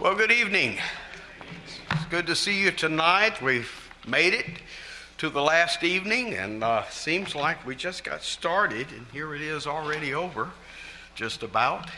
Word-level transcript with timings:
Well, 0.00 0.14
good 0.14 0.30
evening. 0.30 0.78
It's 1.90 2.04
good 2.04 2.28
to 2.28 2.36
see 2.36 2.62
you 2.62 2.70
tonight. 2.70 3.42
We've 3.42 3.68
made 4.06 4.32
it 4.32 4.46
to 5.16 5.28
the 5.28 5.42
last 5.42 5.82
evening, 5.82 6.34
and 6.34 6.62
uh, 6.62 6.84
seems 6.88 7.34
like 7.34 7.66
we 7.66 7.74
just 7.74 8.04
got 8.04 8.22
started, 8.22 8.86
and 8.92 9.06
here 9.12 9.34
it 9.34 9.40
is 9.40 9.66
already 9.66 10.14
over, 10.14 10.50
just 11.16 11.42
about. 11.42 11.90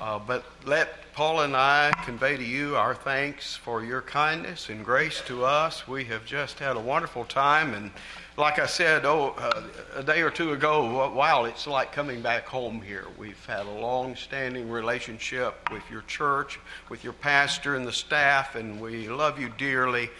Uh, 0.00 0.16
but 0.16 0.44
let 0.64 1.12
Paul 1.12 1.40
and 1.40 1.56
I 1.56 1.92
convey 2.04 2.36
to 2.36 2.44
you 2.44 2.76
our 2.76 2.94
thanks 2.94 3.56
for 3.56 3.82
your 3.82 4.00
kindness 4.00 4.68
and 4.68 4.84
grace 4.84 5.20
to 5.26 5.44
us. 5.44 5.88
We 5.88 6.04
have 6.04 6.24
just 6.24 6.60
had 6.60 6.76
a 6.76 6.80
wonderful 6.80 7.24
time, 7.24 7.74
and 7.74 7.90
like 8.36 8.60
I 8.60 8.66
said 8.66 9.04
oh, 9.04 9.34
uh, 9.36 9.62
a 9.96 10.02
day 10.04 10.22
or 10.22 10.30
two 10.30 10.52
ago, 10.52 11.12
wow, 11.12 11.46
it's 11.46 11.66
like 11.66 11.90
coming 11.90 12.22
back 12.22 12.46
home 12.46 12.80
here. 12.80 13.06
We've 13.18 13.44
had 13.46 13.66
a 13.66 13.70
long 13.70 14.14
standing 14.14 14.70
relationship 14.70 15.56
with 15.72 15.82
your 15.90 16.02
church, 16.02 16.60
with 16.88 17.02
your 17.02 17.14
pastor 17.14 17.74
and 17.74 17.84
the 17.84 17.92
staff, 17.92 18.54
and 18.54 18.80
we 18.80 19.08
love 19.08 19.40
you 19.40 19.50
dearly. 19.58 20.10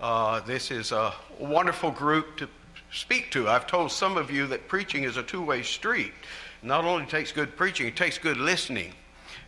Uh, 0.00 0.40
this 0.40 0.72
is 0.72 0.90
a 0.90 1.14
wonderful 1.38 1.92
group 1.92 2.36
to 2.38 2.48
speak 2.90 3.30
to. 3.30 3.48
I've 3.48 3.68
told 3.68 3.92
some 3.92 4.16
of 4.16 4.32
you 4.32 4.48
that 4.48 4.66
preaching 4.66 5.04
is 5.04 5.16
a 5.16 5.22
two 5.22 5.42
way 5.42 5.62
street. 5.62 6.12
Not 6.60 6.84
only 6.84 7.06
takes 7.06 7.30
good 7.30 7.56
preaching, 7.56 7.86
it 7.86 7.94
takes 7.94 8.18
good 8.18 8.38
listening. 8.38 8.92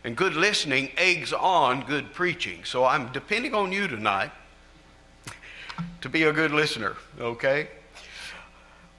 And 0.03 0.15
good 0.15 0.35
listening 0.35 0.89
eggs 0.97 1.31
on 1.31 1.85
good 1.85 2.13
preaching. 2.13 2.63
So 2.63 2.85
I'm 2.85 3.11
depending 3.11 3.53
on 3.53 3.71
you 3.71 3.87
tonight 3.87 4.31
to 6.01 6.09
be 6.09 6.23
a 6.23 6.33
good 6.33 6.51
listener, 6.51 6.95
okay? 7.19 7.67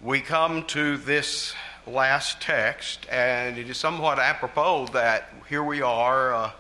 we 0.03 0.21
come 0.21 0.65
to 0.65 0.97
this 0.97 1.55
last 1.87 2.41
text, 2.41 3.07
and 3.09 3.57
it 3.57 3.71
is 3.71 3.77
somewhat 3.77 4.19
apropos 4.19 4.87
that 4.87 5.33
here 5.49 5.63
we 5.63 5.81
are 5.81 6.35
uh, 6.35 6.51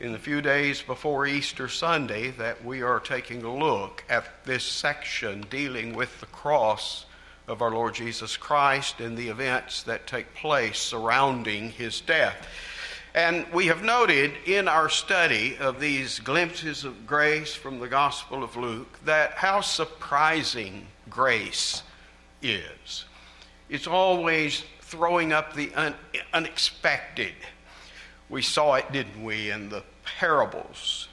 in 0.00 0.12
the 0.12 0.18
few 0.18 0.40
days 0.40 0.80
before 0.80 1.26
Easter 1.26 1.68
Sunday 1.68 2.30
that 2.30 2.64
we 2.64 2.80
are 2.80 2.98
taking 2.98 3.42
a 3.42 3.54
look 3.54 4.04
at 4.08 4.42
this 4.46 4.64
section 4.64 5.44
dealing 5.50 5.94
with 5.94 6.18
the 6.20 6.26
cross 6.26 7.04
of 7.46 7.60
our 7.60 7.72
Lord 7.72 7.94
Jesus 7.94 8.38
Christ 8.38 9.00
and 9.00 9.18
the 9.18 9.28
events 9.28 9.82
that 9.82 10.06
take 10.06 10.34
place 10.34 10.78
surrounding 10.78 11.72
his 11.72 12.00
death. 12.00 12.48
And 13.14 13.46
we 13.52 13.66
have 13.66 13.82
noted 13.82 14.32
in 14.44 14.68
our 14.68 14.88
study 14.88 15.56
of 15.58 15.80
these 15.80 16.18
glimpses 16.20 16.84
of 16.84 17.06
grace 17.06 17.54
from 17.54 17.80
the 17.80 17.88
Gospel 17.88 18.44
of 18.44 18.56
Luke 18.56 18.98
that 19.04 19.32
how 19.32 19.60
surprising 19.60 20.86
grace 21.08 21.82
is. 22.42 23.06
It's 23.68 23.86
always 23.86 24.62
throwing 24.82 25.32
up 25.32 25.54
the 25.54 25.72
un- 25.74 25.94
unexpected. 26.32 27.34
We 28.28 28.42
saw 28.42 28.74
it, 28.74 28.92
didn't 28.92 29.24
we, 29.24 29.50
in 29.50 29.68
the 29.70 29.82
parables? 30.04 31.08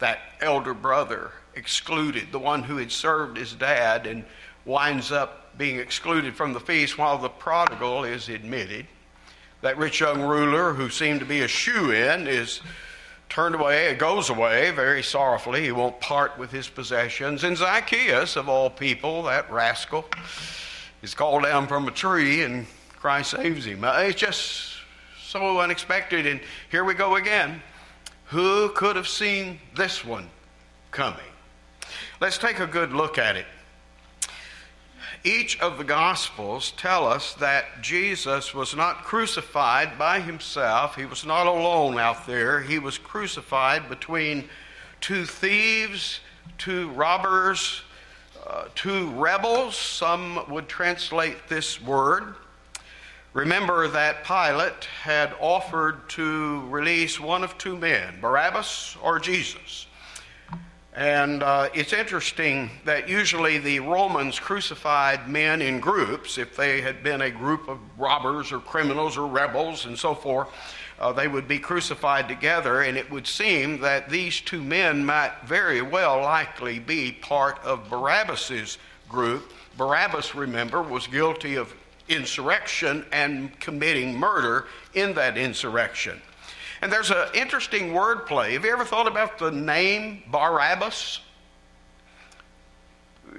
That 0.00 0.20
elder 0.40 0.74
brother 0.74 1.32
excluded, 1.54 2.30
the 2.30 2.38
one 2.38 2.62
who 2.62 2.76
had 2.76 2.92
served 2.92 3.36
his 3.36 3.54
dad, 3.54 4.06
and 4.06 4.24
winds 4.64 5.12
up 5.12 5.56
being 5.56 5.78
excluded 5.78 6.36
from 6.36 6.52
the 6.52 6.60
feast 6.60 6.98
while 6.98 7.18
the 7.18 7.28
prodigal 7.28 8.04
is 8.04 8.28
admitted. 8.28 8.86
That 9.60 9.76
rich 9.76 10.00
young 10.00 10.22
ruler 10.22 10.72
who 10.72 10.88
seemed 10.88 11.20
to 11.20 11.26
be 11.26 11.40
a 11.40 11.48
shoe 11.48 11.90
in 11.90 12.28
is 12.28 12.60
turned 13.28 13.54
away, 13.54 13.94
goes 13.94 14.30
away 14.30 14.70
very 14.70 15.02
sorrowfully. 15.02 15.62
He 15.62 15.72
won't 15.72 16.00
part 16.00 16.38
with 16.38 16.50
his 16.50 16.68
possessions. 16.68 17.42
And 17.42 17.56
Zacchaeus, 17.56 18.36
of 18.36 18.48
all 18.48 18.70
people, 18.70 19.24
that 19.24 19.50
rascal, 19.50 20.06
is 21.02 21.12
called 21.14 21.42
down 21.42 21.66
from 21.66 21.88
a 21.88 21.90
tree 21.90 22.42
and 22.42 22.66
Christ 22.96 23.32
saves 23.32 23.64
him. 23.64 23.82
It's 23.84 24.18
just 24.18 24.74
so 25.20 25.60
unexpected. 25.60 26.26
And 26.26 26.40
here 26.70 26.84
we 26.84 26.94
go 26.94 27.16
again. 27.16 27.60
Who 28.26 28.70
could 28.70 28.96
have 28.96 29.08
seen 29.08 29.58
this 29.74 30.04
one 30.04 30.28
coming? 30.90 31.20
Let's 32.20 32.38
take 32.38 32.60
a 32.60 32.66
good 32.66 32.92
look 32.92 33.18
at 33.18 33.36
it. 33.36 33.46
Each 35.24 35.60
of 35.60 35.78
the 35.78 35.84
Gospels 35.84 36.72
tell 36.76 37.06
us 37.06 37.34
that 37.34 37.82
Jesus 37.82 38.54
was 38.54 38.76
not 38.76 39.04
crucified 39.04 39.98
by 39.98 40.20
himself. 40.20 40.94
He 40.94 41.06
was 41.06 41.26
not 41.26 41.46
alone 41.46 41.98
out 41.98 42.26
there. 42.26 42.60
He 42.60 42.78
was 42.78 42.98
crucified 42.98 43.88
between 43.88 44.48
two 45.00 45.26
thieves, 45.26 46.20
two 46.56 46.90
robbers, 46.90 47.82
uh, 48.46 48.66
two 48.76 49.08
rebels, 49.10 49.76
some 49.76 50.44
would 50.48 50.68
translate 50.68 51.48
this 51.48 51.82
word. 51.82 52.34
Remember 53.34 53.88
that 53.88 54.24
Pilate 54.24 54.84
had 55.02 55.34
offered 55.40 56.08
to 56.10 56.66
release 56.68 57.20
one 57.20 57.44
of 57.44 57.58
two 57.58 57.76
men, 57.76 58.20
Barabbas 58.20 58.96
or 59.02 59.18
Jesus. 59.18 59.87
And 60.98 61.44
uh, 61.44 61.68
it's 61.74 61.92
interesting 61.92 62.72
that 62.84 63.08
usually 63.08 63.58
the 63.58 63.78
Romans 63.78 64.40
crucified 64.40 65.28
men 65.28 65.62
in 65.62 65.78
groups. 65.78 66.38
If 66.38 66.56
they 66.56 66.80
had 66.80 67.04
been 67.04 67.20
a 67.20 67.30
group 67.30 67.68
of 67.68 67.78
robbers 67.96 68.50
or 68.50 68.58
criminals 68.58 69.16
or 69.16 69.28
rebels 69.28 69.86
and 69.86 69.96
so 69.96 70.12
forth, 70.12 70.48
uh, 70.98 71.12
they 71.12 71.28
would 71.28 71.46
be 71.46 71.60
crucified 71.60 72.26
together. 72.26 72.82
And 72.82 72.98
it 72.98 73.08
would 73.12 73.28
seem 73.28 73.78
that 73.80 74.10
these 74.10 74.40
two 74.40 74.60
men 74.60 75.06
might 75.06 75.34
very 75.46 75.82
well 75.82 76.20
likely 76.20 76.80
be 76.80 77.12
part 77.12 77.60
of 77.62 77.88
Barabbas's 77.88 78.78
group. 79.08 79.52
Barabbas, 79.76 80.34
remember, 80.34 80.82
was 80.82 81.06
guilty 81.06 81.54
of 81.54 81.72
insurrection 82.08 83.06
and 83.12 83.56
committing 83.60 84.16
murder 84.16 84.66
in 84.94 85.14
that 85.14 85.38
insurrection. 85.38 86.20
And 86.80 86.92
there's 86.92 87.10
an 87.10 87.28
interesting 87.34 87.90
wordplay. 87.92 88.52
Have 88.52 88.64
you 88.64 88.72
ever 88.72 88.84
thought 88.84 89.08
about 89.08 89.38
the 89.38 89.50
name 89.50 90.22
Barabbas? 90.30 91.20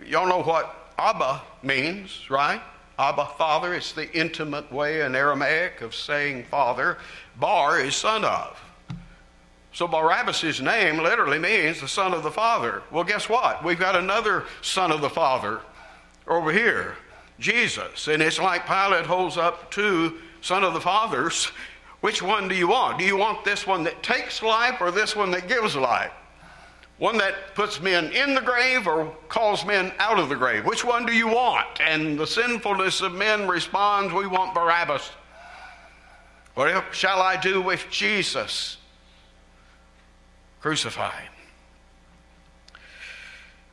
Y'all 0.06 0.28
know 0.28 0.42
what 0.42 0.94
Abba 0.98 1.42
means, 1.64 2.30
right? 2.30 2.62
Abba, 2.98 3.28
father. 3.38 3.74
It's 3.74 3.94
the 3.94 4.12
intimate 4.14 4.72
way 4.72 5.02
in 5.02 5.16
Aramaic 5.16 5.82
of 5.82 5.96
saying 5.96 6.44
father. 6.46 6.98
Bar 7.38 7.80
is 7.80 7.96
son 7.96 8.26
of. 8.26 8.62
So 9.72 9.88
Barabbas' 9.88 10.60
name 10.60 10.98
literally 10.98 11.40
means 11.40 11.80
the 11.80 11.88
son 11.88 12.14
of 12.14 12.24
the 12.24 12.32
father. 12.32 12.84
Well, 12.92 13.06
guess 13.06 13.30
what? 13.30 13.64
We've 13.64 13.80
got 13.80 13.96
another 13.96 14.44
son 14.62 14.92
of 14.92 15.00
the 15.00 15.10
father 15.10 15.62
over 16.28 16.52
here, 16.52 16.98
Jesus. 17.40 18.10
And 18.10 18.22
it's 18.22 18.40
like 18.40 18.68
Pilate 18.68 19.06
holds 19.06 19.38
up 19.38 19.72
two 19.72 20.18
son 20.42 20.66
of 20.66 20.74
the 20.74 20.82
fathers 20.82 21.52
which 22.02 22.22
one 22.22 22.48
do 22.48 22.56
you 22.56 22.70
want? 22.70 22.98
Do 22.98 23.04
you 23.04 23.18
want 23.18 23.44
this 23.44 23.68
one 23.68 23.84
that 23.84 24.02
takes 24.02 24.42
life 24.42 24.80
or 24.80 24.92
this 24.92 25.16
one 25.16 25.32
that 25.32 25.48
gives 25.48 25.76
life? 25.76 26.12
One 26.98 27.18
that 27.18 27.56
puts 27.56 27.82
men 27.82 28.12
in 28.12 28.36
the 28.36 28.42
grave 28.42 28.88
or 28.88 29.14
calls 29.28 29.66
men 29.66 29.94
out 30.00 30.20
of 30.20 30.30
the 30.30 30.36
grave? 30.36 30.66
Which 30.66 30.84
one 30.84 31.06
do 31.06 31.14
you 31.14 31.28
want? 31.28 31.82
And 31.82 32.20
the 32.20 32.28
sinfulness 32.28 33.02
of 33.02 33.14
men 33.14 33.48
responds, 33.48 34.14
We 34.14 34.28
want 34.28 34.54
Barabbas. 34.54 35.10
What 36.56 36.84
shall 36.94 37.22
I 37.22 37.38
do 37.38 37.62
with 37.62 37.86
Jesus? 37.90 38.78
Crucify 40.60 41.22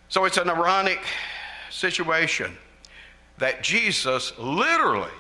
So 0.09 0.25
it's 0.25 0.37
an 0.37 0.49
ironic 0.49 1.01
situation 1.69 2.57
that 3.39 3.63
Jesus 3.63 4.37
literally 4.39 5.11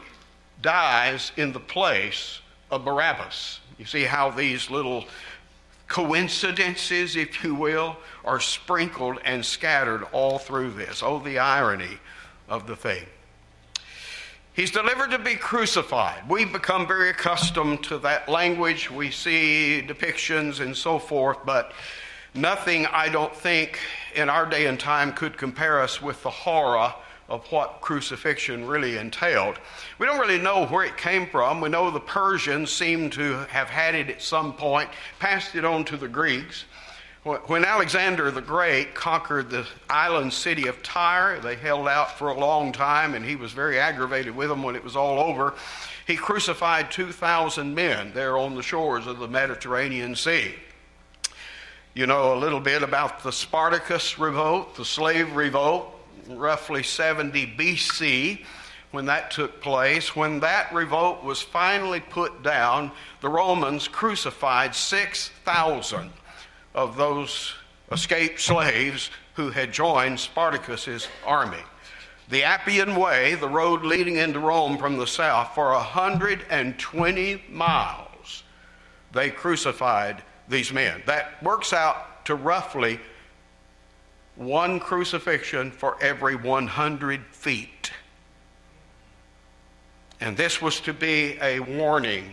dies 0.63 1.33
in 1.37 1.53
the 1.53 1.61
place 1.61 2.41
of 2.71 2.85
Barabbas. 2.85 3.61
You 3.79 3.85
see 3.85 4.05
how 4.05 4.31
these 4.31 4.71
little 4.71 5.05
coincidences, 5.89 7.17
if 7.17 7.45
you 7.45 7.55
will, 7.55 7.97
are 8.25 8.41
sprinkled 8.41 9.19
and 9.25 9.45
scattered 9.45 10.05
all 10.13 10.39
through 10.39 10.73
this. 10.73 11.03
Oh, 11.03 11.21
the 11.21 11.39
irony 11.39 11.99
of 12.49 12.67
the 12.67 12.77
thing. 12.77 13.05
He's 14.53 14.71
delivered 14.71 15.11
to 15.11 15.19
be 15.19 15.35
crucified. 15.35 16.29
We've 16.29 16.51
become 16.51 16.87
very 16.87 17.11
accustomed 17.11 17.85
to 17.85 17.99
that 17.99 18.29
language. 18.29 18.91
We 18.91 19.11
see 19.11 19.85
depictions 19.87 20.61
and 20.61 20.75
so 20.75 20.99
forth, 20.99 21.39
but 21.45 21.73
nothing, 22.35 22.87
I 22.87 23.11
don't 23.11 23.37
think, 23.37 23.79
in 24.15 24.31
our 24.31 24.47
day 24.47 24.67
and 24.67 24.81
time 24.81 25.13
could 25.13 25.37
compare 25.37 25.83
us 25.83 26.01
with 26.01 26.23
the 26.23 26.31
horror 26.31 26.95
of 27.29 27.45
what 27.51 27.81
crucifixion 27.81 28.67
really 28.67 28.97
entailed. 28.97 29.59
We 29.99 30.07
don't 30.07 30.21
really 30.21 30.39
know 30.39 30.67
where 30.67 30.85
it 30.85 30.97
came 30.97 31.27
from. 31.27 31.61
We 31.61 31.69
know 31.69 31.91
the 31.91 32.01
Persians 32.01 32.71
seem 32.71 33.11
to 33.11 33.39
have 33.49 33.69
had 33.69 33.95
it 33.95 34.09
at 34.09 34.23
some 34.23 34.53
point, 34.53 34.89
passed 35.19 35.55
it 35.55 35.65
on 35.65 35.85
to 35.87 35.97
the 35.97 36.09
Greeks. 36.09 36.65
When 37.25 37.65
Alexander 37.65 38.31
the 38.31 38.41
Great 38.41 38.95
conquered 38.95 39.51
the 39.51 39.67
island 39.91 40.33
city 40.33 40.69
of 40.69 40.81
Tyre, 40.85 41.41
they 41.41 41.57
held 41.57 41.89
out 41.89 42.17
for 42.17 42.29
a 42.29 42.39
long 42.39 42.71
time, 42.71 43.15
and 43.15 43.25
he 43.25 43.35
was 43.35 43.51
very 43.51 43.81
aggravated 43.81 44.37
with 44.37 44.49
them 44.49 44.63
when 44.63 44.77
it 44.77 44.85
was 44.85 44.95
all 44.95 45.19
over. 45.19 45.55
He 46.07 46.15
crucified 46.15 46.93
2,000 46.93 47.75
men 47.75 48.13
there 48.15 48.39
on 48.39 48.55
the 48.55 48.63
shores 48.63 49.09
of 49.09 49.19
the 49.19 49.27
Mediterranean 49.27 50.15
Sea. 50.15 50.55
You 51.95 52.07
know 52.07 52.33
a 52.33 52.39
little 52.39 52.61
bit 52.61 52.85
about 52.85 53.25
the 53.25 53.33
Spartacus 53.33 54.21
revolt, 54.21 54.77
the 54.77 54.85
slave 54.85 55.35
revolt 55.35 55.96
roughly 56.29 56.83
70 56.83 57.55
BC 57.57 58.45
when 58.91 59.07
that 59.07 59.31
took 59.31 59.61
place. 59.61 60.17
When 60.17 60.41
that 60.41 60.73
revolt 60.73 61.23
was 61.23 61.43
finally 61.43 62.01
put 62.01 62.43
down, 62.43 62.91
the 63.21 63.29
Romans 63.29 63.89
crucified 63.89 64.75
6,000 64.75 66.11
of 66.75 66.97
those 66.97 67.55
escaped 67.93 68.41
slaves 68.41 69.11
who 69.35 69.51
had 69.51 69.73
joined 69.73 70.19
Spartacus's 70.19 71.09
army. 71.25 71.63
The 72.29 72.43
Appian 72.43 72.97
Way, 72.97 73.35
the 73.35 73.49
road 73.49 73.83
leading 73.83 74.17
into 74.17 74.41
Rome 74.41 74.79
from 74.79 74.97
the 74.97 75.07
south, 75.07 75.55
for 75.55 75.71
120 75.73 77.45
miles, 77.51 78.43
they 79.13 79.31
crucified 79.31 80.23
these 80.49 80.73
men. 80.73 81.03
That 81.07 81.41
works 81.43 81.73
out 81.73 82.25
to 82.27 82.35
roughly 82.35 82.99
one 84.37 84.79
crucifixion 84.79 85.71
for 85.71 85.97
every 86.01 86.37
100 86.37 87.25
feet. 87.27 87.91
And 90.21 90.37
this 90.37 90.63
was 90.63 90.81
to 90.81 90.93
be 90.93 91.39
a 91.41 91.61
warning 91.61 92.33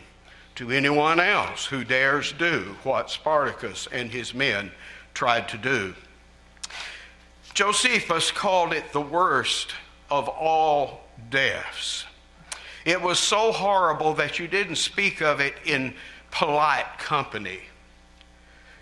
to 0.56 0.70
anyone 0.70 1.20
else 1.20 1.66
who 1.66 1.84
dares 1.84 2.34
do 2.34 2.76
what 2.84 3.10
Spartacus 3.10 3.88
and 3.92 4.12
his 4.12 4.34
men 4.34 4.72
tried 5.14 5.50
to 5.50 5.58
do. 5.58 5.96
Josephus 7.54 8.32
called 8.32 8.74
it 8.74 8.92
the 8.94 9.02
worst 9.02 9.74
of 10.10 10.28
all 10.28 11.02
deaths. 11.30 12.06
It 12.86 13.02
was 13.02 13.20
so 13.20 13.52
horrible 13.52 14.14
that 14.16 14.40
you 14.40 14.48
didn't 14.48 14.76
speak 14.76 15.22
of 15.22 15.40
it 15.40 15.56
in 15.66 15.94
polite 16.32 16.98
company. 16.98 17.60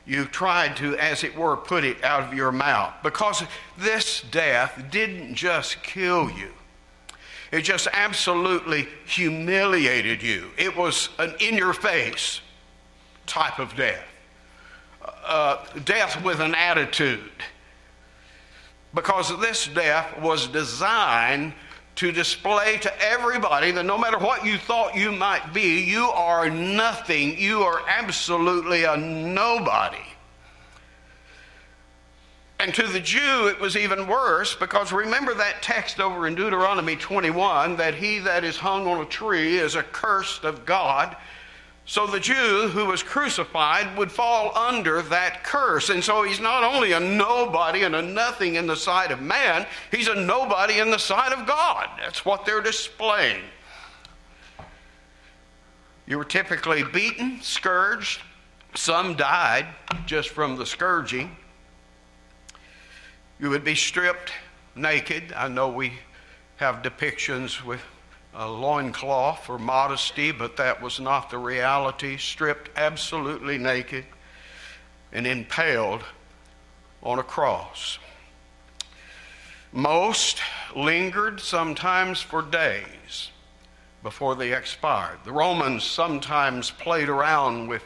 You 0.06 0.26
tried 0.26 0.76
to, 0.78 0.98
as 0.98 1.24
it 1.24 1.36
were, 1.36 1.56
put 1.56 1.84
it 1.84 2.04
out 2.04 2.24
of 2.24 2.34
your 2.34 2.52
mouth 2.52 2.94
because 3.04 3.44
this 3.78 4.22
death 4.32 4.84
didn't 4.90 5.36
just 5.36 5.84
kill 5.84 6.30
you. 6.32 6.52
It 7.52 7.62
just 7.62 7.88
absolutely 7.92 8.88
humiliated 9.06 10.24
you. 10.24 10.52
It 10.58 10.76
was 10.76 11.10
an 11.20 11.36
in 11.40 11.56
your 11.56 11.74
face 11.74 12.42
type 13.28 13.60
of 13.60 13.76
death. 13.76 14.06
Uh, 15.26 15.64
death 15.84 16.24
with 16.24 16.40
an 16.40 16.56
attitude. 16.56 17.32
Because 18.94 19.38
this 19.40 19.68
death 19.68 20.20
was 20.20 20.48
designed 20.48 21.54
to 22.02 22.12
display 22.12 22.80
to 22.80 22.92
everybody 23.00 23.70
that 23.70 23.86
no 23.86 23.96
matter 23.96 24.18
what 24.18 24.44
you 24.44 24.58
thought 24.58 24.96
you 24.96 25.12
might 25.12 25.54
be, 25.54 25.82
you 25.82 26.06
are 26.06 26.50
nothing. 26.50 27.38
You 27.38 27.62
are 27.62 27.84
absolutely 27.88 28.86
a 28.86 28.98
nobody. 28.98 30.02
And 32.60 32.74
to 32.74 32.88
the 32.88 33.00
Jew, 33.00 33.46
it 33.50 33.60
was 33.60 33.78
even 33.78 34.08
worse 34.08 34.56
because 34.56 34.92
remember 34.92 35.36
that 35.36 35.62
text 35.62 36.00
over 36.00 36.26
in 36.26 36.34
Deuteronomy 36.34 36.96
21 36.96 37.76
that 37.76 37.94
he 37.94 38.18
that 38.18 38.44
is 38.44 38.58
hung 38.58 38.88
on 38.88 39.00
a 39.00 39.06
tree 39.06 39.60
is 39.60 39.76
accursed 39.76 40.44
of 40.44 40.66
God. 40.66 41.16
So 41.92 42.08
the 42.08 42.22
Jew 42.22 42.70
who 42.70 42.86
was 42.86 43.04
crucified 43.04 43.98
would 43.98 44.14
fall 44.14 44.58
under 44.58 45.02
that 45.02 45.44
curse. 45.44 45.90
And 45.90 46.02
so 46.02 46.24
he's 46.24 46.40
not 46.40 46.64
only 46.64 46.94
a 46.94 47.02
nobody 47.02 47.84
and 47.84 47.94
a 47.94 48.02
nothing 48.02 48.56
in 48.56 48.66
the 48.66 48.78
sight 48.78 49.12
of 49.12 49.22
man, 49.22 49.68
he's 49.92 50.08
a 50.08 50.16
nobody 50.16 50.80
in 50.80 50.90
the 50.90 50.98
sight 50.98 51.34
of 51.34 51.46
God. 51.46 51.90
That's 52.00 52.24
what 52.24 52.46
they're 52.46 52.62
displaying. 52.62 53.42
You 56.08 56.18
were 56.18 56.24
typically 56.24 56.82
beaten, 56.82 57.42
scourged. 57.42 58.22
Some 58.74 59.18
died 59.18 59.68
just 60.06 60.30
from 60.30 60.56
the 60.56 60.66
scourging. 60.66 61.36
You 63.38 63.50
would 63.50 63.66
be 63.66 63.76
stripped 63.76 64.32
naked. 64.78 65.34
I 65.36 65.50
know 65.50 65.68
we 65.68 65.92
have 66.56 66.84
depictions 66.84 67.66
with 67.66 67.82
a 68.34 68.48
loincloth 68.48 69.46
for 69.46 69.58
modesty, 69.58 70.32
but 70.32 70.58
that 70.58 70.82
was 70.82 71.00
not 71.00 71.30
the 71.30 71.38
reality. 71.38 72.18
Stripped 72.18 72.70
absolutely 72.76 73.58
naked 73.58 74.06
and 75.12 75.28
impaled 75.28 76.04
on 77.04 77.20
a 77.20 77.24
cross. 77.24 78.00
Most 79.74 80.40
lingered 80.76 81.40
sometimes 81.40 82.22
for 82.22 82.42
days 82.42 83.32
before 84.04 84.36
they 84.36 84.54
expired. 84.54 85.20
The 85.24 85.32
Romans 85.32 85.84
sometimes 85.84 86.72
played 86.72 87.10
around 87.10 87.68
with 87.68 87.84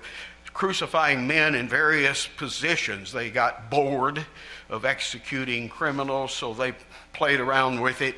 crucifying 0.53 1.27
men 1.27 1.53
in 1.53 1.67
various 1.67 2.27
positions. 2.37 3.11
They 3.11 3.29
got 3.29 3.69
bored 3.69 4.25
of 4.69 4.85
executing 4.85 5.69
criminals, 5.69 6.33
so 6.33 6.53
they 6.53 6.73
played 7.13 7.39
around 7.39 7.81
with 7.81 8.01
it. 8.01 8.15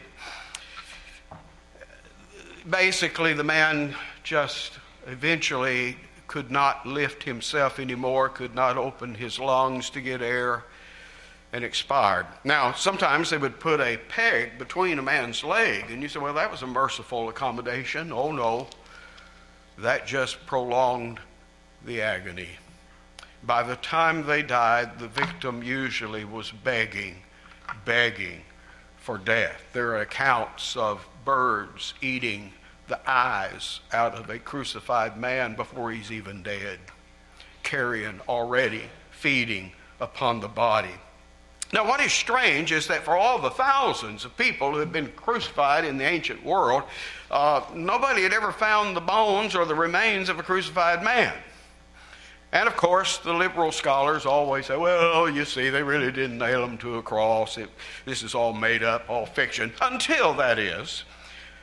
Basically, 2.70 3.34
the 3.34 3.46
man 3.46 3.96
just 4.24 4.74
eventually 5.06 5.96
could 6.28 6.52
not 6.52 6.86
lift 6.86 7.24
himself 7.24 7.80
anymore, 7.80 8.28
could 8.28 8.54
not 8.54 8.78
open 8.78 9.16
his 9.16 9.40
lungs 9.40 9.90
to 9.92 10.02
get 10.02 10.22
air, 10.22 10.66
and 11.54 11.64
expired. 11.64 12.26
Now, 12.44 12.74
sometimes 12.74 13.30
they 13.30 13.38
would 13.38 13.62
put 13.62 13.80
a 13.80 13.96
peg 14.10 14.58
between 14.60 15.00
a 15.00 15.02
man's 15.02 15.46
leg, 15.46 15.90
and 15.90 16.02
you 16.02 16.10
say, 16.10 16.20
well, 16.20 16.34
that 16.34 16.52
was 16.52 16.62
a 16.62 16.68
merciful 16.68 17.30
accommodation. 17.30 18.12
Oh, 18.12 18.34
no, 18.34 18.68
that 19.78 20.06
just 20.06 20.46
prolonged 20.46 21.22
the 21.86 22.02
agony. 22.02 22.50
By 23.44 23.64
the 23.64 23.78
time 23.78 24.26
they 24.26 24.44
died, 24.44 25.00
the 25.00 25.08
victim 25.08 25.64
usually 25.64 26.26
was 26.26 26.52
begging, 26.52 27.16
begging 27.86 28.42
for 28.98 29.18
death. 29.18 29.62
There 29.72 29.92
are 29.92 30.02
accounts 30.02 30.76
of 30.76 31.08
birds 31.24 31.94
eating 32.02 32.52
the 32.88 33.00
eyes 33.10 33.82
out 33.92 34.16
of 34.16 34.30
a 34.30 34.40
crucified 34.40 35.18
man 35.18 35.56
before 35.56 35.92
he's 35.92 36.12
even 36.12 36.44
dead, 36.44 36.80
carrion 37.64 38.22
already 38.28 38.84
feeding 39.12 39.72
upon 40.00 40.40
the 40.40 40.48
body. 40.48 40.94
Now, 41.74 41.86
what 41.86 42.00
is 42.00 42.14
strange 42.14 42.72
is 42.72 42.88
that 42.88 43.04
for 43.04 43.18
all 43.18 43.40
the 43.40 43.50
thousands 43.50 44.24
of 44.24 44.38
people 44.38 44.72
who 44.72 44.78
had 44.78 44.94
been 44.94 45.12
crucified 45.18 45.84
in 45.84 45.98
the 45.98 46.06
ancient 46.06 46.44
world, 46.46 46.84
uh, 47.30 47.62
nobody 47.76 48.24
had 48.24 48.32
ever 48.32 48.54
found 48.54 48.96
the 48.96 49.02
bones 49.02 49.54
or 49.54 49.66
the 49.66 49.76
remains 49.76 50.30
of 50.30 50.40
a 50.40 50.44
crucified 50.44 51.04
man. 51.04 51.34
And 52.54 52.70
of 52.70 52.78
course, 52.78 53.18
the 53.18 53.34
liberal 53.34 53.74
scholars 53.74 54.26
always 54.26 54.68
say, 54.68 54.78
well, 54.78 55.30
you 55.30 55.44
see, 55.44 55.70
they 55.70 55.84
really 55.84 56.12
didn't 56.12 56.38
nail 56.38 56.64
him 56.64 56.78
to 56.78 56.96
a 56.96 57.04
cross. 57.04 57.58
It, 57.58 57.70
this 58.06 58.24
is 58.24 58.34
all 58.34 58.54
made 58.54 58.84
up, 58.84 59.04
all 59.10 59.26
fiction. 59.26 59.74
Until 59.82 60.34
that 60.36 60.58
is, 60.58 61.04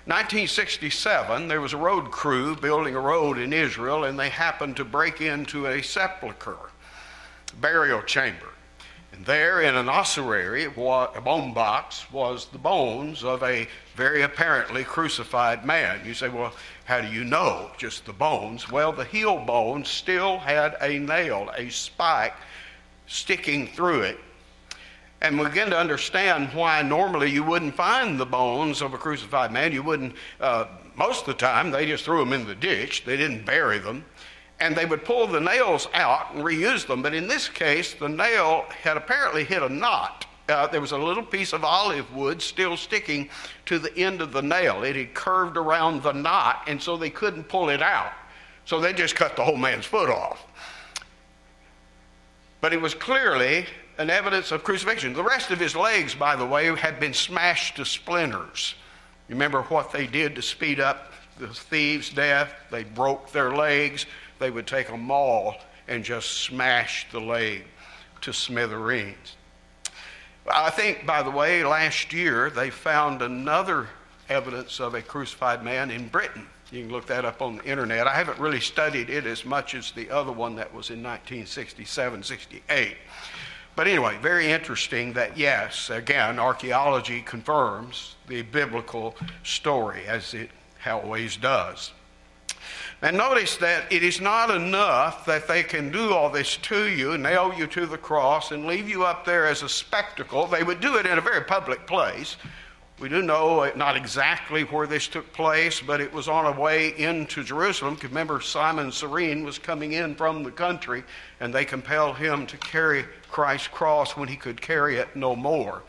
1967, 0.07 1.49
there 1.49 1.63
was 1.63 1.73
a 1.73 1.79
road 1.79 2.11
crew 2.11 2.55
building 2.57 2.95
a 2.95 3.01
road 3.01 3.39
in 3.39 3.55
Israel, 3.55 4.05
and 4.05 4.19
they 4.19 4.29
happened 4.29 4.77
to 4.77 4.85
break 4.85 5.23
into 5.23 5.67
a 5.67 5.83
sepulchre, 5.83 6.59
burial 7.59 8.03
chamber. 8.03 8.49
And 9.15 9.25
there, 9.25 9.63
in 9.63 9.77
an 9.77 9.89
ossuary, 9.89 10.65
a 10.65 10.71
bone 10.71 11.55
box, 11.55 12.05
was 12.13 12.49
the 12.49 12.59
bones 12.59 13.25
of 13.25 13.43
a 13.45 13.67
very 13.95 14.23
apparently 14.23 14.85
crucified 14.85 15.65
man. 15.65 16.05
You 16.05 16.13
say, 16.13 16.29
well, 16.29 16.53
how 16.85 17.01
do 17.01 17.09
you 17.09 17.25
know? 17.25 17.71
Just 17.79 18.05
the 18.05 18.13
bones. 18.13 18.71
Well, 18.71 18.93
the 18.93 19.05
heel 19.05 19.39
bone 19.39 19.85
still 19.85 20.39
had 20.39 20.77
a 20.83 20.99
nail, 20.99 21.51
a 21.57 21.71
spike 21.71 22.35
sticking 23.07 23.69
through 23.69 24.03
it. 24.03 24.19
And 25.25 25.39
begin 25.39 25.71
to 25.71 25.79
understand 25.79 26.51
why 26.53 26.83
normally 26.83 27.31
you 27.31 27.43
wouldn't 27.43 27.75
find 27.75 28.21
the 28.21 28.27
bones 28.27 28.83
of 28.83 28.93
a 28.93 28.99
crucified 28.99 29.51
man. 29.51 29.73
You 29.73 29.83
wouldn't, 29.83 30.15
uh, 30.39 30.67
most 30.97 31.21
of 31.21 31.27
the 31.29 31.35
time, 31.35 31.71
they 31.71 31.87
just 31.87 32.05
threw 32.05 32.19
them 32.19 32.35
in 32.35 32.47
the 32.47 32.55
ditch, 32.55 33.05
they 33.07 33.17
didn't 33.17 33.47
bury 33.47 33.79
them. 33.79 34.05
And 34.61 34.77
they 34.77 34.85
would 34.85 35.03
pull 35.03 35.27
the 35.27 35.41
nails 35.41 35.89
out 35.95 36.35
and 36.35 36.45
reuse 36.45 36.87
them. 36.87 37.01
But 37.01 37.15
in 37.15 37.27
this 37.27 37.49
case, 37.49 37.95
the 37.95 38.09
nail 38.09 38.67
had 38.83 38.99
apparently 38.99 39.45
hit 39.45 39.63
a 39.63 39.69
knot 39.69 40.27
uh, 40.49 40.67
there 40.67 40.81
was 40.81 40.93
a 40.93 40.99
little 40.99 41.23
piece 41.23 41.55
of 41.55 41.65
olive 41.65 42.13
wood 42.15 42.43
still 42.43 42.77
sticking 42.77 43.31
to 43.65 43.79
the 43.79 43.97
end 43.97 44.21
of 44.21 44.33
the 44.33 44.43
nail. 44.43 44.83
It 44.83 44.95
had 44.95 45.15
curved 45.15 45.57
around 45.57 46.03
the 46.03 46.13
knot, 46.13 46.65
and 46.67 46.83
so 46.83 46.99
they 46.99 47.09
couldn't 47.09 47.45
pull 47.45 47.71
it 47.71 47.81
out. 47.81 48.13
So 48.67 48.79
they 48.79 48.93
just 48.93 49.15
cut 49.15 49.37
the 49.37 49.45
whole 49.45 49.57
man's 49.57 49.87
foot 49.87 50.11
off. 50.11 50.45
But 52.61 52.75
it 52.75 52.81
was 52.81 52.95
clearly 52.95 53.67
an 53.99 54.11
evidence 54.11 54.51
of 54.53 54.65
crucifixion. 54.65 55.13
The 55.13 55.23
rest 55.23 55.51
of 55.51 55.61
his 55.61 55.77
legs, 55.77 56.15
by 56.15 56.37
the 56.37 56.47
way, 56.47 56.75
had 56.77 56.99
been 56.99 57.15
smashed 57.15 57.77
to 57.77 57.85
splinters. 57.85 58.75
You 59.29 59.35
Remember 59.35 59.63
what 59.63 59.93
they 59.93 60.07
did 60.07 60.35
to 60.35 60.43
speed 60.43 60.81
up 60.81 61.13
the 61.39 61.49
thieves' 61.49 62.11
death? 62.11 62.53
They 62.71 62.85
broke 62.85 63.33
their 63.33 63.55
legs. 63.55 64.07
They 64.39 64.51
would 64.51 64.67
take 64.67 64.91
a 64.91 64.97
maul 64.97 65.57
and 65.89 66.05
just 66.05 66.43
smash 66.43 67.07
the 67.13 67.21
leg 67.21 67.65
to 68.23 68.33
smithereens. 68.33 69.37
I 70.53 70.71
think, 70.71 71.07
by 71.07 71.23
the 71.23 71.31
way, 71.31 71.65
last 71.65 72.13
year 72.13 72.51
they 72.51 72.71
found 72.71 73.23
another 73.23 73.89
evidence 74.29 74.81
of 74.81 74.95
a 74.95 75.03
crucified 75.03 75.63
man 75.63 75.91
in 75.91 76.09
Britain. 76.09 76.47
You 76.71 76.83
can 76.83 76.93
look 76.93 77.07
that 77.07 77.25
up 77.25 77.41
on 77.41 77.57
the 77.57 77.65
internet. 77.65 78.07
I 78.07 78.15
haven't 78.15 78.39
really 78.39 78.61
studied 78.61 79.09
it 79.09 79.27
as 79.27 79.45
much 79.45 79.75
as 79.75 79.93
the 79.93 80.11
other 80.11 80.33
one 80.33 80.57
that 80.57 80.75
was 80.75 80.91
in 80.91 81.03
1967 81.03 82.23
68. 82.23 82.97
But 83.77 83.89
anyway, 83.89 84.19
very 84.23 84.53
interesting 84.53 85.15
that, 85.15 85.37
yes, 85.37 85.91
again, 85.91 86.39
archaeology 86.39 87.23
confirms 87.23 88.15
the 88.29 88.43
biblical 88.43 89.17
story 89.43 90.07
as 90.07 90.33
it 90.33 90.51
always 90.87 91.37
does. 91.37 91.93
And 93.03 93.17
notice 93.19 93.57
that 93.59 93.93
it 93.93 94.03
is 94.03 94.21
not 94.21 94.51
enough 94.51 95.27
that 95.27 95.49
they 95.49 95.63
can 95.63 95.91
do 95.91 96.13
all 96.13 96.31
this 96.31 96.57
to 96.59 96.89
you, 96.89 97.19
nail 97.19 97.53
you 97.53 97.67
to 97.67 97.85
the 97.85 97.99
cross, 97.99 98.53
and 98.53 98.65
leave 98.65 98.89
you 98.89 99.05
up 99.05 99.25
there 99.25 99.47
as 99.47 99.63
a 99.63 99.69
spectacle. 99.69 100.47
They 100.47 100.63
would 100.63 100.81
do 100.81 100.97
it 100.97 101.05
in 101.05 101.19
a 101.19 101.21
very 101.21 101.43
public 101.43 101.87
place. 101.87 102.37
We 103.01 103.09
do 103.09 103.23
know 103.23 103.61
uh, 103.61 103.73
not 103.75 103.97
exactly 103.97 104.63
where 104.63 104.87
this 104.87 105.09
took 105.09 105.33
place, 105.33 105.81
but 105.81 106.01
it 106.01 106.13
was 106.13 106.29
on 106.29 106.47
a 106.47 106.61
way 106.61 106.97
into 106.97 107.43
Jerusalem. 107.43 107.99
Remember, 108.01 108.41
Simon 108.41 108.93
Cyrene 108.93 109.45
was 109.45 109.59
coming 109.59 109.93
in 109.93 110.15
from 110.15 110.45
the 110.45 110.53
country, 110.53 111.03
and 111.41 111.53
they 111.53 111.65
compelled 111.65 112.17
him 112.17 112.47
to 112.47 112.57
carry 112.57 113.05
Christ's 113.31 113.69
cross 113.69 114.17
when 114.17 114.29
he 114.29 114.37
could 114.37 114.61
carry 114.61 114.97
it 114.97 115.17
no 115.17 115.35
more. 115.35 115.83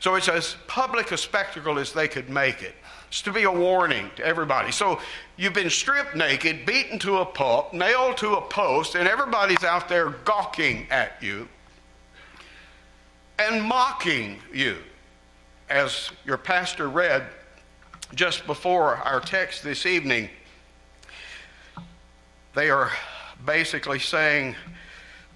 So 0.00 0.16
it's 0.16 0.28
as 0.28 0.56
public 0.66 1.12
a 1.12 1.16
spectacle 1.16 1.78
as 1.78 1.92
they 1.92 2.08
could 2.08 2.28
make 2.28 2.62
it. 2.62 2.74
It's 3.08 3.22
to 3.22 3.32
be 3.32 3.44
a 3.44 3.50
warning 3.50 4.10
to 4.16 4.24
everybody. 4.24 4.72
So 4.72 5.00
you've 5.36 5.54
been 5.54 5.70
stripped 5.70 6.14
naked, 6.14 6.66
beaten 6.66 6.98
to 7.00 7.18
a 7.18 7.24
pulp, 7.24 7.72
nailed 7.72 8.16
to 8.18 8.34
a 8.34 8.42
post, 8.42 8.96
and 8.96 9.08
everybody's 9.08 9.64
out 9.64 9.88
there 9.88 10.10
gawking 10.24 10.88
at 10.90 11.12
you 11.22 11.48
and 13.38 13.62
mocking 13.62 14.40
you. 14.52 14.76
As 15.68 16.10
your 16.24 16.38
pastor 16.38 16.88
read 16.88 17.26
just 18.14 18.46
before 18.46 18.96
our 18.96 19.20
text 19.20 19.62
this 19.62 19.84
evening, 19.84 20.30
they 22.54 22.70
are 22.70 22.90
basically 23.44 23.98
saying, 23.98 24.56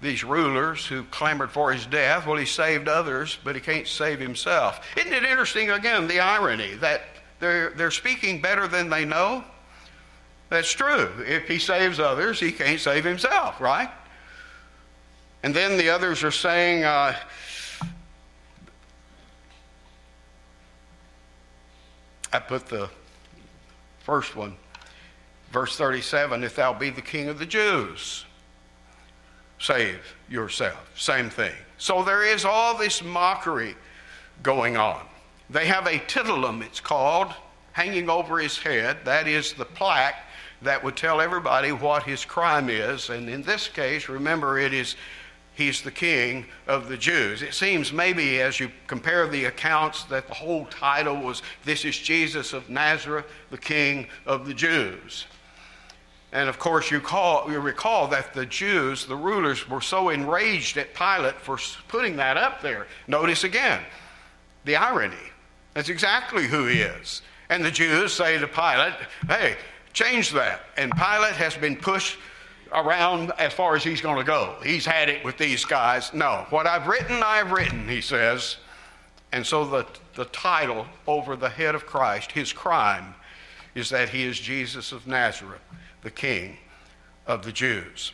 these 0.03 0.23
rulers 0.23 0.85
who 0.85 1.03
clamored 1.05 1.49
for 1.49 1.71
his 1.71 1.85
death. 1.87 2.27
Well, 2.27 2.35
he 2.35 2.45
saved 2.45 2.87
others, 2.87 3.39
but 3.43 3.55
he 3.55 3.61
can't 3.61 3.87
save 3.87 4.19
himself. 4.19 4.85
Isn't 4.97 5.13
it 5.13 5.23
interesting, 5.23 5.71
again, 5.71 6.07
the 6.07 6.19
irony 6.19 6.75
that 6.75 7.01
they're, 7.39 7.71
they're 7.71 7.89
speaking 7.89 8.41
better 8.41 8.67
than 8.67 8.89
they 8.89 9.05
know. 9.05 9.43
That's 10.49 10.71
true. 10.71 11.09
If 11.25 11.47
he 11.47 11.57
saves 11.57 11.99
others, 11.99 12.39
he 12.39 12.51
can't 12.51 12.79
save 12.79 13.03
himself, 13.03 13.59
right? 13.59 13.89
And 15.41 15.55
then 15.55 15.77
the 15.77 15.89
others 15.89 16.23
are 16.23 16.31
saying, 16.31 16.83
uh, 16.83 17.15
I 22.33 22.39
put 22.39 22.65
the 22.65 22.89
first 23.99 24.35
one, 24.35 24.55
verse 25.51 25.77
37 25.77 26.43
if 26.43 26.55
thou 26.55 26.73
be 26.73 26.89
the 26.89 27.01
king 27.01 27.29
of 27.29 27.37
the 27.37 27.45
Jews, 27.45 28.25
save 29.59 30.15
yourself. 30.27 30.91
Same 30.99 31.29
thing. 31.29 31.53
So 31.77 32.03
there 32.03 32.25
is 32.25 32.43
all 32.43 32.75
this 32.75 33.03
mockery 33.03 33.75
going 34.41 34.77
on. 34.77 35.05
They 35.49 35.67
have 35.67 35.85
a 35.85 35.99
titulum, 35.99 36.63
it's 36.63 36.79
called, 36.79 37.33
hanging 37.73 38.09
over 38.09 38.39
his 38.39 38.57
head. 38.57 38.97
That 39.05 39.27
is 39.27 39.53
the 39.53 39.65
plaque 39.65 40.25
that 40.63 40.83
would 40.83 40.95
tell 40.95 41.21
everybody 41.21 41.71
what 41.71 42.03
his 42.03 42.25
crime 42.25 42.69
is. 42.69 43.09
And 43.09 43.29
in 43.29 43.43
this 43.43 43.67
case, 43.67 44.09
remember, 44.09 44.57
it 44.57 44.73
is 44.73 44.95
he's 45.55 45.81
the 45.81 45.91
king 45.91 46.45
of 46.67 46.89
the 46.89 46.97
Jews. 46.97 47.41
It 47.41 47.53
seems 47.53 47.93
maybe 47.93 48.41
as 48.41 48.59
you 48.59 48.71
compare 48.87 49.27
the 49.27 49.45
accounts 49.45 50.03
that 50.05 50.27
the 50.27 50.33
whole 50.33 50.65
title 50.65 51.17
was 51.17 51.41
This 51.63 51.85
is 51.85 51.97
Jesus 51.97 52.53
of 52.53 52.69
Nazareth, 52.69 53.25
the 53.51 53.57
king 53.57 54.07
of 54.25 54.45
the 54.45 54.53
Jews. 54.53 55.25
And 56.31 56.49
of 56.49 56.57
course, 56.57 56.89
you, 56.89 56.99
call, 56.99 57.49
you 57.51 57.59
recall 57.59 58.07
that 58.07 58.33
the 58.33 58.47
Jews, 58.47 59.05
the 59.05 59.15
rulers, 59.15 59.69
were 59.69 59.81
so 59.81 60.09
enraged 60.09 60.77
at 60.77 60.95
Pilate 60.95 61.35
for 61.35 61.59
putting 61.87 62.15
that 62.15 62.37
up 62.37 62.61
there. 62.61 62.87
Notice 63.07 63.43
again 63.43 63.81
the 64.65 64.75
irony. 64.75 65.15
That's 65.75 65.89
exactly 65.89 66.47
who 66.47 66.65
he 66.65 66.81
is. 66.81 67.21
And 67.49 67.63
the 67.63 67.71
Jews 67.71 68.13
say 68.13 68.39
to 68.39 68.47
Pilate, 68.47 68.93
hey, 69.27 69.57
change 69.93 70.31
that. 70.31 70.61
And 70.75 70.91
Pilate 70.93 71.33
has 71.33 71.55
been 71.55 71.75
pushed 71.75 72.17
around 72.73 73.31
as 73.37 73.53
far 73.53 73.75
as 73.75 73.83
he's 73.83 74.01
going 74.01 74.17
to 74.17 74.23
go. 74.23 74.55
He's 74.63 74.85
had 74.85 75.09
it 75.09 75.23
with 75.23 75.37
these 75.37 75.65
guys. 75.65 76.13
No, 76.13 76.45
what 76.49 76.67
I've 76.67 76.87
written, 76.87 77.21
I've 77.23 77.51
written, 77.51 77.87
he 77.87 78.01
says. 78.01 78.57
And 79.31 79.45
so 79.45 79.65
the, 79.65 79.85
the 80.15 80.25
title 80.25 80.85
over 81.07 81.35
the 81.35 81.49
head 81.49 81.75
of 81.75 81.85
Christ, 81.85 82.31
his 82.31 82.53
crime, 82.53 83.15
is 83.75 83.89
that 83.89 84.09
he 84.09 84.23
is 84.23 84.39
Jesus 84.39 84.91
of 84.91 85.07
Nazareth, 85.07 85.61
the 86.01 86.11
King 86.11 86.57
of 87.25 87.43
the 87.43 87.51
Jews. 87.51 88.13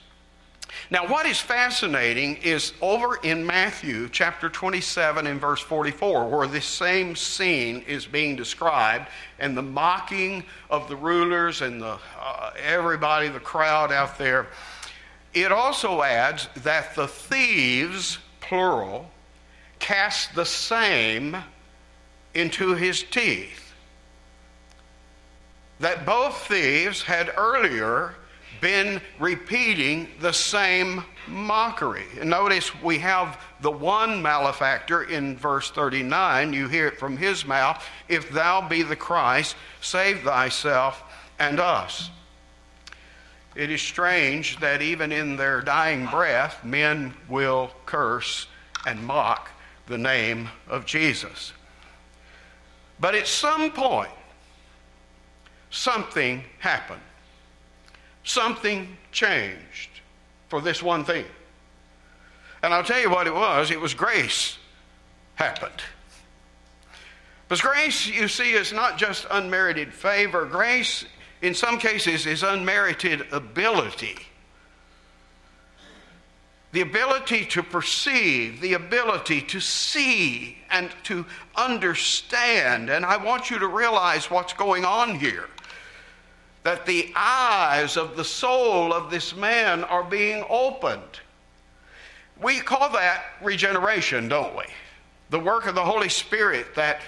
Now, 0.92 1.08
what 1.08 1.26
is 1.26 1.40
fascinating 1.40 2.38
is 2.38 2.74
over 2.82 3.18
in 3.24 3.46
Matthew 3.46 4.10
chapter 4.10 4.50
27 4.50 5.28
and 5.28 5.40
verse 5.40 5.62
44, 5.62 6.30
where 6.30 6.48
this 6.48 6.66
same 6.66 7.16
scene 7.16 7.84
is 7.88 8.06
being 8.06 8.36
described, 8.36 9.08
and 9.40 9.56
the 9.56 9.62
mocking 9.62 10.44
of 10.70 10.88
the 10.88 10.96
rulers 10.96 11.62
and 11.62 11.82
the, 11.82 11.98
uh, 12.20 12.52
everybody, 12.64 13.30
the 13.30 13.40
crowd 13.40 13.92
out 13.92 14.18
there. 14.18 14.48
It 15.34 15.52
also 15.52 16.02
adds 16.02 16.48
that 16.64 16.96
the 16.96 17.08
thieves, 17.08 18.18
plural, 18.42 19.10
cast 19.80 20.34
the 20.36 20.46
same 20.46 21.38
into 22.34 22.76
his 22.76 23.04
teeth. 23.04 23.74
That 25.80 26.06
both 26.06 26.48
thieves 26.48 27.04
had 27.04 27.32
earlier 27.38 28.16
been 28.62 29.02
repeating 29.20 30.08
the 30.20 30.34
same 30.34 31.04
mockery. 31.28 32.06
And 32.20 32.30
notice 32.30 32.74
we 32.82 32.98
have 33.00 33.40
the 33.62 33.72
one 33.72 34.22
malefactor 34.22 35.04
in 35.04 35.38
verse 35.38 35.72
39. 35.72 36.54
You 36.54 36.68
hear 36.68 36.88
it 36.88 37.00
from 37.00 37.18
his 37.18 37.46
mouth 37.46 37.84
If 38.08 38.30
thou 38.32 38.68
be 38.68 38.84
the 38.84 38.96
Christ, 38.96 39.56
save 39.82 40.22
thyself 40.22 41.04
and 41.40 41.60
us. 41.60 42.10
It 43.56 43.70
is 43.70 43.82
strange 43.82 44.60
that 44.60 44.82
even 44.82 45.12
in 45.12 45.36
their 45.36 45.62
dying 45.62 46.06
breath, 46.06 46.64
men 46.64 47.14
will 47.28 47.72
curse 47.86 48.48
and 48.86 49.04
mock 49.04 49.50
the 49.88 49.98
name 49.98 50.50
of 50.68 50.86
Jesus. 50.86 51.54
But 53.00 53.16
at 53.16 53.28
some 53.28 53.72
point, 53.72 54.12
something 55.72 56.44
happened 56.60 57.02
something 58.30 58.96
changed 59.12 59.90
for 60.50 60.62
this 60.62 60.84
one 60.84 61.04
thing. 61.04 61.26
And 62.62 62.74
I'll 62.74 62.84
tell 62.84 63.00
you 63.00 63.10
what 63.10 63.28
it 63.28 63.34
was 63.34 63.72
it 63.72 63.80
was 63.80 63.94
grace 63.94 64.58
happened. 65.36 65.82
Because 67.48 67.62
grace, 67.62 68.06
you 68.08 68.28
see, 68.28 68.52
is 68.52 68.72
not 68.72 69.00
just 69.00 69.26
unmerited 69.32 69.92
favor. 69.92 70.46
Grace, 70.46 71.06
in 71.42 71.56
some 71.56 71.80
cases, 71.80 72.28
is 72.28 72.44
unmerited 72.44 73.26
ability. 73.32 74.16
The 76.72 76.82
ability 76.82 77.46
to 77.46 77.64
perceive, 77.64 78.62
the 78.62 78.74
ability 78.74 79.42
to 79.42 79.60
see 79.60 80.60
and 80.70 80.92
to 81.06 81.26
understand. 81.56 82.92
And 82.92 83.04
I 83.04 83.18
want 83.18 83.50
you 83.50 83.58
to 83.58 83.68
realize 83.68 84.30
what's 84.30 84.54
going 84.54 84.86
on 84.86 85.16
here 85.16 85.50
that 86.64 86.86
the 86.86 87.12
eyes 87.16 87.98
of 87.98 88.16
the 88.16 88.24
soul 88.24 88.94
of 88.94 89.10
this 89.10 89.36
man 89.36 89.84
are 89.86 90.04
being 90.04 90.44
opened. 90.50 91.20
We 92.42 92.60
call 92.60 92.90
that 92.92 93.24
regeneration, 93.42 94.28
don't 94.28 94.56
we? 94.56 94.64
The 95.30 95.40
work 95.40 95.68
of 95.68 95.76
the 95.76 95.84
Holy 95.84 96.10
Spirit 96.10 96.76
that 96.76 97.02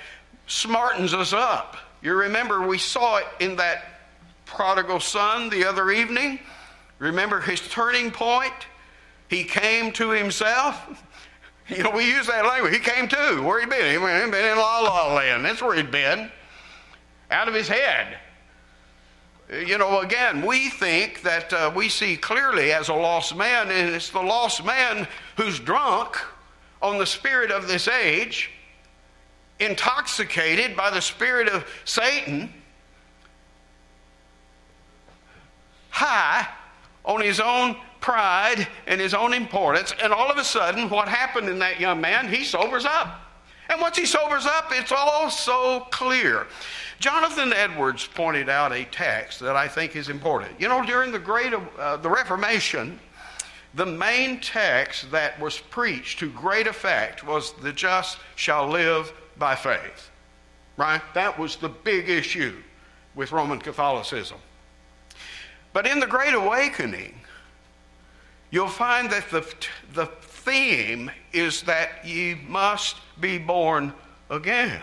smartens 0.48 1.14
us 1.14 1.34
up. 1.34 1.78
You 2.02 2.14
remember 2.16 2.66
we 2.66 2.78
saw 2.78 3.18
it 3.18 3.28
in 3.40 3.56
that 3.58 3.86
prodigal 4.46 5.00
son 5.00 5.50
the 5.50 5.66
other 5.66 5.92
evening. 5.92 6.40
Remember 7.00 7.40
his 7.40 7.62
turning 7.70 8.12
point? 8.12 8.54
He 9.30 9.44
came 9.44 9.92
to 9.94 10.10
himself. 10.10 11.04
You 11.68 11.84
know, 11.84 11.92
we 11.92 12.06
use 12.06 12.28
that 12.28 12.44
language. 12.44 12.74
He 12.74 12.80
came 12.80 13.08
to. 13.08 13.42
Where 13.44 13.62
he 13.62 13.66
been? 13.66 13.94
He 13.94 13.98
been 13.98 14.46
in 14.46 14.58
La 14.58 14.80
La 14.82 15.14
Land. 15.14 15.46
That's 15.46 15.62
where 15.62 15.74
he'd 15.74 15.90
been. 15.90 16.30
Out 17.30 17.48
of 17.48 17.54
his 17.54 17.70
head. 17.70 18.18
You 19.52 19.78
know, 19.78 20.00
again, 20.00 20.46
we 20.46 20.70
think 20.70 21.24
that 21.24 21.52
uh, 21.52 21.74
we 21.76 21.90
see 21.90 22.16
clearly 22.16 22.72
as 22.72 22.88
a 22.88 22.94
lost 22.94 23.36
man, 23.36 23.70
and 23.70 23.94
it's 23.94 24.10
the 24.10 24.22
lost 24.22 24.64
man 24.64 25.06
who's 25.36 25.60
drunk 25.60 26.18
on 26.82 26.98
the 26.98 27.06
spirit 27.06 27.52
of 27.52 27.68
this 27.68 27.90
age, 27.90 28.50
intoxicated 29.60 30.78
by 30.78 30.90
the 30.90 31.02
spirit 31.02 31.50
of 31.50 31.68
Satan, 31.84 32.54
high 35.90 36.48
on 37.04 37.20
his 37.20 37.42
own 37.42 37.76
pride 38.00 38.66
and 38.88 39.02
his 39.02 39.14
own 39.14 39.34
importance, 39.34 39.94
and 40.02 40.14
all 40.14 40.32
of 40.32 40.38
a 40.38 40.46
sudden, 40.46 40.90
what 40.90 41.10
happened 41.10 41.50
in 41.50 41.60
that 41.60 41.78
young 41.78 42.00
man? 42.00 42.30
He 42.30 42.46
sobers 42.46 42.86
up. 42.86 43.20
And 43.72 43.80
once 43.80 43.98
he 43.98 44.06
sobers 44.06 44.46
up, 44.46 44.66
it's 44.72 44.92
all 44.92 45.30
so 45.30 45.88
clear. 45.92 46.46
Jonathan 47.00 47.54
Edwards 47.54 48.06
pointed 48.06 48.50
out 48.50 48.74
a 48.74 48.84
text 48.84 49.40
that 49.40 49.56
I 49.56 49.70
think 49.70 49.96
is 49.96 50.10
important. 50.10 50.60
You 50.60 50.68
know, 50.68 50.86
during 50.86 51.14
the 51.14 51.20
Great 51.20 51.54
uh, 51.54 51.96
the 51.96 52.10
Reformation, 52.10 53.00
the 53.74 53.86
main 53.86 54.42
text 54.42 55.10
that 55.12 55.40
was 55.40 55.58
preached 55.58 56.20
to 56.20 56.30
great 56.32 56.68
effect 56.68 57.26
was 57.26 57.54
the 57.54 57.72
just 57.72 58.18
shall 58.36 58.68
live 58.68 59.14
by 59.38 59.56
faith. 59.56 60.12
Right? 60.76 61.02
That 61.14 61.40
was 61.40 61.56
the 61.56 61.70
big 61.70 62.10
issue 62.10 62.58
with 63.16 63.32
Roman 63.32 63.60
Catholicism. 63.60 64.38
But 65.72 65.88
in 65.88 66.02
the 66.02 66.08
Great 66.08 66.34
Awakening, 66.34 67.14
you'll 68.50 68.68
find 68.68 69.10
that 69.12 69.30
the, 69.30 69.48
the 69.94 70.08
theme 70.44 71.12
is 71.34 71.62
that 71.64 72.06
ye 72.06 72.36
must 72.48 72.98
be 73.20 73.38
born 73.38 73.94
again. 74.30 74.82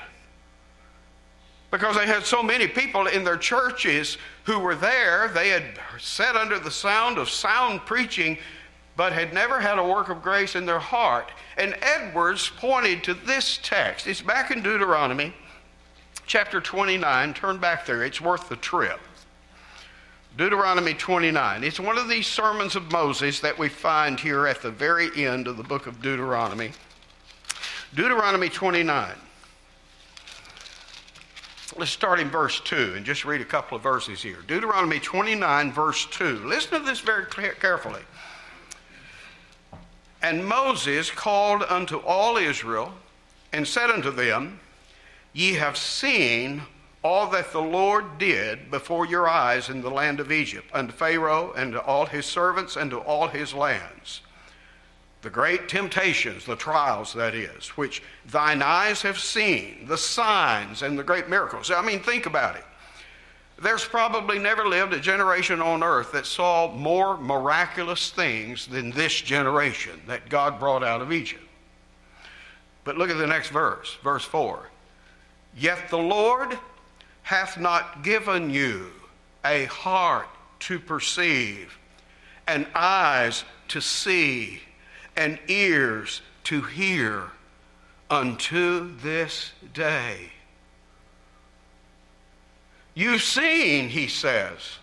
Because 1.71 1.97
they 1.97 2.07
had 2.07 2.25
so 2.25 2.43
many 2.43 2.67
people 2.67 3.07
in 3.07 3.25
their 3.25 3.37
churches 3.37 4.17
who 4.45 4.59
were 4.59 4.75
there, 4.75 5.29
they 5.29 5.51
had 5.51 5.65
sat 5.99 6.35
under 6.35 6.59
the 6.59 6.71
sound 6.71 7.19
of 7.19 7.29
sound 7.29 7.81
preaching, 7.85 8.39
but 8.97 9.13
had 9.13 9.35
never 9.35 9.61
had 9.61 9.79
a 9.79 9.85
work 9.85 10.09
of 10.09 10.23
grace 10.23 10.57
in 10.57 10.65
their 10.65 10.79
heart. 10.79 11.31
And 11.59 11.77
Edwards 11.83 12.51
pointed 12.57 13.05
to 13.05 13.15
this 13.15 13.59
text. 13.63 14.07
It's 14.07 14.23
back 14.23 14.51
in 14.51 14.63
Deuteronomy 14.63 15.35
chapter 16.27 16.61
29. 16.61 17.35
Turn 17.35 17.59
back 17.59 17.85
there, 17.85 18.03
it's 18.03 18.21
worth 18.21 18.49
the 18.49 18.57
trip. 18.57 19.01
Deuteronomy 20.37 20.95
29. 20.95 21.65
It's 21.65 21.81
one 21.81 21.99
of 21.99 22.09
these 22.09 22.27
sermons 22.27 22.77
of 22.77 22.93
Moses 22.93 23.41
that 23.41 23.59
we 23.59 23.69
find 23.69 24.21
here 24.21 24.47
at 24.47 24.63
the 24.63 24.71
very 24.71 25.11
end 25.25 25.49
of 25.49 25.57
the 25.57 25.63
book 25.63 25.87
of 25.87 26.01
Deuteronomy. 26.01 26.73
Deuteronomy 27.95 28.49
29. 28.49 29.15
Let's 31.77 31.91
start 31.91 32.21
in 32.21 32.29
verse 32.29 32.61
2 32.61 32.95
and 32.97 33.05
just 33.05 33.25
read 33.25 33.41
a 33.41 33.45
couple 33.45 33.77
of 33.77 33.83
verses 33.83 34.23
here. 34.23 34.39
Deuteronomy 34.47 34.99
29, 35.01 35.73
verse 35.73 36.07
2. 36.07 36.45
Listen 36.45 36.81
to 36.81 36.87
this 36.87 37.01
very 37.01 37.27
carefully. 37.27 38.03
And 40.23 40.45
Moses 40.45 41.11
called 41.11 41.63
unto 41.69 41.99
all 41.99 42.37
Israel 42.37 42.93
and 43.53 43.67
said 43.67 43.91
unto 43.91 44.11
them, 44.11 44.61
Ye 45.33 45.55
have 45.55 45.77
seen 45.77 46.63
all 47.03 47.29
that 47.31 47.53
the 47.53 47.63
Lord 47.63 48.19
did 48.19 48.71
before 48.71 49.07
your 49.07 49.29
eyes 49.29 49.69
in 49.69 49.83
the 49.83 49.91
land 49.91 50.21
of 50.21 50.33
Egypt, 50.33 50.69
unto 50.73 50.93
Pharaoh 50.93 51.53
and 51.57 51.73
to 51.73 51.81
all 51.81 52.07
his 52.07 52.27
servants 52.27 52.77
and 52.77 52.91
to 52.91 52.99
all 52.99 53.29
his 53.29 53.55
lands. 53.55 54.23
The 55.23 55.31
great 55.31 55.69
temptations, 55.69 56.45
the 56.45 56.57
trials, 56.57 57.13
that 57.15 57.35
is, 57.35 57.69
which 57.71 58.03
thine 58.27 58.63
eyes 58.63 59.03
have 59.03 59.19
seen, 59.19 59.87
the 59.87 59.99
signs 59.99 60.83
and 60.83 60.99
the 60.99 61.05
great 61.05 61.29
miracles. 61.29 61.71
I 61.71 61.83
mean, 61.83 62.01
think 62.01 62.27
about 62.27 62.57
it. 62.57 62.65
There's 63.61 63.85
probably 63.85 64.39
never 64.39 64.67
lived 64.67 64.93
a 64.93 65.01
generation 65.01 65.61
on 65.61 65.83
earth 65.83 66.13
that 66.13 66.27
saw 66.27 66.73
more 66.73 67.17
miraculous 67.17 68.11
things 68.11 68.69
than 68.69 68.93
this 68.93 69.21
generation 69.21 70.01
that 70.07 70.29
God 70.29 70.61
brought 70.61 70.85
out 70.85 71.01
of 71.01 71.13
Egypt. 71.13 71.43
But 72.85 72.97
look 72.97 73.11
at 73.11 73.19
the 73.19 73.27
next 73.27 73.49
verse, 73.49 73.97
verse 74.05 74.25
4. 74.25 74.71
Yet 75.57 75.91
the 75.91 75.99
Lord 75.99 76.57
hath 77.29 77.59
not 77.59 78.03
given 78.03 78.49
you 78.49 78.87
a 79.45 79.67
heart 79.67 80.27
to 80.59 80.79
perceive, 80.79 81.77
and 82.47 82.67
eyes 82.75 83.45
to 83.69 83.83
see, 83.83 84.59
and 85.15 85.39
ears 85.47 86.23
to 86.43 86.63
hear 86.63 87.25
unto 88.09 88.97
this 89.01 89.53
day. 89.75 90.31
You've 92.95 93.21
seen, 93.21 93.91
he 93.91 94.09
says, 94.09 94.79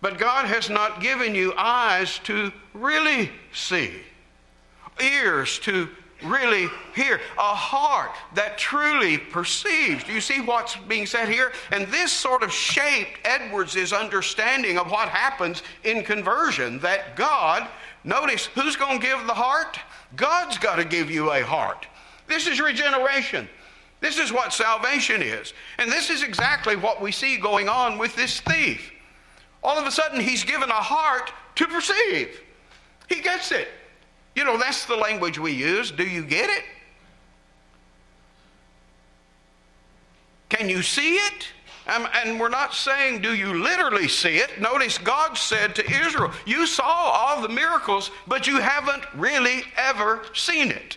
but 0.00 0.16
God 0.16 0.46
has 0.46 0.70
not 0.70 1.02
given 1.02 1.34
you 1.34 1.52
eyes 1.58 2.20
to 2.20 2.52
really 2.72 3.30
see, 3.52 3.92
ears 4.98 5.58
to 5.58 5.90
really 6.22 6.68
hear, 6.94 7.20
a 7.38 7.54
heart 7.54 8.12
that 8.34 8.58
truly 8.58 9.18
perceives. 9.18 10.04
Do 10.04 10.12
you 10.12 10.20
see 10.20 10.40
what's 10.40 10.76
being 10.76 11.06
said 11.06 11.28
here? 11.28 11.52
And 11.70 11.86
this 11.88 12.12
sort 12.12 12.42
of 12.42 12.52
shaped 12.52 13.18
Edwards' 13.24 13.92
understanding 13.92 14.78
of 14.78 14.90
what 14.90 15.08
happens 15.08 15.62
in 15.82 16.02
conversion 16.02 16.78
that 16.80 17.16
God, 17.16 17.68
notice, 18.04 18.46
who's 18.46 18.76
going 18.76 19.00
to 19.00 19.06
give 19.06 19.26
the 19.26 19.34
heart? 19.34 19.78
God's 20.16 20.58
got 20.58 20.76
to 20.76 20.84
give 20.84 21.10
you 21.10 21.32
a 21.32 21.42
heart. 21.42 21.86
This 22.26 22.46
is 22.46 22.60
regeneration. 22.60 23.48
This 24.00 24.18
is 24.18 24.32
what 24.32 24.52
salvation 24.52 25.22
is. 25.22 25.54
And 25.78 25.90
this 25.90 26.10
is 26.10 26.22
exactly 26.22 26.76
what 26.76 27.00
we 27.00 27.10
see 27.10 27.38
going 27.38 27.68
on 27.68 27.98
with 27.98 28.14
this 28.16 28.40
thief. 28.40 28.92
All 29.62 29.78
of 29.78 29.86
a 29.86 29.90
sudden, 29.90 30.20
he's 30.20 30.44
given 30.44 30.68
a 30.68 30.74
heart 30.74 31.32
to 31.56 31.66
perceive. 31.66 32.40
He 33.08 33.20
gets 33.20 33.50
it. 33.50 33.68
You 34.34 34.44
know, 34.44 34.58
that's 34.58 34.84
the 34.86 34.96
language 34.96 35.38
we 35.38 35.52
use. 35.52 35.90
Do 35.90 36.04
you 36.04 36.24
get 36.24 36.50
it? 36.50 36.64
Can 40.48 40.68
you 40.68 40.82
see 40.82 41.14
it? 41.14 41.48
Um, 41.86 42.08
and 42.14 42.40
we're 42.40 42.48
not 42.48 42.74
saying, 42.74 43.20
do 43.20 43.34
you 43.34 43.62
literally 43.62 44.08
see 44.08 44.36
it? 44.38 44.60
Notice 44.60 44.96
God 44.96 45.36
said 45.36 45.74
to 45.74 45.84
Israel, 45.84 46.32
You 46.46 46.66
saw 46.66 46.84
all 46.84 47.42
the 47.42 47.48
miracles, 47.48 48.10
but 48.26 48.46
you 48.46 48.58
haven't 48.60 49.04
really 49.14 49.64
ever 49.76 50.22
seen 50.32 50.70
it. 50.70 50.96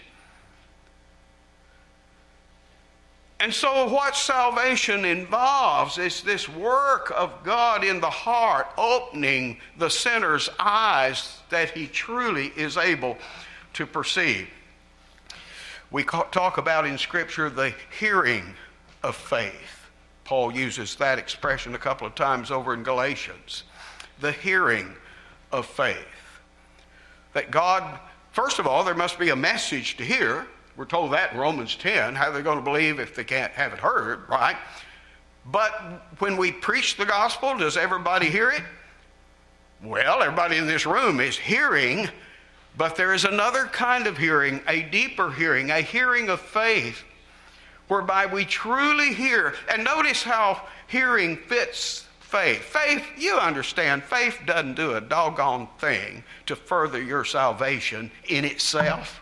And 3.39 3.53
so, 3.53 3.87
what 3.87 4.15
salvation 4.15 5.05
involves 5.05 5.99
is 5.99 6.21
this 6.21 6.49
work 6.49 7.11
of 7.15 7.43
God 7.43 7.83
in 7.83 8.01
the 8.01 8.09
heart, 8.09 8.67
opening 8.77 9.59
the 9.77 9.89
sinner's 9.89 10.49
eyes 10.57 11.39
that 11.49 11.71
he 11.71 11.85
truly 11.85 12.47
is 12.55 12.77
able 12.77 13.15
to 13.73 13.85
perceive. 13.85 14.49
We 15.91 16.03
talk 16.03 16.57
about 16.57 16.87
in 16.87 16.97
Scripture 16.97 17.49
the 17.49 17.73
hearing 17.99 18.55
of 19.03 19.15
faith. 19.15 19.85
Paul 20.23 20.51
uses 20.51 20.95
that 20.95 21.19
expression 21.19 21.75
a 21.75 21.77
couple 21.77 22.07
of 22.07 22.15
times 22.15 22.49
over 22.49 22.73
in 22.73 22.81
Galatians. 22.81 23.63
The 24.19 24.31
hearing 24.31 24.95
of 25.51 25.67
faith. 25.67 25.95
That 27.33 27.51
God, 27.51 27.99
first 28.31 28.57
of 28.57 28.65
all, 28.65 28.83
there 28.83 28.95
must 28.95 29.19
be 29.19 29.29
a 29.29 29.35
message 29.35 29.95
to 29.97 30.03
hear 30.03 30.47
we're 30.77 30.85
told 30.85 31.11
that 31.13 31.33
in 31.33 31.39
Romans 31.39 31.75
10. 31.75 32.13
How 32.13 32.29
are 32.29 32.31
they 32.31 32.43
going 32.43 32.59
to 32.59 32.63
believe 32.63 32.99
if 32.99 33.15
they 33.15 33.23
can't 33.23 33.51
have 33.53 33.73
it 33.73 33.79
heard, 33.79 34.29
right? 34.29 34.55
But 35.45 35.71
when 36.19 36.37
we 36.37 36.51
preach 36.51 36.97
the 36.97 37.05
gospel, 37.05 37.57
does 37.57 37.77
everybody 37.77 38.27
hear 38.27 38.51
it? 38.51 38.61
Well, 39.83 40.21
everybody 40.21 40.57
in 40.57 40.67
this 40.67 40.85
room 40.85 41.19
is 41.19 41.37
hearing, 41.37 42.09
but 42.77 42.95
there 42.95 43.13
is 43.13 43.25
another 43.25 43.65
kind 43.65 44.05
of 44.05 44.17
hearing, 44.17 44.61
a 44.67 44.83
deeper 44.83 45.31
hearing, 45.31 45.71
a 45.71 45.81
hearing 45.81 46.29
of 46.29 46.39
faith, 46.39 47.03
whereby 47.87 48.27
we 48.27 48.45
truly 48.45 49.13
hear. 49.13 49.55
And 49.71 49.83
notice 49.83 50.21
how 50.21 50.61
hearing 50.87 51.37
fits 51.37 52.05
faith. 52.19 52.61
Faith, 52.61 53.03
you 53.17 53.35
understand, 53.35 54.03
faith 54.03 54.39
doesn't 54.45 54.75
do 54.75 54.95
a 54.95 55.01
doggone 55.01 55.69
thing 55.79 56.23
to 56.45 56.55
further 56.55 57.01
your 57.01 57.23
salvation 57.23 58.11
in 58.27 58.45
itself. 58.45 59.21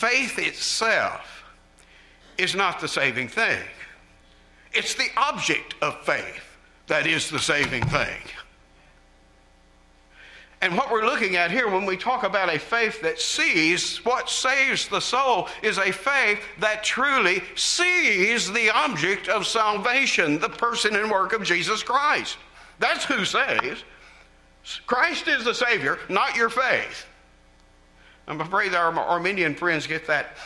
Faith 0.00 0.38
itself 0.38 1.44
is 2.38 2.54
not 2.54 2.80
the 2.80 2.88
saving 2.88 3.28
thing, 3.28 3.62
it's 4.72 4.94
the 4.94 5.08
object 5.18 5.74
of 5.82 6.00
faith 6.06 6.56
that 6.86 7.06
is 7.06 7.28
the 7.28 7.38
saving 7.38 7.84
thing. 7.84 8.22
And 10.62 10.74
what 10.74 10.90
we're 10.90 11.04
looking 11.04 11.36
at 11.36 11.50
here 11.50 11.68
when 11.68 11.84
we 11.84 11.98
talk 11.98 12.22
about 12.22 12.48
a 12.48 12.58
faith 12.58 13.02
that 13.02 13.20
sees, 13.20 14.02
what 14.02 14.30
saves 14.30 14.88
the 14.88 15.00
soul 15.00 15.48
is 15.62 15.76
a 15.76 15.92
faith 15.92 16.40
that 16.60 16.82
truly 16.82 17.42
sees 17.54 18.50
the 18.50 18.70
object 18.70 19.28
of 19.28 19.46
salvation, 19.46 20.38
the 20.38 20.48
person 20.48 20.96
and 20.96 21.10
work 21.10 21.34
of 21.34 21.42
Jesus 21.42 21.82
Christ. 21.82 22.38
That's 22.78 23.04
who 23.04 23.26
saves. 23.26 23.84
Christ 24.86 25.28
is 25.28 25.44
the 25.44 25.54
Savior, 25.54 25.98
not 26.08 26.36
your 26.36 26.48
faith. 26.48 27.04
I'm 28.30 28.40
afraid 28.40 28.74
our 28.74 28.96
Arminian 28.96 29.56
friends 29.56 29.88
get 29.88 30.06
that 30.06 30.36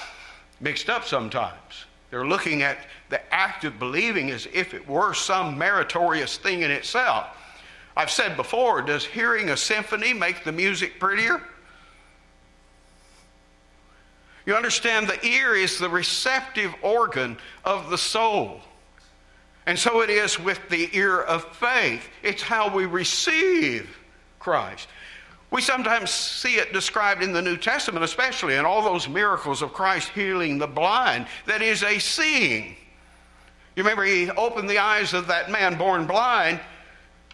mixed 0.58 0.88
up 0.88 1.04
sometimes. 1.04 1.84
They're 2.10 2.26
looking 2.26 2.62
at 2.62 2.78
the 3.10 3.20
act 3.32 3.64
of 3.64 3.78
believing 3.78 4.30
as 4.30 4.48
if 4.54 4.72
it 4.72 4.88
were 4.88 5.12
some 5.12 5.58
meritorious 5.58 6.38
thing 6.38 6.62
in 6.62 6.70
itself. 6.70 7.26
I've 7.94 8.10
said 8.10 8.38
before, 8.38 8.80
does 8.80 9.04
hearing 9.04 9.50
a 9.50 9.56
symphony 9.56 10.14
make 10.14 10.44
the 10.44 10.52
music 10.52 10.98
prettier? 10.98 11.42
You 14.46 14.54
understand, 14.54 15.06
the 15.06 15.22
ear 15.26 15.54
is 15.54 15.78
the 15.78 15.90
receptive 15.90 16.74
organ 16.80 17.36
of 17.66 17.90
the 17.90 17.98
soul. 17.98 18.62
And 19.66 19.78
so 19.78 20.00
it 20.00 20.08
is 20.08 20.40
with 20.40 20.60
the 20.70 20.88
ear 20.96 21.20
of 21.20 21.44
faith. 21.56 22.08
It's 22.22 22.42
how 22.42 22.74
we 22.74 22.86
receive 22.86 23.94
Christ. 24.38 24.88
We 25.54 25.62
sometimes 25.62 26.10
see 26.10 26.56
it 26.56 26.72
described 26.72 27.22
in 27.22 27.32
the 27.32 27.40
New 27.40 27.56
Testament, 27.56 28.04
especially 28.04 28.56
in 28.56 28.64
all 28.64 28.82
those 28.82 29.08
miracles 29.08 29.62
of 29.62 29.72
Christ 29.72 30.08
healing 30.08 30.58
the 30.58 30.66
blind, 30.66 31.28
that 31.46 31.62
is 31.62 31.84
a 31.84 32.00
seeing. 32.00 32.74
You 33.76 33.84
remember 33.84 34.02
he 34.02 34.28
opened 34.32 34.68
the 34.68 34.80
eyes 34.80 35.14
of 35.14 35.28
that 35.28 35.52
man 35.52 35.78
born 35.78 36.08
blind. 36.08 36.58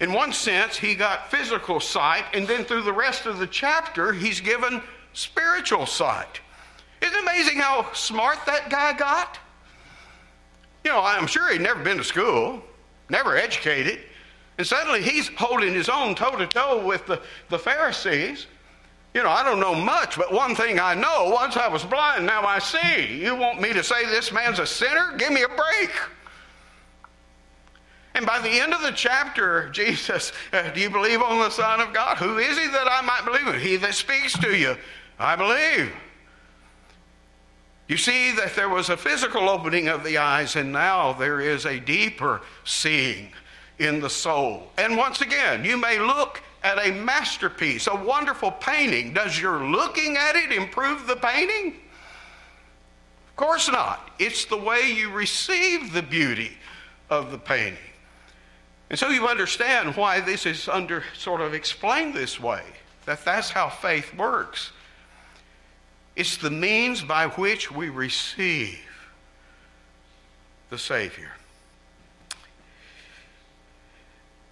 In 0.02 0.12
one 0.12 0.35
sense, 0.35 0.76
he 0.76 0.94
got 0.94 1.30
physical 1.30 1.80
sight, 1.80 2.26
and 2.35 2.46
then 2.46 2.66
through 2.66 2.83
the 2.83 2.92
rest 2.92 3.24
of 3.24 3.38
the 3.38 3.46
chapter, 3.46 4.12
he's 4.12 4.38
given 4.38 4.83
spiritual 5.14 5.87
sight. 5.87 6.42
Isn't 7.00 7.16
it 7.16 7.22
amazing 7.22 7.56
how 7.56 7.90
smart 7.94 8.44
that 8.44 8.68
guy 8.68 8.92
got? 8.92 9.38
You 10.85 10.90
know, 10.90 11.00
I'm 11.00 11.26
sure 11.26 11.50
he'd 11.50 11.62
never 11.62 11.83
been 11.83 11.96
to 11.96 12.04
school. 12.04 12.62
never 13.09 13.35
educated. 13.35 14.00
And 14.60 14.66
suddenly 14.66 15.00
he's 15.00 15.28
holding 15.28 15.72
his 15.72 15.88
own 15.88 16.14
toe 16.14 16.36
to 16.36 16.46
toe 16.46 16.84
with 16.84 17.06
the, 17.06 17.18
the 17.48 17.58
Pharisees. 17.58 18.46
You 19.14 19.22
know, 19.22 19.30
I 19.30 19.42
don't 19.42 19.58
know 19.58 19.74
much, 19.74 20.18
but 20.18 20.30
one 20.30 20.54
thing 20.54 20.78
I 20.78 20.92
know 20.92 21.30
once 21.30 21.56
I 21.56 21.66
was 21.66 21.82
blind, 21.82 22.26
now 22.26 22.42
I 22.42 22.58
see. 22.58 23.22
You 23.22 23.34
want 23.34 23.58
me 23.58 23.72
to 23.72 23.82
say 23.82 24.04
this 24.04 24.30
man's 24.30 24.58
a 24.58 24.66
sinner? 24.66 25.14
Give 25.16 25.32
me 25.32 25.44
a 25.44 25.48
break. 25.48 25.90
And 28.14 28.26
by 28.26 28.38
the 28.40 28.50
end 28.50 28.74
of 28.74 28.82
the 28.82 28.90
chapter, 28.90 29.70
Jesus, 29.72 30.30
uh, 30.52 30.68
do 30.72 30.80
you 30.82 30.90
believe 30.90 31.22
on 31.22 31.38
the 31.38 31.48
Son 31.48 31.80
of 31.80 31.94
God? 31.94 32.18
Who 32.18 32.36
is 32.36 32.58
he 32.58 32.66
that 32.66 32.86
I 32.86 33.00
might 33.00 33.24
believe 33.24 33.46
in? 33.46 33.58
He 33.58 33.76
that 33.76 33.94
speaks 33.94 34.38
to 34.40 34.54
you, 34.54 34.76
I 35.18 35.36
believe. 35.36 35.90
You 37.88 37.96
see 37.96 38.32
that 38.32 38.54
there 38.54 38.68
was 38.68 38.90
a 38.90 38.96
physical 38.98 39.48
opening 39.48 39.88
of 39.88 40.04
the 40.04 40.18
eyes, 40.18 40.54
and 40.54 40.70
now 40.70 41.14
there 41.14 41.40
is 41.40 41.64
a 41.64 41.80
deeper 41.80 42.42
seeing 42.64 43.32
in 43.80 43.98
the 43.98 44.10
soul. 44.10 44.70
And 44.78 44.96
once 44.96 45.22
again, 45.22 45.64
you 45.64 45.76
may 45.76 45.98
look 45.98 46.42
at 46.62 46.78
a 46.86 46.92
masterpiece, 46.92 47.86
a 47.86 47.96
wonderful 47.96 48.52
painting. 48.52 49.14
Does 49.14 49.40
your 49.40 49.64
looking 49.64 50.16
at 50.18 50.36
it 50.36 50.52
improve 50.52 51.06
the 51.06 51.16
painting? 51.16 51.68
Of 53.28 53.36
course 53.36 53.70
not. 53.70 54.10
It's 54.18 54.44
the 54.44 54.58
way 54.58 54.92
you 54.92 55.10
receive 55.10 55.94
the 55.94 56.02
beauty 56.02 56.52
of 57.08 57.30
the 57.30 57.38
painting. 57.38 57.78
And 58.90 58.98
so 58.98 59.08
you 59.08 59.26
understand 59.26 59.96
why 59.96 60.20
this 60.20 60.44
is 60.44 60.68
under 60.68 61.02
sort 61.16 61.40
of 61.40 61.54
explained 61.54 62.12
this 62.12 62.38
way, 62.38 62.62
that 63.06 63.24
that's 63.24 63.48
how 63.48 63.70
faith 63.70 64.14
works. 64.14 64.72
It's 66.16 66.36
the 66.36 66.50
means 66.50 67.00
by 67.00 67.28
which 67.28 67.72
we 67.72 67.88
receive 67.88 68.78
the 70.68 70.78
Savior. 70.78 71.30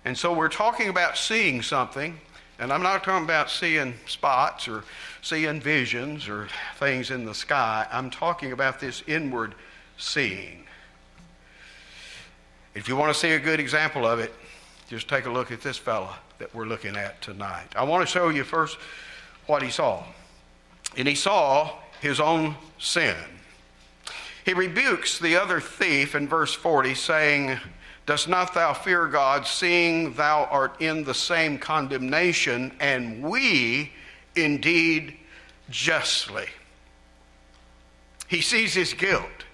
And 0.08 0.16
so 0.16 0.32
we're 0.32 0.48
talking 0.48 0.88
about 0.88 1.18
seeing 1.18 1.60
something, 1.60 2.18
and 2.58 2.72
I'm 2.72 2.82
not 2.82 3.04
talking 3.04 3.24
about 3.24 3.50
seeing 3.50 3.92
spots 4.06 4.66
or 4.66 4.84
seeing 5.20 5.60
visions 5.60 6.30
or 6.30 6.48
things 6.76 7.10
in 7.10 7.26
the 7.26 7.34
sky. 7.34 7.86
I'm 7.92 8.08
talking 8.08 8.52
about 8.52 8.80
this 8.80 9.02
inward 9.06 9.54
seeing. 9.98 10.64
If 12.74 12.88
you 12.88 12.96
want 12.96 13.12
to 13.12 13.20
see 13.20 13.32
a 13.32 13.38
good 13.38 13.60
example 13.60 14.06
of 14.06 14.18
it, 14.18 14.32
just 14.88 15.08
take 15.08 15.26
a 15.26 15.30
look 15.30 15.52
at 15.52 15.60
this 15.60 15.76
fella 15.76 16.16
that 16.38 16.54
we're 16.54 16.64
looking 16.64 16.96
at 16.96 17.20
tonight. 17.20 17.66
I 17.76 17.84
want 17.84 18.00
to 18.00 18.10
show 18.10 18.30
you 18.30 18.44
first 18.44 18.78
what 19.46 19.62
he 19.62 19.68
saw. 19.68 20.04
And 20.96 21.06
he 21.06 21.14
saw 21.14 21.72
his 22.00 22.18
own 22.18 22.54
sin. 22.78 23.14
He 24.46 24.54
rebukes 24.54 25.18
the 25.18 25.36
other 25.36 25.60
thief 25.60 26.14
in 26.14 26.28
verse 26.28 26.54
40, 26.54 26.94
saying, 26.94 27.58
Dost 28.08 28.26
not 28.26 28.54
thou 28.54 28.72
fear 28.72 29.06
God, 29.06 29.46
seeing 29.46 30.14
thou 30.14 30.44
art 30.50 30.80
in 30.80 31.04
the 31.04 31.12
same 31.12 31.58
condemnation, 31.58 32.74
and 32.80 33.22
we 33.22 33.92
indeed 34.34 35.18
justly? 35.68 36.46
He 38.26 38.40
sees 38.40 38.72
his 38.72 38.94
guilt. 38.94 39.44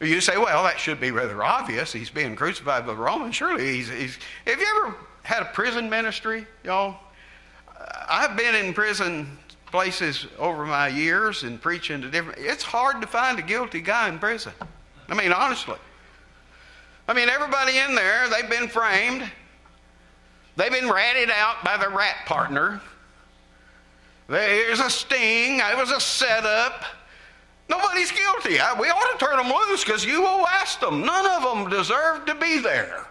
You 0.00 0.22
say, 0.22 0.38
well, 0.38 0.64
that 0.64 0.80
should 0.80 1.00
be 1.00 1.10
rather 1.10 1.44
obvious. 1.44 1.92
He's 1.92 2.08
being 2.08 2.34
crucified 2.34 2.86
by 2.86 2.94
the 2.94 2.98
Romans. 2.98 3.36
Surely 3.36 3.74
he's, 3.74 3.90
he's. 3.90 4.18
Have 4.46 4.58
you 4.58 4.82
ever 4.82 4.96
had 5.22 5.42
a 5.42 5.50
prison 5.52 5.90
ministry, 5.90 6.46
y'all? 6.64 6.96
Uh, 7.78 8.06
I've 8.08 8.38
been 8.38 8.54
in 8.54 8.72
prison 8.72 9.36
places 9.66 10.28
over 10.38 10.64
my 10.64 10.88
years 10.88 11.42
and 11.42 11.60
preaching 11.60 12.00
to 12.00 12.10
different. 12.10 12.38
It's 12.38 12.62
hard 12.62 13.02
to 13.02 13.06
find 13.06 13.38
a 13.38 13.42
guilty 13.42 13.82
guy 13.82 14.08
in 14.08 14.18
prison. 14.18 14.54
I 15.10 15.14
mean, 15.14 15.30
honestly. 15.30 15.76
I 17.12 17.14
mean, 17.14 17.28
everybody 17.28 17.76
in 17.76 17.94
there, 17.94 18.26
they've 18.30 18.48
been 18.48 18.68
framed. 18.68 19.30
They've 20.56 20.72
been 20.72 20.88
ratted 20.88 21.28
out 21.28 21.62
by 21.62 21.76
the 21.76 21.90
rat 21.90 22.24
partner. 22.24 22.80
There's 24.28 24.80
a 24.80 24.88
sting. 24.88 25.58
It 25.58 25.76
was 25.76 25.90
a 25.90 26.00
setup. 26.00 26.84
Nobody's 27.68 28.10
guilty. 28.10 28.54
we 28.80 28.88
ought 28.88 29.12
to 29.12 29.22
turn 29.22 29.36
them 29.36 29.52
loose 29.52 29.84
because 29.84 30.06
you 30.06 30.22
will 30.22 30.46
ask 30.46 30.80
them. 30.80 31.04
None 31.04 31.26
of 31.26 31.42
them 31.42 31.68
deserve 31.68 32.24
to 32.24 32.34
be 32.34 32.60
there. 32.60 33.06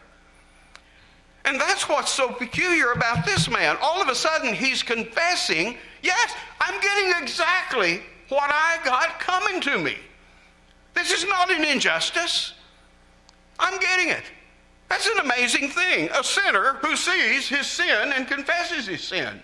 And 1.46 1.62
that's 1.62 1.88
what's 1.88 2.12
so 2.12 2.30
peculiar 2.30 2.94
about 2.94 3.24
this 3.24 3.52
man. 3.52 3.78
All 3.84 4.02
of 4.02 4.08
a 4.08 4.16
sudden, 4.16 4.56
he's 4.56 4.82
confessing, 4.82 5.78
yes, 6.02 6.34
I'm 6.60 6.82
getting 6.82 7.22
exactly 7.22 8.02
what 8.30 8.50
I 8.52 8.80
got 8.84 9.20
coming 9.20 9.62
to 9.62 9.78
me. 9.78 9.96
This 10.96 11.12
is 11.12 11.24
not 11.28 11.52
an 11.52 11.64
injustice. 11.64 12.56
I'm 13.62 13.80
getting 13.80 14.10
it. 14.10 14.24
That's 14.90 15.08
an 15.08 15.20
amazing 15.20 15.70
thing. 15.70 16.10
A 16.14 16.22
sinner 16.24 16.74
who 16.82 16.98
sees 16.98 17.48
his 17.48 17.66
sin 17.66 18.12
and 18.14 18.28
confesses 18.28 18.88
his 18.88 19.02
sin. 19.02 19.42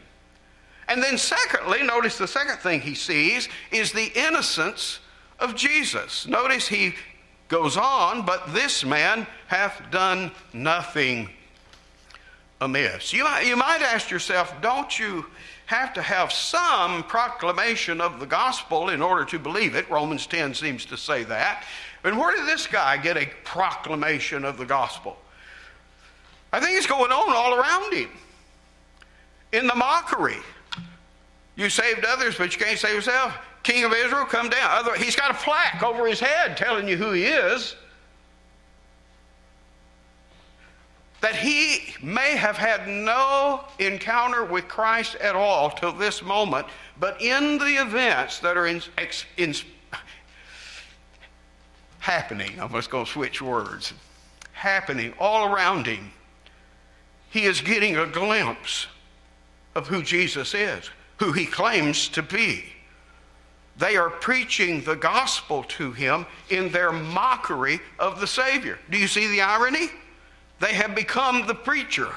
And 0.90 1.02
then, 1.02 1.18
secondly, 1.18 1.84
notice 1.84 2.18
the 2.18 2.28
second 2.28 2.58
thing 2.58 2.82
he 2.82 2.96
sees 2.96 3.48
is 3.72 3.94
the 3.94 4.12
innocence 4.14 5.00
of 5.40 5.56
Jesus. 5.56 6.28
Notice 6.28 6.68
he 6.68 6.96
goes 7.48 7.78
on, 7.78 8.26
but 8.26 8.54
this 8.54 8.84
man 8.84 9.28
hath 9.48 9.82
done 9.92 10.32
nothing 10.54 11.30
amiss. 12.60 13.14
You, 13.14 13.28
you 13.44 13.56
might 13.56 13.82
ask 13.82 14.10
yourself, 14.10 14.54
don't 14.62 14.98
you 14.98 15.26
have 15.68 15.94
to 15.94 16.02
have 16.02 16.32
some 16.32 17.04
proclamation 17.04 18.02
of 18.02 18.20
the 18.20 18.26
gospel 18.26 18.90
in 18.90 19.02
order 19.02 19.26
to 19.26 19.40
believe 19.40 19.76
it? 19.76 19.90
Romans 19.90 20.26
10 20.26 20.54
seems 20.54 20.86
to 20.86 20.98
say 20.98 21.24
that. 21.26 21.64
And 22.08 22.18
where 22.18 22.34
did 22.34 22.48
this 22.48 22.68
guy 22.68 22.96
get 22.96 23.18
a 23.18 23.30
proclamation 23.44 24.46
of 24.46 24.58
the 24.58 24.66
gospel? 24.66 25.18
I 26.54 26.62
think 26.62 26.78
it's 26.78 26.88
going 26.88 27.12
on 27.12 27.36
all 27.36 27.60
around 27.60 27.94
him. 27.94 28.10
In 29.52 29.68
the 29.68 29.76
mockery. 29.76 30.38
You 31.58 31.70
saved 31.70 32.06
others, 32.06 32.38
but 32.38 32.54
you 32.54 32.64
can't 32.64 32.80
save 32.80 32.96
yourself. 32.96 33.38
King 33.64 33.84
of 33.84 33.92
Israel, 33.92 34.24
come 34.24 34.48
down. 34.48 34.70
Other, 34.72 34.96
he's 34.96 35.18
got 35.18 35.32
a 35.32 35.34
plaque 35.34 35.84
over 35.84 36.08
his 36.08 36.22
head 36.22 36.56
telling 36.56 36.88
you 36.88 36.96
who 36.96 37.12
he 37.12 37.26
is. 37.26 37.76
That 41.20 41.36
he 41.36 41.94
may 42.02 42.38
have 42.38 42.56
had 42.56 42.88
no 42.88 43.66
encounter 43.80 44.46
with 44.46 44.70
Christ 44.70 45.16
at 45.16 45.36
all 45.36 45.72
till 45.72 45.92
this 45.92 46.22
moment, 46.22 46.68
but 47.00 47.22
in 47.22 47.58
the 47.58 47.82
events 47.82 48.40
that 48.40 48.56
are 48.56 48.68
in, 48.68 48.82
in 49.36 49.54
happening, 52.08 52.58
I'm 52.58 52.72
just 52.72 52.90
going 52.90 53.04
to 53.04 53.12
switch 53.12 53.42
words, 53.42 53.94
happening 54.54 55.14
all 55.20 55.54
around 55.54 55.86
him, 55.86 56.10
he 57.30 57.44
is 57.44 57.60
getting 57.60 57.98
a 57.98 58.06
glimpse 58.08 58.88
of 59.76 59.88
who 59.88 60.02
Jesus 60.02 60.54
is, 60.54 60.90
who 61.18 61.34
he 61.34 61.46
claims 61.46 62.08
to 62.08 62.24
be. 62.24 62.64
They 63.78 63.98
are 63.98 64.10
preaching 64.10 64.86
the 64.86 64.96
gospel 64.96 65.64
to 65.64 65.92
him 65.92 66.26
in 66.50 66.70
their 66.70 66.94
mockery 66.94 67.82
of 68.00 68.22
the 68.22 68.28
Savior. 68.28 68.80
Do 68.90 68.98
you 68.98 69.08
see 69.08 69.28
the 69.28 69.42
irony? 69.42 69.90
They 70.62 70.76
have 70.76 70.96
become 70.96 71.46
the 71.46 71.56
preacher 71.56 72.08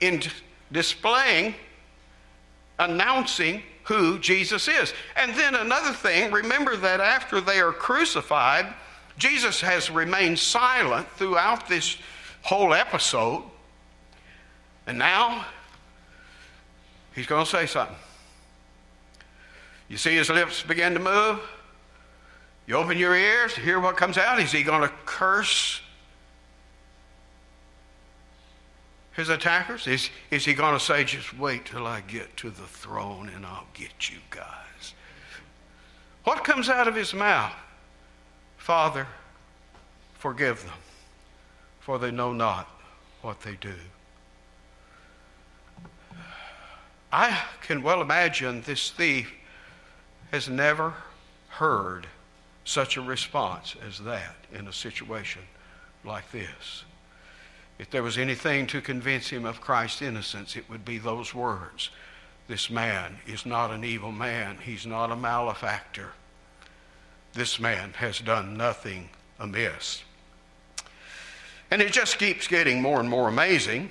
in 0.00 0.22
displaying, 0.72 1.54
announcing 2.78 3.62
who 3.84 4.18
Jesus 4.18 4.68
is. 4.68 4.92
And 5.16 5.34
then 5.34 5.54
another 5.54 5.92
thing, 5.92 6.32
remember 6.32 6.76
that 6.76 7.00
after 7.00 7.40
they 7.40 7.60
are 7.60 7.72
crucified, 7.72 8.66
Jesus 9.18 9.60
has 9.60 9.90
remained 9.90 10.38
silent 10.38 11.08
throughout 11.10 11.68
this 11.68 11.96
whole 12.42 12.74
episode. 12.74 13.44
And 14.86 14.98
now 14.98 15.46
he's 17.14 17.26
going 17.26 17.44
to 17.44 17.50
say 17.50 17.66
something. 17.66 17.96
You 19.88 19.96
see 19.96 20.16
his 20.16 20.30
lips 20.30 20.62
begin 20.62 20.94
to 20.94 21.00
move. 21.00 21.40
You 22.66 22.76
open 22.76 22.96
your 22.96 23.14
ears 23.14 23.54
to 23.54 23.60
hear 23.60 23.78
what 23.78 23.96
comes 23.96 24.16
out. 24.16 24.40
Is 24.40 24.50
he 24.50 24.62
going 24.62 24.82
to 24.82 24.92
curse 25.04 25.80
his 29.16 29.28
attackers? 29.28 29.86
Is, 29.86 30.10
is 30.30 30.44
he 30.44 30.54
going 30.54 30.74
to 30.74 30.84
say, 30.84 31.04
just 31.04 31.36
wait 31.38 31.64
till 31.66 31.86
I 31.86 32.00
get 32.00 32.36
to 32.38 32.50
the 32.50 32.66
throne 32.66 33.30
and 33.34 33.46
I'll 33.46 33.66
get 33.74 34.10
you 34.10 34.18
guys? 34.30 34.94
What 36.24 36.42
comes 36.42 36.68
out 36.68 36.88
of 36.88 36.94
his 36.94 37.14
mouth? 37.14 37.52
Father, 38.56 39.06
forgive 40.14 40.62
them, 40.64 40.78
for 41.80 41.98
they 41.98 42.10
know 42.10 42.32
not 42.32 42.68
what 43.22 43.40
they 43.42 43.56
do. 43.56 43.74
I 47.12 47.42
can 47.60 47.82
well 47.82 48.00
imagine 48.00 48.62
this 48.62 48.90
thief 48.90 49.32
has 50.32 50.48
never 50.48 50.94
heard 51.48 52.08
such 52.64 52.96
a 52.96 53.02
response 53.02 53.76
as 53.86 54.00
that 54.00 54.34
in 54.52 54.66
a 54.66 54.72
situation 54.72 55.42
like 56.04 56.28
this. 56.32 56.84
If 57.78 57.90
there 57.90 58.02
was 58.02 58.18
anything 58.18 58.66
to 58.68 58.80
convince 58.80 59.28
him 59.28 59.44
of 59.44 59.60
Christ's 59.60 60.02
innocence, 60.02 60.56
it 60.56 60.68
would 60.70 60.84
be 60.84 60.98
those 60.98 61.34
words. 61.34 61.90
This 62.46 62.70
man 62.70 63.18
is 63.26 63.46
not 63.46 63.70
an 63.70 63.84
evil 63.84 64.12
man. 64.12 64.58
He's 64.62 64.86
not 64.86 65.10
a 65.10 65.16
malefactor. 65.16 66.12
This 67.32 67.58
man 67.58 67.94
has 67.94 68.20
done 68.20 68.56
nothing 68.56 69.08
amiss. 69.40 70.04
And 71.70 71.82
it 71.82 71.92
just 71.92 72.18
keeps 72.18 72.46
getting 72.46 72.80
more 72.80 73.00
and 73.00 73.08
more 73.08 73.28
amazing. 73.28 73.90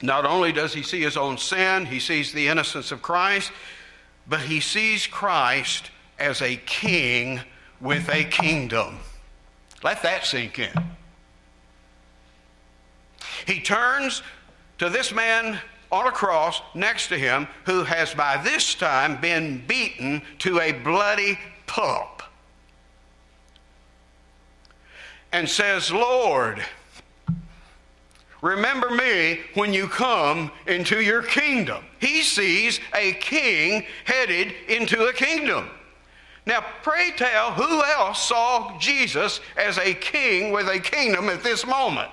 Not 0.00 0.24
only 0.24 0.52
does 0.52 0.72
he 0.72 0.82
see 0.82 1.02
his 1.02 1.16
own 1.16 1.36
sin, 1.36 1.86
he 1.86 2.00
sees 2.00 2.32
the 2.32 2.48
innocence 2.48 2.90
of 2.92 3.02
Christ, 3.02 3.52
but 4.26 4.40
he 4.40 4.60
sees 4.60 5.06
Christ 5.06 5.90
as 6.18 6.40
a 6.40 6.56
king 6.56 7.40
with 7.80 8.08
a 8.08 8.24
kingdom. 8.24 8.98
Let 9.82 10.02
that 10.02 10.24
sink 10.24 10.58
in. 10.58 10.72
He 13.46 13.60
turns 13.60 14.22
to 14.78 14.88
this 14.88 15.12
man 15.12 15.58
on 15.90 16.06
a 16.06 16.12
cross 16.12 16.60
next 16.74 17.08
to 17.08 17.18
him 17.18 17.46
who 17.66 17.84
has 17.84 18.14
by 18.14 18.38
this 18.38 18.74
time 18.74 19.20
been 19.20 19.62
beaten 19.66 20.22
to 20.38 20.58
a 20.60 20.72
bloody 20.72 21.38
pulp 21.66 22.22
and 25.32 25.48
says, 25.48 25.90
Lord, 25.90 26.64
remember 28.40 28.90
me 28.90 29.40
when 29.54 29.72
you 29.72 29.88
come 29.88 30.50
into 30.66 31.00
your 31.00 31.22
kingdom. 31.22 31.84
He 32.00 32.22
sees 32.22 32.80
a 32.94 33.12
king 33.14 33.86
headed 34.04 34.54
into 34.68 35.06
a 35.06 35.12
kingdom. 35.12 35.70
Now, 36.44 36.64
pray 36.82 37.12
tell, 37.16 37.52
who 37.52 37.82
else 37.82 38.28
saw 38.28 38.76
Jesus 38.78 39.40
as 39.56 39.78
a 39.78 39.94
king 39.94 40.52
with 40.52 40.68
a 40.68 40.80
kingdom 40.80 41.28
at 41.28 41.42
this 41.42 41.66
moment? 41.66 42.10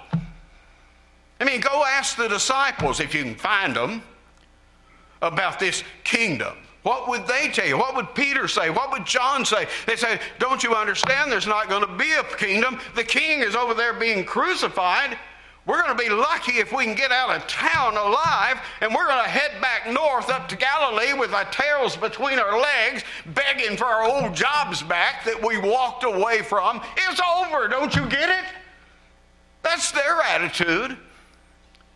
I 1.39 1.45
mean, 1.45 1.61
go 1.61 1.83
ask 1.85 2.17
the 2.17 2.27
disciples, 2.27 2.99
if 2.99 3.13
you 3.13 3.23
can 3.23 3.35
find 3.35 3.75
them, 3.75 4.03
about 5.21 5.59
this 5.59 5.83
kingdom. 6.03 6.55
What 6.83 7.09
would 7.09 7.27
they 7.27 7.49
tell 7.49 7.67
you? 7.67 7.77
What 7.77 7.95
would 7.95 8.15
Peter 8.15 8.47
say? 8.47 8.69
What 8.69 8.91
would 8.91 9.05
John 9.05 9.45
say? 9.45 9.67
They 9.85 9.95
say, 9.95 10.19
Don't 10.39 10.63
you 10.63 10.75
understand? 10.75 11.31
There's 11.31 11.47
not 11.47 11.69
going 11.69 11.85
to 11.85 11.93
be 11.97 12.11
a 12.13 12.23
kingdom. 12.37 12.79
The 12.95 13.03
king 13.03 13.41
is 13.41 13.55
over 13.55 13.73
there 13.73 13.93
being 13.93 14.23
crucified. 14.23 15.17
We're 15.65 15.83
going 15.83 15.95
to 15.95 16.03
be 16.03 16.09
lucky 16.09 16.53
if 16.53 16.73
we 16.73 16.85
can 16.85 16.95
get 16.95 17.11
out 17.11 17.29
of 17.29 17.45
town 17.45 17.95
alive, 17.95 18.59
and 18.81 18.95
we're 18.95 19.05
going 19.05 19.23
to 19.23 19.29
head 19.29 19.61
back 19.61 19.91
north 19.91 20.29
up 20.29 20.49
to 20.49 20.55
Galilee 20.55 21.13
with 21.13 21.33
our 21.33 21.45
tails 21.45 21.95
between 21.95 22.39
our 22.39 22.59
legs, 22.59 23.03
begging 23.35 23.77
for 23.77 23.85
our 23.85 24.03
old 24.03 24.33
jobs 24.33 24.81
back 24.81 25.25
that 25.25 25.45
we 25.45 25.59
walked 25.59 26.05
away 26.05 26.41
from. 26.41 26.81
It's 26.97 27.21
over. 27.21 27.67
Don't 27.67 27.93
you 27.93 28.07
get 28.07 28.29
it? 28.29 28.45
That's 29.61 29.91
their 29.91 30.21
attitude. 30.21 30.97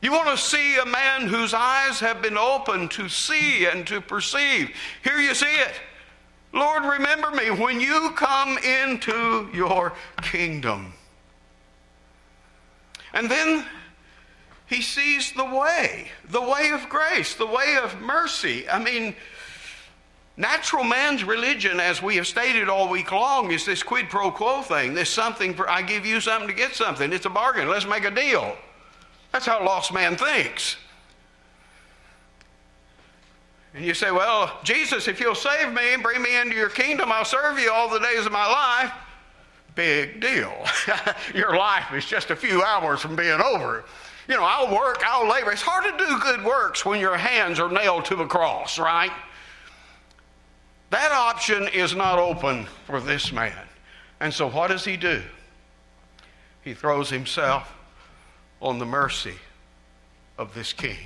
You 0.04 0.12
want 0.12 0.28
to 0.28 0.38
see 0.38 0.76
a 0.76 0.86
man 0.86 1.28
whose 1.28 1.54
eyes 1.54 2.02
have 2.02 2.22
been 2.22 2.38
opened 2.38 2.92
to 2.92 3.08
see 3.08 3.66
and 3.68 3.88
to 3.88 4.02
perceive. 4.02 4.70
Here 5.02 5.18
you 5.18 5.34
see 5.34 5.46
it. 5.46 5.72
Lord, 6.52 6.84
remember 6.84 7.32
me 7.32 7.52
when 7.52 7.80
you 7.80 8.12
come 8.12 8.58
into 8.58 9.50
your 9.54 9.94
kingdom. 10.22 10.94
And 13.14 13.32
then 13.32 13.66
he 14.66 14.82
sees 14.82 15.32
the 15.32 15.46
way, 15.46 16.12
the 16.28 16.42
way 16.42 16.72
of 16.72 16.90
grace, 16.90 17.36
the 17.36 17.48
way 17.48 17.78
of 17.82 18.02
mercy. 18.02 18.68
I 18.68 18.84
mean, 18.84 19.16
natural 20.36 20.84
man's 20.84 21.24
religion, 21.24 21.80
as 21.80 22.04
we 22.04 22.18
have 22.18 22.28
stated 22.28 22.68
all 22.68 22.90
week 22.90 23.14
long, 23.14 23.54
is 23.54 23.66
this 23.66 23.82
quid 23.82 24.10
pro 24.10 24.32
quo 24.32 24.64
thing. 24.64 24.96
This 24.96 25.10
something 25.10 25.54
for, 25.54 25.70
I 25.70 25.82
give 25.82 26.06
you 26.06 26.20
something 26.20 26.50
to 26.50 26.54
get 26.54 26.76
something. 26.76 27.14
It's 27.14 27.26
a 27.26 27.30
bargain. 27.30 27.70
Let's 27.70 27.88
make 27.88 28.04
a 28.04 28.12
deal. 28.12 28.58
That's 29.34 29.48
how 29.48 29.66
lost 29.66 29.92
man 29.92 30.16
thinks. 30.16 30.78
And 33.74 33.84
you 33.84 33.96
say, 33.96 34.12
Well, 34.12 34.60
Jesus, 34.64 35.08
if 35.08 35.20
you'll 35.20 35.36
save 35.36 35.74
me 35.74 35.94
and 35.94 36.04
bring 36.04 36.22
me 36.22 36.40
into 36.40 36.56
your 36.56 36.70
kingdom, 36.70 37.12
I'll 37.12 37.26
serve 37.26 37.60
you 37.60 37.72
all 37.72 37.90
the 37.90 38.00
days 38.00 38.26
of 38.28 38.32
my 38.32 38.48
life. 38.48 38.94
Big 39.74 40.22
deal. 40.22 40.54
your 41.34 41.58
life 41.58 41.92
is 41.94 42.06
just 42.06 42.30
a 42.30 42.36
few 42.36 42.62
hours 42.62 43.02
from 43.02 43.16
being 43.16 43.42
over. 43.42 43.84
You 44.28 44.36
know, 44.36 44.44
I'll 44.44 44.74
work, 44.74 45.02
I'll 45.04 45.28
labor. 45.28 45.52
It's 45.52 45.64
hard 45.64 45.86
to 45.86 46.06
do 46.06 46.20
good 46.20 46.46
works 46.46 46.86
when 46.86 47.00
your 47.00 47.18
hands 47.18 47.60
are 47.60 47.70
nailed 47.70 48.06
to 48.06 48.16
the 48.16 48.26
cross, 48.26 48.78
right? 48.78 49.12
That 50.92 51.12
option 51.12 51.68
is 51.70 51.96
not 51.96 52.20
open 52.20 52.68
for 52.86 53.02
this 53.02 53.32
man. 53.34 53.58
And 54.20 54.32
so 54.32 54.48
what 54.48 54.68
does 54.68 54.86
he 54.86 54.96
do? 54.96 55.24
He 56.62 56.76
throws 56.76 57.10
himself 57.10 57.74
on 58.64 58.80
the 58.80 58.86
mercy 58.86 59.36
of 60.38 60.54
this 60.54 60.72
king. 60.74 60.98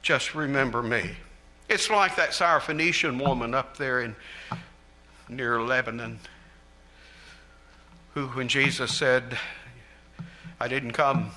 Just 0.00 0.34
remember 0.34 0.82
me. 0.82 1.10
It's 1.68 1.90
like 1.90 2.16
that 2.16 2.30
Syrophoenician 2.30 3.22
woman 3.22 3.52
up 3.52 3.76
there 3.76 4.00
in 4.00 4.14
near 5.28 5.60
Lebanon 5.60 6.20
who, 8.14 8.28
when 8.28 8.46
Jesus 8.46 8.94
said, 8.94 9.36
I 10.60 10.68
didn't 10.68 10.92
come 10.92 11.30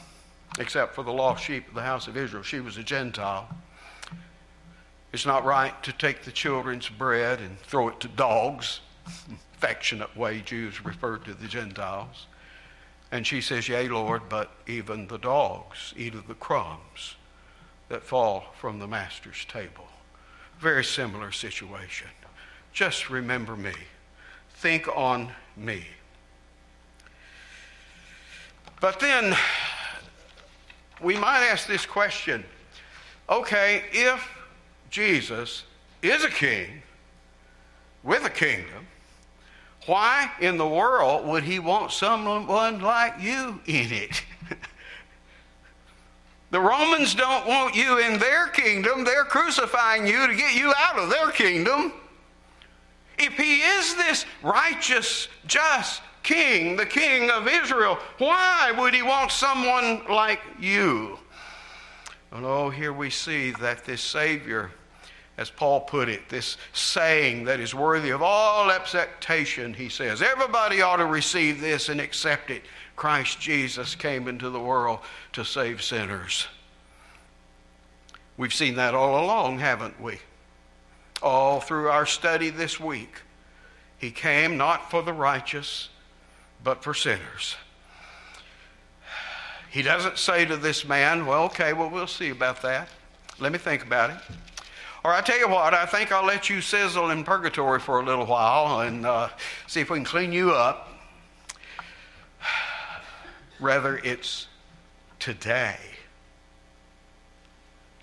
except 0.60 0.94
for 0.94 1.04
the 1.04 1.12
lost 1.12 1.44
sheep 1.44 1.68
of 1.68 1.74
the 1.74 1.82
house 1.82 2.08
of 2.08 2.16
Israel, 2.16 2.44
she 2.44 2.60
was 2.60 2.78
a 2.78 2.84
Gentile. 2.84 3.50
It's 5.12 5.26
not 5.26 5.44
right 5.44 5.82
to 5.84 5.92
take 5.92 6.24
the 6.24 6.32
children's 6.32 6.88
bread 6.88 7.40
and 7.40 7.60
throw 7.62 7.88
it 7.88 8.00
to 8.02 8.08
dogs, 8.10 8.82
affectionate 9.56 10.16
way 10.16 10.42
Jews 10.42 10.86
referred 10.86 11.26
to 11.26 11.34
the 11.34 11.48
Gentiles. 11.48 12.28
And 13.12 13.26
she 13.26 13.42
says, 13.42 13.70
Yea, 13.70 13.88
Lord, 13.88 14.24
but 14.30 14.52
even 14.68 15.08
the 15.08 15.18
dogs 15.18 15.94
eat 15.96 16.14
of 16.14 16.28
the 16.28 16.34
crumbs 16.34 17.16
that 17.90 18.04
fall 18.04 18.54
from 18.60 18.80
the 18.80 18.88
master's 18.88 19.46
table. 19.46 19.88
Very 20.60 20.84
similar 20.84 21.32
situation. 21.32 22.08
Just 22.74 23.10
remember 23.10 23.56
me. 23.56 23.74
Think 24.56 24.88
on 24.96 25.30
me. 25.56 25.86
But 28.80 29.00
then 29.00 29.36
we 31.02 31.18
might 31.18 31.48
ask 31.48 31.68
this 31.68 31.86
question 31.86 32.44
okay, 33.30 33.84
if 33.92 34.30
Jesus 34.90 35.64
is 36.02 36.24
a 36.24 36.30
king 36.30 36.82
with 38.04 38.24
a 38.24 38.30
kingdom, 38.30 38.88
why 39.88 40.30
in 40.42 40.58
the 40.58 40.68
world 40.68 41.26
would 41.26 41.44
he 41.44 41.60
want 41.60 41.92
someone 41.92 42.46
like 42.80 43.16
you 43.22 43.60
in 43.66 43.92
it? 43.94 44.24
the 46.52 46.60
Romans 46.60 47.16
don't 47.16 47.48
want 47.48 47.74
you 47.74 47.98
in 48.00 48.20
their 48.20 48.48
kingdom. 48.48 49.06
They're 49.06 49.24
crucifying 49.24 50.06
you 50.06 50.28
to 50.28 50.36
get 50.36 50.54
you 50.56 50.74
out 50.78 51.00
of 51.00 51.10
their 51.10 51.32
kingdom. 51.32 51.94
If 53.18 53.34
he 53.34 53.62
is 53.62 53.96
this 53.96 54.26
righteous, 54.44 55.30
just 55.48 56.02
king, 56.22 56.76
the 56.76 56.86
king 56.86 57.32
of 57.32 57.48
Israel, 57.48 57.98
why 58.18 58.74
would 58.78 58.94
he 58.94 59.02
want 59.02 59.32
someone 59.32 60.04
like 60.10 60.42
you? 60.60 61.18
And 62.34 62.46
oh, 62.46 62.70
here 62.70 62.92
we 62.92 63.10
see 63.10 63.52
that 63.52 63.86
this 63.86 64.02
Savior 64.02 64.72
as 65.38 65.52
Paul 65.52 65.82
put 65.82 66.10
it, 66.10 66.30
this 66.30 66.58
saying 66.74 67.46
that 67.46 67.60
is 67.60 67.76
worthy 67.76 68.10
of 68.10 68.24
all 68.24 68.72
acceptation, 68.72 69.74
he 69.74 69.88
says. 69.88 70.22
Everybody 70.22 70.82
ought 70.82 70.98
to 70.98 71.06
receive 71.06 71.62
this 71.62 71.90
and 71.90 72.02
accept 72.02 72.50
it. 72.50 72.64
Christ 72.96 73.40
Jesus 73.40 73.94
came 73.94 74.28
into 74.28 74.50
the 74.50 74.60
world 74.60 75.00
to 75.34 75.46
save 75.46 75.84
sinners. 75.84 76.48
We've 78.36 78.54
seen 78.54 78.76
that 78.76 78.96
all 78.96 79.24
along, 79.24 79.60
haven't 79.60 80.02
we? 80.02 80.20
All 81.22 81.60
through 81.60 81.90
our 81.90 82.06
study 82.08 82.50
this 82.50 82.80
week. 82.80 83.22
He 84.00 84.12
came 84.12 84.58
not 84.58 84.90
for 84.90 85.02
the 85.04 85.14
righteous, 85.14 85.90
but 86.64 86.84
for 86.84 86.94
sinners. 86.94 87.56
He 89.70 89.82
doesn't 89.84 90.18
say 90.18 90.46
to 90.46 90.58
this 90.58 90.88
man, 90.88 91.26
Well, 91.26 91.44
okay, 91.46 91.74
well, 91.74 91.90
we'll 91.90 92.08
see 92.08 92.30
about 92.30 92.62
that. 92.64 92.90
Let 93.40 93.52
me 93.52 93.60
think 93.60 93.84
about 93.84 94.10
it. 94.10 94.18
Or 95.04 95.14
I 95.14 95.22
tell 95.22 95.38
you 95.38 95.48
what, 95.48 95.74
I 95.74 95.86
think 95.86 96.12
I'll 96.12 96.26
let 96.26 96.50
you 96.50 96.62
sizzle 96.62 97.12
in 97.12 97.24
purgatory 97.24 97.80
for 97.80 98.00
a 98.00 98.06
little 98.06 98.26
while 98.26 98.82
and 98.82 99.06
uh, 99.06 99.30
see 99.68 99.82
if 99.82 99.90
we 99.90 99.98
can 99.98 100.06
clean 100.06 100.32
you 100.32 100.52
up. 100.52 100.90
Rather, 103.60 103.98
it's 104.04 104.48
today. 105.20 105.78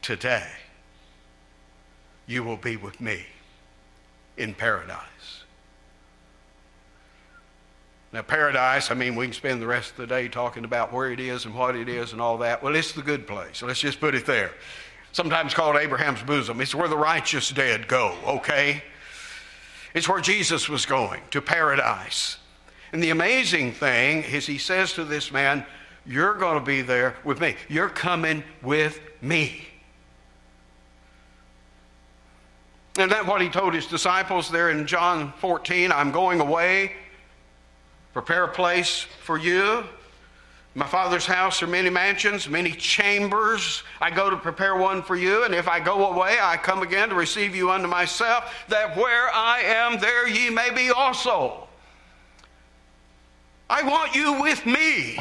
Today, 0.03 0.49
you 2.27 2.45
will 2.45 2.57
be 2.57 2.77
with 2.77 3.01
me 3.01 3.25
in 4.37 4.55
paradise. 4.55 5.05
Now, 8.13 8.23
paradise, 8.23 8.91
I 8.91 8.95
mean, 8.95 9.17
we 9.17 9.27
can 9.27 9.33
spend 9.33 9.61
the 9.61 9.67
rest 9.67 9.93
of 9.93 9.97
the 9.97 10.07
day 10.07 10.29
talking 10.29 10.65
about 10.65 10.93
where 10.93 11.11
it 11.11 11.19
is 11.19 11.47
and 11.47 11.55
what 11.55 11.75
it 11.75 11.89
is 11.89 12.13
and 12.13 12.21
all 12.21 12.39
that. 12.39 12.63
Well, 12.63 12.77
it's 12.77 12.93
the 12.93 13.03
good 13.03 13.27
place. 13.27 13.63
Let's 13.63 13.81
just 13.81 13.99
put 13.99 14.15
it 14.15 14.25
there 14.25 14.53
sometimes 15.15 15.55
called 15.55 15.77
Abraham's 15.77 16.23
bosom. 16.23 16.61
It's 16.61 16.75
where 16.75 16.89
the 16.89 16.97
righteous 16.97 17.49
dead 17.51 17.87
go, 17.87 18.17
okay? 18.27 18.83
It's 19.95 20.09
where 20.09 20.21
Jesus 20.21 20.69
was 20.69 20.87
going, 20.87 21.23
to 21.31 21.41
paradise. 21.41 22.37
And 22.93 23.01
the 23.01 23.11
amazing 23.11 23.73
thing 23.73 24.25
is, 24.25 24.45
he 24.47 24.59
says 24.59 24.93
to 24.95 25.05
this 25.05 25.33
man, 25.33 25.65
You're 26.05 26.35
going 26.35 26.59
to 26.59 26.65
be 26.65 26.83
there 26.83 27.17
with 27.25 27.41
me. 27.41 27.55
You're 27.69 27.89
coming 27.89 28.43
with 28.61 29.01
me. 29.23 29.69
And 32.99 33.11
that's 33.11 33.27
what 33.27 33.41
he 33.41 33.49
told 33.49 33.73
his 33.73 33.87
disciples 33.87 34.51
there 34.51 34.71
in 34.71 34.87
John 34.87 35.33
14 35.39 35.93
I'm 35.93 36.11
going 36.11 36.41
away, 36.41 36.93
prepare 38.13 38.45
a 38.45 38.49
place 38.49 39.07
for 39.23 39.39
you. 39.39 39.85
My 40.77 40.87
Father's 40.87 41.25
house 41.25 41.63
are 41.63 41.69
many 41.69 41.89
mansions, 41.89 42.49
many 42.49 42.73
chambers. 42.73 43.85
I 44.01 44.11
go 44.11 44.29
to 44.29 44.37
prepare 44.37 44.75
one 44.75 45.03
for 45.03 45.15
you, 45.15 45.45
and 45.45 45.55
if 45.55 45.69
I 45.69 45.79
go 45.79 46.11
away, 46.13 46.37
I 46.43 46.57
come 46.57 46.83
again 46.83 47.11
to 47.11 47.15
receive 47.15 47.55
you 47.55 47.71
unto 47.71 47.87
myself, 47.87 48.53
that 48.69 48.97
where 48.97 49.31
I 49.33 49.61
am, 49.61 50.01
there 50.01 50.29
ye 50.29 50.51
may 50.51 50.71
be 50.75 50.91
also. 50.91 51.69
I 53.71 53.83
want 53.83 54.17
you 54.17 54.41
with 54.41 54.67
me. 54.67 55.19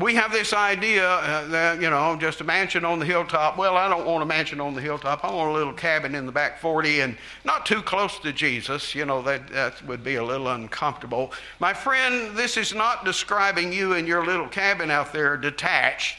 We 0.00 0.14
have 0.14 0.32
this 0.32 0.52
idea 0.52 1.06
uh, 1.06 1.46
that, 1.48 1.80
you 1.80 1.90
know, 1.90 2.16
just 2.16 2.40
a 2.40 2.44
mansion 2.44 2.84
on 2.84 2.98
the 2.98 3.04
hilltop. 3.04 3.58
Well, 3.58 3.76
I 3.76 3.88
don't 3.88 4.06
want 4.06 4.22
a 4.22 4.26
mansion 4.26 4.60
on 4.60 4.74
the 4.74 4.80
hilltop. 4.80 5.24
I 5.24 5.32
want 5.32 5.50
a 5.50 5.52
little 5.52 5.72
cabin 5.72 6.14
in 6.14 6.26
the 6.26 6.32
back 6.32 6.58
40 6.58 7.00
and 7.00 7.16
not 7.44 7.66
too 7.66 7.82
close 7.82 8.18
to 8.20 8.32
Jesus. 8.32 8.94
You 8.94 9.04
know, 9.04 9.20
that, 9.22 9.48
that 9.48 9.86
would 9.86 10.02
be 10.02 10.16
a 10.16 10.24
little 10.24 10.48
uncomfortable. 10.48 11.32
My 11.58 11.74
friend, 11.74 12.36
this 12.36 12.56
is 12.56 12.74
not 12.74 13.04
describing 13.04 13.72
you 13.72 13.92
in 13.92 14.06
your 14.06 14.24
little 14.24 14.48
cabin 14.48 14.90
out 14.90 15.12
there 15.12 15.36
detached. 15.36 16.18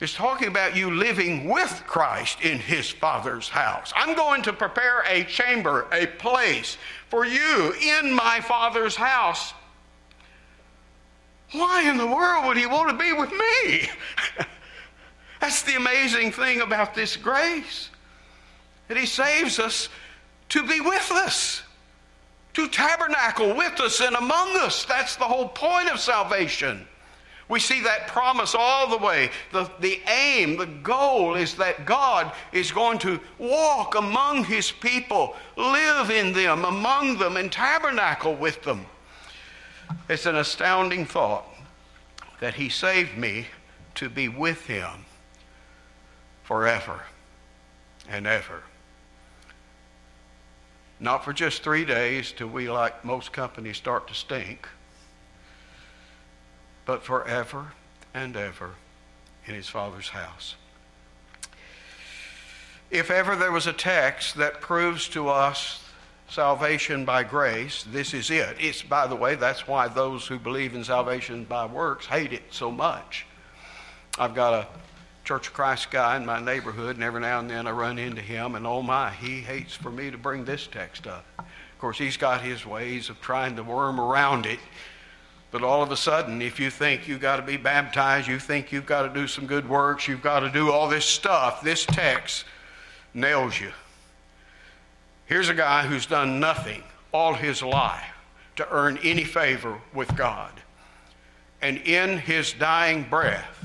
It's 0.00 0.14
talking 0.14 0.46
about 0.46 0.76
you 0.76 0.92
living 0.92 1.48
with 1.48 1.82
Christ 1.86 2.40
in 2.42 2.58
his 2.58 2.88
Father's 2.88 3.48
house. 3.48 3.92
I'm 3.96 4.14
going 4.14 4.42
to 4.42 4.52
prepare 4.52 5.02
a 5.08 5.24
chamber, 5.24 5.86
a 5.92 6.06
place 6.06 6.78
for 7.08 7.26
you 7.26 7.74
in 7.82 8.12
my 8.12 8.40
Father's 8.40 8.94
house. 8.94 9.54
Why 11.52 11.88
in 11.88 11.96
the 11.96 12.06
world 12.06 12.46
would 12.46 12.56
he 12.56 12.66
want 12.66 12.90
to 12.90 12.96
be 12.96 13.12
with 13.12 13.30
me? 13.30 13.88
That's 15.40 15.62
the 15.62 15.76
amazing 15.76 16.32
thing 16.32 16.60
about 16.60 16.94
this 16.94 17.16
grace 17.16 17.90
that 18.88 18.96
he 18.96 19.06
saves 19.06 19.58
us 19.58 19.88
to 20.50 20.66
be 20.66 20.80
with 20.80 21.10
us, 21.10 21.62
to 22.54 22.68
tabernacle 22.68 23.54
with 23.54 23.80
us 23.80 24.00
and 24.00 24.16
among 24.16 24.56
us. 24.56 24.84
That's 24.84 25.16
the 25.16 25.24
whole 25.24 25.48
point 25.48 25.90
of 25.90 26.00
salvation. 26.00 26.86
We 27.48 27.60
see 27.60 27.80
that 27.82 28.08
promise 28.08 28.54
all 28.54 28.88
the 28.88 28.98
way. 28.98 29.30
The, 29.52 29.70
the 29.80 30.00
aim, 30.06 30.58
the 30.58 30.66
goal 30.66 31.34
is 31.34 31.54
that 31.54 31.86
God 31.86 32.32
is 32.52 32.70
going 32.70 32.98
to 33.00 33.20
walk 33.38 33.94
among 33.94 34.44
his 34.44 34.70
people, 34.70 35.34
live 35.56 36.10
in 36.10 36.32
them, 36.34 36.66
among 36.66 37.16
them, 37.16 37.38
and 37.38 37.50
tabernacle 37.50 38.34
with 38.34 38.62
them. 38.64 38.84
It's 40.08 40.26
an 40.26 40.36
astounding 40.36 41.04
thought 41.04 41.46
that 42.40 42.54
He 42.54 42.68
saved 42.68 43.16
me 43.16 43.48
to 43.96 44.08
be 44.08 44.28
with 44.28 44.66
Him 44.66 45.04
forever 46.42 47.02
and 48.08 48.26
ever. 48.26 48.62
Not 51.00 51.24
for 51.24 51.32
just 51.32 51.62
three 51.62 51.84
days 51.84 52.32
till 52.32 52.48
we, 52.48 52.70
like 52.70 53.04
most 53.04 53.32
companies, 53.32 53.76
start 53.76 54.08
to 54.08 54.14
stink, 54.14 54.68
but 56.86 57.04
forever 57.04 57.72
and 58.14 58.36
ever 58.36 58.74
in 59.46 59.54
His 59.54 59.68
Father's 59.68 60.08
house. 60.08 60.56
If 62.90 63.10
ever 63.10 63.36
there 63.36 63.52
was 63.52 63.66
a 63.66 63.72
text 63.72 64.36
that 64.36 64.60
proves 64.60 65.08
to 65.10 65.28
us 65.28 65.84
salvation 66.28 67.04
by 67.04 67.22
grace, 67.22 67.84
this 67.90 68.14
is 68.14 68.30
it. 68.30 68.56
It's, 68.60 68.82
by 68.82 69.06
the 69.06 69.16
way, 69.16 69.34
that's 69.34 69.66
why 69.66 69.88
those 69.88 70.26
who 70.26 70.38
believe 70.38 70.74
in 70.74 70.84
salvation 70.84 71.44
by 71.44 71.66
works 71.66 72.06
hate 72.06 72.32
it 72.32 72.42
so 72.50 72.70
much. 72.70 73.26
I've 74.18 74.34
got 74.34 74.54
a 74.54 74.66
Church 75.24 75.48
of 75.48 75.52
Christ 75.52 75.90
guy 75.90 76.16
in 76.16 76.24
my 76.24 76.40
neighborhood, 76.40 76.96
and 76.96 77.04
every 77.04 77.20
now 77.20 77.38
and 77.38 77.50
then 77.50 77.66
I 77.66 77.70
run 77.70 77.98
into 77.98 78.22
him, 78.22 78.54
and 78.54 78.66
oh 78.66 78.80
my, 78.80 79.10
he 79.10 79.40
hates 79.40 79.74
for 79.74 79.90
me 79.90 80.10
to 80.10 80.16
bring 80.16 80.44
this 80.44 80.66
text 80.66 81.06
up. 81.06 81.26
Of 81.38 81.78
course, 81.78 81.98
he's 81.98 82.16
got 82.16 82.40
his 82.40 82.64
ways 82.64 83.10
of 83.10 83.20
trying 83.20 83.54
to 83.56 83.62
worm 83.62 84.00
around 84.00 84.46
it. 84.46 84.58
But 85.50 85.62
all 85.62 85.82
of 85.82 85.92
a 85.92 85.96
sudden, 85.96 86.40
if 86.40 86.58
you 86.58 86.70
think 86.70 87.06
you've 87.06 87.20
got 87.20 87.36
to 87.36 87.42
be 87.42 87.58
baptized, 87.58 88.26
you 88.26 88.38
think 88.38 88.72
you've 88.72 88.86
got 88.86 89.02
to 89.02 89.12
do 89.12 89.26
some 89.26 89.46
good 89.46 89.68
works, 89.68 90.08
you've 90.08 90.22
got 90.22 90.40
to 90.40 90.50
do 90.50 90.70
all 90.70 90.88
this 90.88 91.04
stuff, 91.04 91.62
this 91.62 91.84
text 91.84 92.46
nails 93.12 93.60
you. 93.60 93.72
Here's 95.28 95.50
a 95.50 95.54
guy 95.54 95.86
who's 95.86 96.06
done 96.06 96.40
nothing 96.40 96.82
all 97.12 97.34
his 97.34 97.62
life 97.62 98.14
to 98.56 98.66
earn 98.70 98.98
any 99.02 99.24
favor 99.24 99.78
with 99.92 100.16
God. 100.16 100.52
And 101.60 101.76
in 101.78 102.18
his 102.18 102.54
dying 102.54 103.06
breath, 103.08 103.64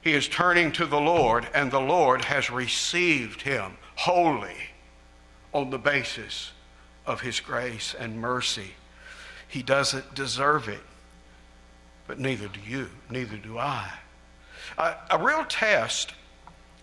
he 0.00 0.14
is 0.14 0.26
turning 0.26 0.72
to 0.72 0.86
the 0.86 1.00
Lord, 1.00 1.46
and 1.52 1.70
the 1.70 1.80
Lord 1.80 2.24
has 2.24 2.50
received 2.50 3.42
him 3.42 3.76
wholly 3.96 4.56
on 5.52 5.68
the 5.68 5.78
basis 5.78 6.52
of 7.04 7.20
his 7.20 7.40
grace 7.40 7.94
and 7.98 8.18
mercy. 8.18 8.70
He 9.48 9.62
doesn't 9.62 10.14
deserve 10.14 10.66
it, 10.68 10.80
but 12.06 12.18
neither 12.18 12.48
do 12.48 12.60
you, 12.66 12.88
neither 13.10 13.36
do 13.36 13.58
I. 13.58 13.90
A, 14.78 14.94
a 15.10 15.22
real 15.22 15.44
test 15.44 16.14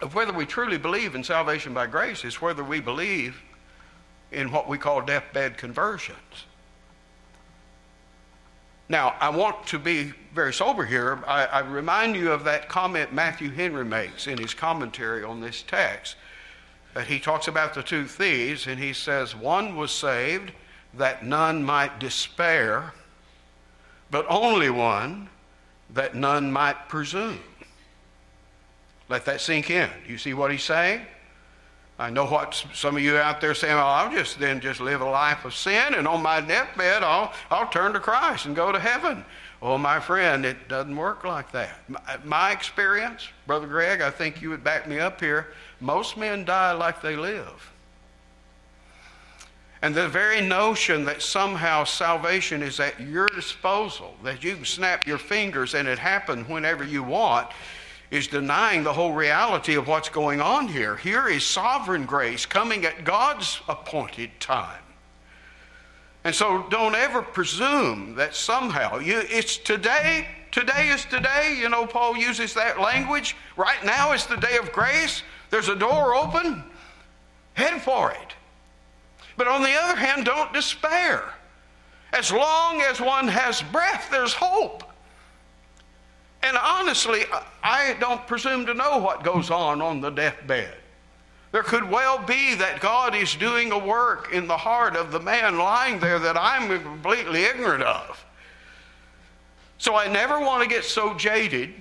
of 0.01 0.13
whether 0.13 0.33
we 0.33 0.45
truly 0.45 0.77
believe 0.77 1.15
in 1.15 1.23
salvation 1.23 1.73
by 1.73 1.87
grace 1.87 2.23
is 2.23 2.41
whether 2.41 2.63
we 2.63 2.79
believe 2.79 3.41
in 4.31 4.51
what 4.51 4.67
we 4.67 4.77
call 4.77 5.01
deathbed 5.01 5.57
conversions. 5.57 6.45
Now, 8.87 9.15
I 9.19 9.29
want 9.29 9.65
to 9.67 9.79
be 9.79 10.13
very 10.33 10.53
sober 10.53 10.85
here. 10.85 11.23
I, 11.25 11.45
I, 11.45 11.59
remind 11.61 12.15
you 12.15 12.31
of 12.31 12.43
that 12.43 12.69
comment 12.69 13.11
Matthew 13.11 13.49
Henry 13.49 13.83
makes 13.83 14.27
in 14.27 14.37
his 14.37 14.53
commentary 14.53 15.23
on 15.23 15.41
this 15.41 15.63
text. 15.63 16.15
That 16.93 17.07
he 17.07 17.19
talks 17.19 17.47
about 17.47 17.73
the 17.73 17.81
two 17.81 18.05
thieves, 18.05 18.67
and 18.67 18.79
he 18.79 18.93
says, 18.93 19.35
One 19.35 19.75
was 19.75 19.91
saved 19.91 20.51
that 20.93 21.25
none 21.25 21.63
might 21.63 21.99
despair, 21.99 22.93
but 24.11 24.25
only 24.29 24.69
one 24.69 25.29
that 25.93 26.15
none 26.15 26.51
might 26.51 26.87
presume. 26.87 27.39
Let 29.09 29.25
that 29.25 29.41
sink 29.41 29.69
in. 29.69 29.89
Do 30.05 30.11
you 30.11 30.17
see 30.17 30.33
what 30.33 30.51
he's 30.51 30.63
saying? 30.63 31.01
I 31.97 32.09
know 32.09 32.25
what 32.25 32.65
some 32.73 32.97
of 32.97 33.01
you 33.01 33.17
out 33.17 33.39
there 33.39 33.53
saying, 33.53 33.75
well, 33.75 33.87
I'll 33.87 34.11
just 34.11 34.37
then 34.37 34.59
just 34.59 34.81
live 34.81 34.99
a 34.99 35.05
life 35.05 35.45
of 35.45 35.55
sin 35.55 35.93
and 35.93 36.07
on 36.07 36.21
my 36.21 36.41
deathbed 36.41 37.03
I'll, 37.03 37.31
I'll 37.49 37.69
turn 37.69 37.93
to 37.93 37.99
Christ 37.99 38.45
and 38.45 38.55
go 38.55 38.71
to 38.71 38.79
heaven. 38.79 39.23
Well, 39.61 39.77
my 39.77 40.01
friend, 40.01 40.45
it 40.45 40.67
doesn't 40.67 40.95
work 40.95 41.23
like 41.23 41.51
that. 41.53 41.79
My, 41.87 41.99
uh, 42.07 42.17
my 42.25 42.51
experience, 42.51 43.29
Brother 43.47 43.67
Greg, 43.67 44.01
I 44.01 44.11
think 44.11 44.41
you 44.41 44.49
would 44.49 44.63
back 44.63 44.87
me 44.87 44.99
up 44.99 45.21
here, 45.21 45.47
most 45.79 46.17
men 46.17 46.43
die 46.43 46.73
like 46.73 47.01
they 47.01 47.15
live. 47.15 47.71
And 49.81 49.95
the 49.95 50.09
very 50.09 50.41
notion 50.41 51.05
that 51.05 51.21
somehow 51.21 51.83
salvation 51.83 52.61
is 52.61 52.79
at 52.79 52.99
your 52.99 53.27
disposal, 53.27 54.15
that 54.23 54.43
you 54.43 54.55
can 54.55 54.65
snap 54.65 55.07
your 55.07 55.17
fingers 55.17 55.75
and 55.75 55.87
it 55.87 55.99
happen 55.99 56.43
whenever 56.45 56.83
you 56.83 57.03
want, 57.03 57.47
is 58.11 58.27
denying 58.27 58.83
the 58.83 58.93
whole 58.93 59.13
reality 59.13 59.75
of 59.75 59.87
what's 59.87 60.09
going 60.09 60.41
on 60.41 60.67
here. 60.67 60.95
Here 60.95 61.27
is 61.27 61.45
sovereign 61.45 62.05
grace 62.05 62.45
coming 62.45 62.85
at 62.85 63.03
God's 63.03 63.59
appointed 63.67 64.31
time. 64.39 64.81
And 66.23 66.33
so 66.33 66.65
don't 66.69 66.95
ever 66.95 67.21
presume 67.21 68.15
that 68.15 68.35
somehow 68.35 68.97
you 68.97 69.21
it's 69.29 69.57
today, 69.57 70.27
today 70.51 70.89
is 70.89 71.05
today. 71.05 71.55
You 71.59 71.69
know, 71.69 71.85
Paul 71.85 72.17
uses 72.17 72.53
that 72.55 72.79
language. 72.79 73.35
Right 73.55 73.83
now 73.85 74.11
is 74.13 74.25
the 74.25 74.37
day 74.37 74.57
of 74.57 74.71
grace. 74.71 75.21
There's 75.51 75.69
a 75.69 75.75
door 75.75 76.15
open. 76.15 76.63
Head 77.53 77.81
for 77.81 78.11
it. 78.11 78.33
But 79.37 79.47
on 79.47 79.61
the 79.61 79.73
other 79.73 79.95
hand, 79.95 80.25
don't 80.25 80.51
despair. 80.51 81.23
As 82.11 82.31
long 82.31 82.81
as 82.81 83.01
one 83.01 83.27
has 83.27 83.61
breath, 83.61 84.09
there's 84.09 84.33
hope. 84.33 84.83
And 86.45 86.57
honestly, 86.57 87.23
I 87.63 87.95
don't 87.99 88.25
presume 88.27 88.67
to 88.67 88.75
know 88.75 88.99
what 88.99 89.23
goes 89.23 89.49
on 89.49 89.81
on 89.81 89.99
the 89.99 90.11
deathbed. 90.11 90.75
There 91.51 91.63
could 91.63 91.89
well 91.89 92.19
be 92.19 92.53
that 92.53 92.81
God 92.81 93.15
is 93.15 93.33
doing 93.33 93.71
a 93.71 93.79
work 93.79 94.31
in 94.31 94.45
the 94.45 94.55
heart 94.55 94.95
of 94.95 95.11
the 95.11 95.19
man 95.19 95.57
lying 95.57 95.97
there 95.99 96.19
that 96.19 96.37
I'm 96.37 96.67
completely 96.83 97.45
ignorant 97.45 97.81
of. 97.81 98.23
So 99.79 99.95
I 99.95 100.07
never 100.07 100.39
want 100.39 100.61
to 100.61 100.69
get 100.69 100.83
so 100.83 101.15
jaded 101.15 101.73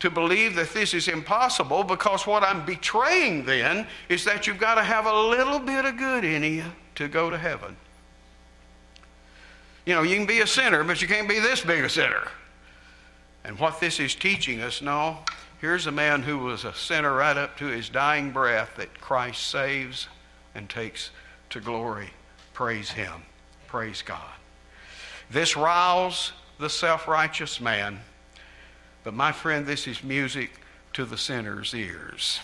to 0.00 0.08
believe 0.08 0.54
that 0.54 0.70
this 0.70 0.94
is 0.94 1.06
impossible 1.06 1.84
because 1.84 2.26
what 2.26 2.42
I'm 2.42 2.64
betraying 2.64 3.44
then 3.44 3.86
is 4.08 4.24
that 4.24 4.46
you've 4.46 4.58
got 4.58 4.76
to 4.76 4.82
have 4.82 5.04
a 5.04 5.22
little 5.28 5.58
bit 5.58 5.84
of 5.84 5.98
good 5.98 6.24
in 6.24 6.42
you 6.44 6.64
to 6.94 7.08
go 7.08 7.28
to 7.28 7.36
heaven. 7.36 7.76
You 9.84 9.94
know, 9.96 10.02
you 10.02 10.16
can 10.16 10.26
be 10.26 10.40
a 10.40 10.46
sinner, 10.46 10.82
but 10.82 11.02
you 11.02 11.08
can't 11.08 11.28
be 11.28 11.40
this 11.40 11.60
big 11.60 11.84
a 11.84 11.90
sinner. 11.90 12.28
And 13.48 13.58
what 13.58 13.80
this 13.80 13.98
is 13.98 14.14
teaching 14.14 14.60
us, 14.60 14.82
now, 14.82 15.20
here's 15.58 15.86
a 15.86 15.90
man 15.90 16.20
who 16.22 16.36
was 16.36 16.66
a 16.66 16.74
sinner 16.74 17.14
right 17.14 17.36
up 17.36 17.56
to 17.56 17.64
his 17.64 17.88
dying 17.88 18.30
breath 18.30 18.72
that 18.76 19.00
Christ 19.00 19.46
saves 19.46 20.06
and 20.54 20.68
takes 20.68 21.10
to 21.48 21.60
glory. 21.60 22.10
Praise 22.52 22.90
him. 22.90 23.22
Praise 23.66 24.02
God. 24.02 24.20
This 25.30 25.56
riles 25.56 26.34
the 26.58 26.68
self 26.68 27.08
righteous 27.08 27.58
man, 27.58 28.00
but 29.02 29.14
my 29.14 29.32
friend, 29.32 29.64
this 29.64 29.86
is 29.86 30.04
music 30.04 30.50
to 30.92 31.06
the 31.06 31.16
sinner's 31.16 31.72
ears. 31.72 32.40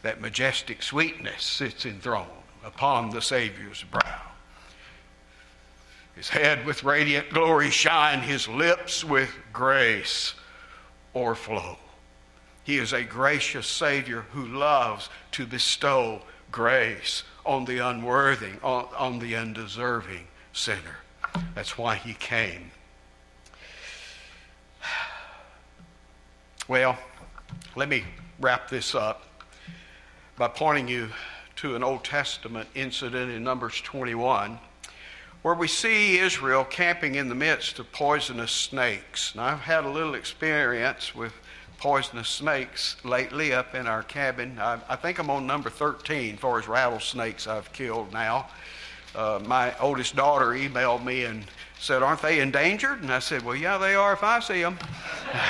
That 0.00 0.22
majestic 0.22 0.82
sweetness 0.82 1.42
sits 1.42 1.84
enthroned 1.84 2.30
upon 2.64 3.10
the 3.10 3.20
Savior's 3.20 3.82
brow. 3.82 4.29
His 6.14 6.28
head 6.28 6.66
with 6.66 6.84
radiant 6.84 7.30
glory 7.30 7.70
shine, 7.70 8.20
his 8.20 8.48
lips 8.48 9.04
with 9.04 9.30
grace 9.52 10.34
o'erflow. 11.14 11.78
He 12.62 12.78
is 12.78 12.92
a 12.92 13.02
gracious 13.02 13.66
Savior 13.66 14.26
who 14.32 14.46
loves 14.46 15.08
to 15.32 15.46
bestow 15.46 16.22
grace 16.52 17.22
on 17.46 17.64
the 17.64 17.78
unworthy, 17.78 18.52
on, 18.62 18.86
on 18.96 19.18
the 19.18 19.34
undeserving 19.34 20.26
sinner. 20.52 20.98
That's 21.54 21.78
why 21.78 21.96
he 21.96 22.14
came. 22.14 22.70
Well, 26.68 26.98
let 27.74 27.88
me 27.88 28.04
wrap 28.38 28.68
this 28.68 28.94
up 28.94 29.24
by 30.36 30.48
pointing 30.48 30.86
you 30.86 31.08
to 31.56 31.74
an 31.74 31.82
Old 31.82 32.04
Testament 32.04 32.68
incident 32.74 33.32
in 33.32 33.42
Numbers 33.42 33.80
21 33.80 34.58
where 35.42 35.54
we 35.54 35.68
see 35.68 36.18
Israel 36.18 36.64
camping 36.64 37.14
in 37.14 37.28
the 37.28 37.34
midst 37.34 37.78
of 37.78 37.90
poisonous 37.92 38.52
snakes. 38.52 39.34
Now, 39.34 39.44
I've 39.44 39.60
had 39.60 39.84
a 39.84 39.90
little 39.90 40.14
experience 40.14 41.14
with 41.14 41.32
poisonous 41.78 42.28
snakes 42.28 42.96
lately 43.04 43.54
up 43.54 43.74
in 43.74 43.86
our 43.86 44.02
cabin. 44.02 44.58
I, 44.58 44.78
I 44.88 44.96
think 44.96 45.18
I'm 45.18 45.30
on 45.30 45.46
number 45.46 45.70
13 45.70 46.34
as 46.34 46.40
far 46.40 46.58
as 46.58 46.68
rattlesnakes 46.68 47.46
I've 47.46 47.72
killed 47.72 48.12
now. 48.12 48.48
Uh, 49.14 49.40
my 49.44 49.76
oldest 49.80 50.14
daughter 50.14 50.48
emailed 50.48 51.04
me 51.04 51.24
and 51.24 51.44
said, 51.80 52.02
Aren't 52.02 52.22
they 52.22 52.40
endangered? 52.40 53.02
And 53.02 53.10
I 53.10 53.18
said, 53.18 53.42
Well, 53.42 53.56
yeah, 53.56 53.78
they 53.78 53.94
are 53.94 54.12
if 54.12 54.22
I 54.22 54.38
see 54.40 54.62
them. 54.62 54.78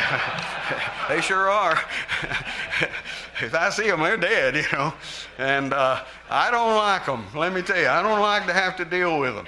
they 1.08 1.20
sure 1.20 1.50
are. 1.50 1.72
if 3.42 3.54
I 3.54 3.68
see 3.70 3.90
them, 3.90 4.00
they're 4.00 4.16
dead, 4.16 4.54
you 4.56 4.64
know. 4.72 4.94
And 5.36 5.74
uh, 5.74 6.04
I 6.30 6.50
don't 6.50 6.76
like 6.76 7.04
them. 7.04 7.26
Let 7.34 7.52
me 7.52 7.60
tell 7.60 7.76
you, 7.76 7.88
I 7.88 8.02
don't 8.02 8.20
like 8.20 8.46
to 8.46 8.54
have 8.54 8.76
to 8.76 8.84
deal 8.84 9.18
with 9.18 9.34
them. 9.34 9.46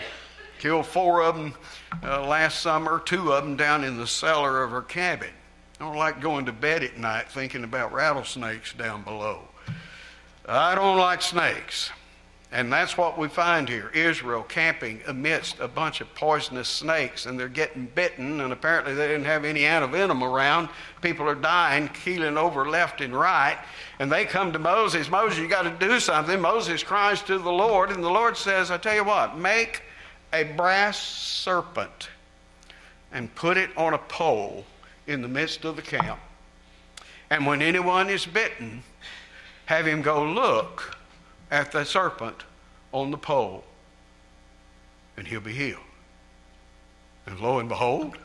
Killed 0.62 0.86
four 0.86 1.24
of 1.24 1.34
them 1.34 1.54
uh, 2.04 2.24
last 2.24 2.60
summer, 2.60 3.02
two 3.04 3.32
of 3.32 3.42
them 3.42 3.56
down 3.56 3.82
in 3.82 3.96
the 3.96 4.06
cellar 4.06 4.62
of 4.62 4.70
her 4.70 4.80
cabin. 4.80 5.30
I 5.80 5.84
don't 5.84 5.96
like 5.96 6.20
going 6.20 6.46
to 6.46 6.52
bed 6.52 6.84
at 6.84 6.96
night 6.96 7.28
thinking 7.28 7.64
about 7.64 7.92
rattlesnakes 7.92 8.72
down 8.72 9.02
below. 9.02 9.40
I 10.46 10.76
don't 10.76 10.98
like 10.98 11.20
snakes. 11.20 11.90
And 12.52 12.72
that's 12.72 12.96
what 12.96 13.18
we 13.18 13.26
find 13.26 13.68
here 13.68 13.90
Israel 13.92 14.44
camping 14.44 15.00
amidst 15.08 15.58
a 15.58 15.66
bunch 15.66 16.00
of 16.00 16.14
poisonous 16.14 16.68
snakes, 16.68 17.26
and 17.26 17.36
they're 17.36 17.48
getting 17.48 17.86
bitten, 17.86 18.40
and 18.40 18.52
apparently 18.52 18.94
they 18.94 19.08
didn't 19.08 19.24
have 19.24 19.44
any 19.44 19.62
antivenom 19.62 20.22
around. 20.22 20.68
People 21.00 21.28
are 21.28 21.34
dying, 21.34 21.88
keeling 21.88 22.38
over 22.38 22.68
left 22.68 23.00
and 23.00 23.18
right. 23.18 23.58
And 23.98 24.12
they 24.12 24.26
come 24.26 24.52
to 24.52 24.60
Moses 24.60 25.10
Moses, 25.10 25.40
you 25.40 25.48
got 25.48 25.62
to 25.62 25.88
do 25.88 25.98
something. 25.98 26.40
Moses 26.40 26.84
cries 26.84 27.20
to 27.22 27.40
the 27.40 27.50
Lord, 27.50 27.90
and 27.90 28.04
the 28.04 28.08
Lord 28.08 28.36
says, 28.36 28.70
I 28.70 28.76
tell 28.76 28.94
you 28.94 29.02
what, 29.02 29.36
make 29.36 29.82
a 30.32 30.44
brass 30.44 30.98
serpent 30.98 32.08
and 33.12 33.34
put 33.34 33.56
it 33.56 33.70
on 33.76 33.94
a 33.94 33.98
pole 33.98 34.64
in 35.06 35.22
the 35.22 35.28
midst 35.28 35.64
of 35.64 35.76
the 35.76 35.82
camp. 35.82 36.18
And 37.30 37.46
when 37.46 37.62
anyone 37.62 38.08
is 38.08 38.26
bitten, 38.26 38.82
have 39.66 39.86
him 39.86 40.02
go 40.02 40.24
look 40.24 40.96
at 41.50 41.72
the 41.72 41.84
serpent 41.84 42.44
on 42.92 43.10
the 43.10 43.18
pole, 43.18 43.64
and 45.16 45.26
he'll 45.26 45.40
be 45.40 45.52
healed. 45.52 45.80
And 47.26 47.38
lo 47.40 47.58
and 47.58 47.68
behold, 47.68 48.16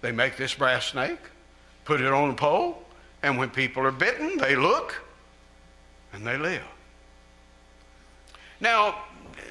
they 0.00 0.12
make 0.12 0.36
this 0.36 0.54
brass 0.54 0.86
snake, 0.86 1.18
put 1.84 2.00
it 2.00 2.12
on 2.12 2.30
the 2.30 2.34
pole, 2.34 2.82
and 3.22 3.38
when 3.38 3.50
people 3.50 3.84
are 3.84 3.92
bitten, 3.92 4.38
they 4.38 4.56
look 4.56 4.96
and 6.12 6.26
they 6.26 6.36
live. 6.36 6.62
Now, 8.60 9.02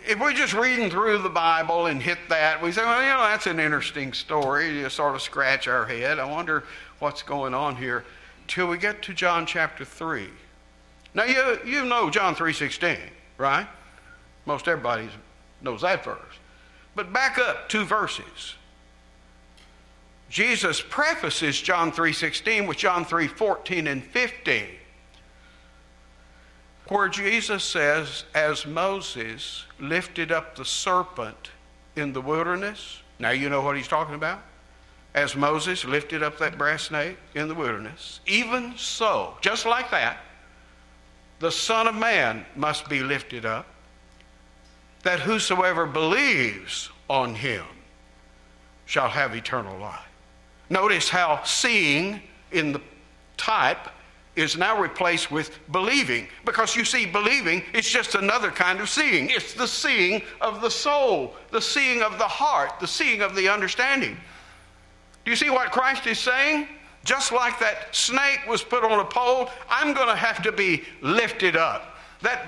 if 0.07 0.19
we're 0.19 0.33
just 0.33 0.53
reading 0.53 0.89
through 0.89 1.19
the 1.19 1.29
Bible 1.29 1.88
and 1.88 2.01
hit 2.01 2.17
that, 2.29 2.61
we 2.61 2.71
say, 2.71 2.83
well, 2.83 3.01
you 3.01 3.09
know, 3.09 3.21
that's 3.21 3.47
an 3.47 3.59
interesting 3.59 4.13
story. 4.13 4.79
You 4.79 4.89
sort 4.89 5.15
of 5.15 5.21
scratch 5.21 5.67
our 5.67 5.86
head. 5.86 6.19
I 6.19 6.25
wonder 6.25 6.63
what's 6.99 7.23
going 7.23 7.53
on 7.53 7.75
here 7.75 8.05
till 8.47 8.67
we 8.67 8.77
get 8.77 9.01
to 9.03 9.13
John 9.13 9.45
chapter 9.45 9.83
3. 9.83 10.27
Now, 11.13 11.23
you, 11.23 11.59
you 11.65 11.86
know 11.86 12.09
John 12.09 12.36
3.16, 12.36 12.97
right? 13.38 13.67
Most 14.45 14.67
everybody 14.67 15.09
knows 15.61 15.81
that 15.81 16.03
verse. 16.03 16.19
But 16.93 17.11
back 17.11 17.38
up 17.38 17.67
two 17.69 17.83
verses. 17.86 18.55
Jesus 20.29 20.81
prefaces 20.81 21.59
John 21.61 21.91
3.16 21.91 22.67
with 22.67 22.77
John 22.77 23.05
3.14 23.05 23.89
and 23.89 24.03
15 24.03 24.65
where 26.88 27.09
Jesus 27.09 27.63
says, 27.63 28.25
As 28.33 28.65
Moses 28.65 29.65
lifted 29.79 30.31
up 30.31 30.55
the 30.55 30.65
serpent 30.65 31.51
in 31.95 32.13
the 32.13 32.21
wilderness. 32.21 33.01
Now 33.19 33.31
you 33.31 33.49
know 33.49 33.61
what 33.61 33.77
he's 33.77 33.88
talking 33.88 34.15
about. 34.15 34.41
As 35.13 35.36
Moses 35.36 35.86
lifted 35.86 36.21
up 36.21 36.38
that 36.39 36.57
brass 36.57 36.83
snake 36.83 37.17
in 37.33 37.47
the 37.47 37.55
wilderness, 37.55 38.19
even 38.27 38.77
so, 38.77 39.38
just 39.39 39.65
like 39.65 39.89
that, 39.91 40.17
the 41.39 41.51
Son 41.51 41.88
of 41.88 41.95
Man 41.95 42.45
must 42.55 42.89
be 42.89 43.01
lifted 43.01 43.45
up, 43.45 43.65
that 45.03 45.19
whosoever 45.19 45.86
believes 45.86 46.89
on 47.09 47.36
him 47.36 47.65
shall 48.86 49.07
have 49.07 49.36
eternal 49.36 49.77
life. 49.77 50.01
Notice 50.69 51.09
how 51.09 51.41
seeing 51.43 52.21
in 52.51 52.73
the 52.73 52.81
type 53.38 53.88
is 54.36 54.57
now 54.57 54.79
replaced 54.79 55.31
with 55.31 55.57
believing. 55.71 56.27
Because 56.43 56.75
you 56.75 56.86
see, 56.86 57.05
believing 57.05 57.63
is 57.73 57.89
just 57.89 58.15
another 58.15 58.51
kind 58.51 58.79
of 58.79 58.89
seeing. 58.89 59.29
It's 59.29 59.53
the 59.53 59.67
seeing 59.67 60.21
of 60.41 60.61
the 60.61 60.69
soul, 60.69 61.36
the 61.51 61.61
seeing 61.61 62.01
of 62.01 62.17
the 62.17 62.27
heart, 62.27 62.79
the 62.79 62.88
seeing 62.88 63.21
of 63.21 63.36
the 63.36 63.47
understanding. 63.47 64.17
Do 65.23 65.31
you 65.31 65.38
see 65.38 65.49
what 65.49 65.71
Christ 65.71 66.05
is 66.05 66.19
saying? 66.19 66.67
Just 67.03 67.31
like 67.31 67.59
that 67.59 67.95
snake 67.95 68.41
was 68.47 68.63
put 68.63 68.83
on 68.83 68.99
a 68.99 69.05
pole, 69.05 69.49
I'm 69.69 69.93
going 69.93 70.07
to 70.07 70.15
have 70.15 70.41
to 70.43 70.51
be 70.51 70.83
lifted 71.01 71.55
up. 71.55 71.97
That 72.21 72.47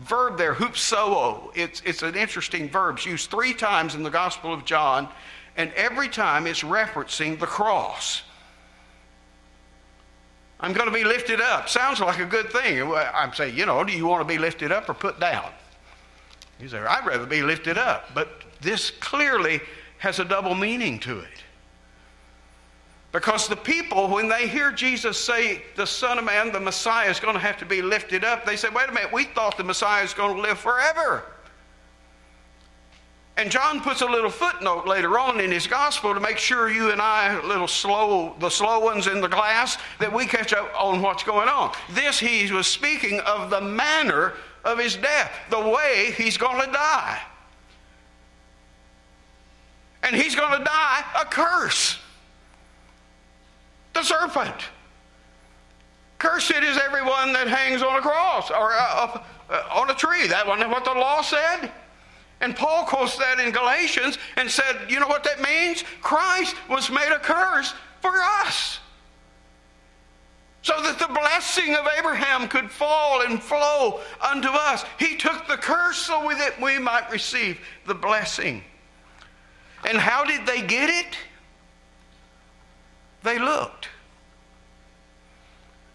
verb 0.00 0.38
there, 0.38 0.54
hupsoo, 0.54 1.52
it's, 1.54 1.82
it's 1.84 2.02
an 2.02 2.14
interesting 2.14 2.68
verb. 2.68 2.96
It's 2.96 3.06
used 3.06 3.30
three 3.30 3.52
times 3.52 3.94
in 3.94 4.02
the 4.02 4.10
Gospel 4.10 4.52
of 4.52 4.64
John, 4.64 5.08
and 5.56 5.72
every 5.74 6.08
time 6.08 6.46
it's 6.46 6.62
referencing 6.62 7.38
the 7.38 7.46
cross. 7.46 8.22
I'm 10.60 10.72
going 10.72 10.88
to 10.88 10.94
be 10.94 11.04
lifted 11.04 11.40
up. 11.40 11.68
Sounds 11.68 12.00
like 12.00 12.18
a 12.18 12.26
good 12.26 12.50
thing. 12.50 12.82
I'm 12.92 13.32
saying, 13.32 13.56
you 13.56 13.66
know, 13.66 13.82
do 13.82 13.92
you 13.92 14.06
want 14.06 14.20
to 14.20 14.26
be 14.26 14.38
lifted 14.38 14.70
up 14.70 14.88
or 14.88 14.94
put 14.94 15.18
down? 15.18 15.50
You 16.60 16.68
say, 16.68 16.78
I'd 16.78 17.06
rather 17.06 17.26
be 17.26 17.42
lifted 17.42 17.78
up. 17.78 18.10
But 18.14 18.28
this 18.60 18.90
clearly 18.90 19.60
has 19.98 20.18
a 20.18 20.24
double 20.24 20.54
meaning 20.54 20.98
to 21.00 21.20
it. 21.20 21.28
Because 23.12 23.48
the 23.48 23.56
people, 23.56 24.08
when 24.08 24.28
they 24.28 24.46
hear 24.46 24.70
Jesus 24.70 25.18
say 25.18 25.62
the 25.74 25.86
Son 25.86 26.18
of 26.18 26.24
Man, 26.24 26.52
the 26.52 26.60
Messiah, 26.60 27.10
is 27.10 27.18
going 27.18 27.34
to 27.34 27.40
have 27.40 27.56
to 27.58 27.66
be 27.66 27.82
lifted 27.82 28.22
up, 28.22 28.44
they 28.44 28.56
say, 28.56 28.68
wait 28.68 28.88
a 28.88 28.92
minute, 28.92 29.12
we 29.12 29.24
thought 29.24 29.56
the 29.56 29.64
Messiah 29.64 30.04
is 30.04 30.14
going 30.14 30.36
to 30.36 30.40
live 30.40 30.58
forever. 30.58 31.24
And 33.40 33.50
John 33.50 33.80
puts 33.80 34.02
a 34.02 34.06
little 34.06 34.28
footnote 34.28 34.86
later 34.86 35.18
on 35.18 35.40
in 35.40 35.50
his 35.50 35.66
gospel 35.66 36.12
to 36.12 36.20
make 36.20 36.36
sure 36.36 36.68
you 36.68 36.90
and 36.90 37.00
I, 37.00 37.40
little 37.40 37.66
slow, 37.66 38.34
the 38.38 38.50
slow 38.50 38.80
ones 38.80 39.06
in 39.06 39.22
the 39.22 39.30
class, 39.30 39.78
that 39.98 40.12
we 40.12 40.26
catch 40.26 40.52
up 40.52 40.70
on 40.78 41.00
what's 41.00 41.22
going 41.22 41.48
on. 41.48 41.72
This 41.88 42.20
he 42.20 42.52
was 42.52 42.66
speaking 42.66 43.18
of 43.20 43.48
the 43.48 43.62
manner 43.62 44.34
of 44.62 44.78
his 44.78 44.94
death, 44.94 45.32
the 45.48 45.58
way 45.58 46.12
he's 46.18 46.36
going 46.36 46.66
to 46.66 46.70
die. 46.70 47.18
And 50.02 50.14
he's 50.14 50.36
going 50.36 50.58
to 50.58 50.62
die 50.62 51.04
a 51.18 51.24
curse. 51.24 51.98
The 53.94 54.02
serpent. 54.02 54.68
Cursed 56.18 56.50
is 56.62 56.76
everyone 56.76 57.32
that 57.32 57.48
hangs 57.48 57.80
on 57.82 57.96
a 57.96 58.02
cross 58.02 58.50
or 58.50 58.72
uh, 58.74 59.22
uh, 59.48 59.62
on 59.72 59.88
a 59.88 59.94
tree. 59.94 60.26
That 60.26 60.46
wasn't 60.46 60.68
what 60.68 60.84
the 60.84 60.92
law 60.92 61.22
said. 61.22 61.72
And 62.40 62.56
Paul 62.56 62.84
quotes 62.84 63.16
that 63.18 63.38
in 63.38 63.52
Galatians 63.52 64.18
and 64.36 64.50
said, 64.50 64.86
you 64.88 64.98
know 64.98 65.06
what 65.06 65.24
that 65.24 65.42
means? 65.42 65.84
Christ 66.00 66.56
was 66.68 66.90
made 66.90 67.12
a 67.12 67.18
curse 67.18 67.74
for 68.00 68.12
us. 68.42 68.78
So 70.62 70.80
that 70.82 70.98
the 70.98 71.08
blessing 71.08 71.74
of 71.74 71.86
Abraham 71.98 72.48
could 72.48 72.70
fall 72.70 73.22
and 73.22 73.42
flow 73.42 74.00
unto 74.20 74.48
us. 74.48 74.84
He 74.98 75.16
took 75.16 75.48
the 75.48 75.56
curse 75.56 75.96
so 75.96 76.28
that 76.30 76.60
we 76.60 76.78
might 76.78 77.10
receive 77.10 77.58
the 77.86 77.94
blessing. 77.94 78.62
And 79.88 79.98
how 79.98 80.24
did 80.24 80.46
they 80.46 80.60
get 80.62 80.90
it? 80.90 81.16
They 83.22 83.38
looked. 83.38 83.88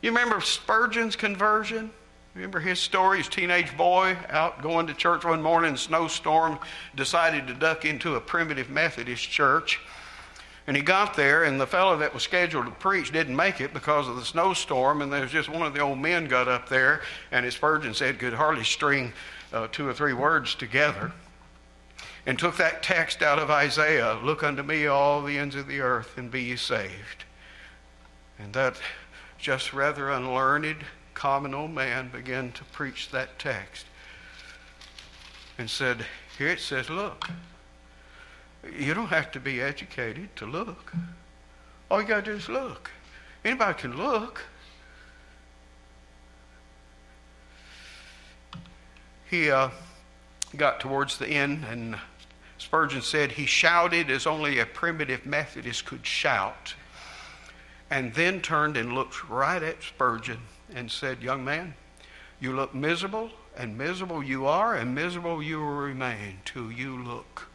You 0.02 0.12
remember 0.12 0.42
Spurgeon's 0.42 1.16
conversion? 1.16 1.92
Remember 2.36 2.60
his 2.60 2.80
story? 2.80 3.20
His 3.20 3.30
teenage 3.30 3.76
boy 3.78 4.18
out 4.30 4.62
going 4.62 4.88
to 4.88 4.94
church 4.94 5.24
one 5.24 5.42
morning, 5.42 5.78
snowstorm, 5.78 6.60
decided 6.94 7.48
to 7.48 7.54
duck 7.54 7.86
into 7.86 8.16
a 8.16 8.22
primitive 8.22 8.70
Methodist 8.70 9.30
church. 9.30 9.80
And 10.68 10.76
he 10.76 10.84
got 10.84 11.16
there, 11.16 11.46
and 11.46 11.62
the 11.62 11.68
fellow 11.68 11.96
that 11.98 12.14
was 12.14 12.24
scheduled 12.24 12.66
to 12.66 12.72
preach 12.72 13.14
didn't 13.14 13.38
make 13.38 13.62
it 13.62 13.74
because 13.74 14.10
of 14.10 14.18
the 14.18 14.26
snowstorm. 14.26 15.02
And 15.02 15.14
there 15.14 15.22
was 15.22 15.32
just 15.32 15.48
one 15.48 15.66
of 15.66 15.74
the 15.74 15.80
old 15.80 15.98
men 15.98 16.28
got 16.28 16.50
up 16.50 16.68
there, 16.68 17.02
and 17.32 17.46
his 17.46 17.54
Spurgeon 17.54 17.94
said 17.94 18.20
could 18.20 18.34
hardly 18.34 18.66
string 18.66 19.14
uh, 19.54 19.68
two 19.72 19.88
or 19.88 19.94
three 19.94 20.14
words 20.14 20.56
together. 20.56 21.14
and 22.26 22.38
took 22.38 22.58
that 22.58 22.84
text 22.84 23.22
out 23.22 23.40
of 23.40 23.50
Isaiah 23.50 24.20
Look 24.24 24.44
unto 24.44 24.64
me, 24.64 24.88
all 24.88 25.22
the 25.22 25.38
ends 25.38 25.56
of 25.56 25.68
the 25.68 25.80
earth, 25.80 26.18
and 26.18 26.30
be 26.30 26.44
ye 26.44 26.56
saved. 26.56 27.24
And 28.40 28.52
that 28.54 28.76
just 29.38 29.74
rather 29.74 30.10
unlearned, 30.10 30.84
common 31.16 31.56
old 31.56 31.72
man 31.72 32.10
began 32.10 32.52
to 32.52 32.64
preach 32.66 33.10
that 33.10 33.40
text 33.40 33.88
and 35.58 35.70
said, 35.70 36.06
Here 36.38 36.50
it 36.50 36.60
says, 36.60 36.90
Look. 36.90 37.30
You 38.78 38.94
don't 38.94 39.08
have 39.08 39.32
to 39.34 39.40
be 39.40 39.62
educated 39.62 40.36
to 40.38 40.46
look. 40.46 40.94
All 41.90 42.02
you 42.02 42.08
got 42.08 42.26
to 42.26 42.32
do 42.32 42.38
is 42.38 42.50
look. 42.50 42.90
Anybody 43.44 43.80
can 43.80 43.96
look. 43.96 44.42
He 49.30 49.52
uh, 49.52 49.70
got 50.56 50.80
towards 50.80 51.18
the 51.18 51.28
end, 51.28 51.64
and 51.70 51.98
Spurgeon 52.58 53.02
said 53.02 53.34
he 53.34 53.46
shouted 53.46 54.10
as 54.10 54.26
only 54.26 54.60
a 54.60 54.66
primitive 54.66 55.26
Methodist 55.26 55.86
could 55.86 56.06
shout, 56.06 56.74
and 57.92 58.14
then 58.16 58.42
turned 58.42 58.78
and 58.78 58.94
looked 58.94 59.30
right 59.30 59.62
at 59.62 59.84
Spurgeon 59.84 60.40
and 60.74 60.90
said, 60.90 61.22
Young 61.22 61.44
man, 61.44 61.74
you 62.40 62.56
look 62.56 62.74
miserable, 62.74 63.30
and 63.58 63.78
miserable 63.78 64.24
you 64.24 64.46
are, 64.46 64.76
and 64.76 64.94
miserable 64.94 65.42
you 65.42 65.60
will 65.60 65.76
remain 65.76 66.40
till 66.46 66.72
you 66.72 67.02
look 67.02 67.48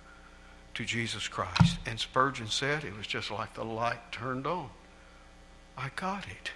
to 0.74 0.84
Jesus 0.84 1.28
Christ. 1.28 1.78
And 1.86 1.98
Spurgeon 1.98 2.46
said 2.46 2.84
it 2.84 2.96
was 2.96 3.06
just 3.06 3.30
like 3.30 3.54
the 3.54 3.64
light 3.64 4.12
turned 4.12 4.46
on. 4.46 4.70
I 5.76 5.90
got 5.96 6.26
it. 6.26 6.52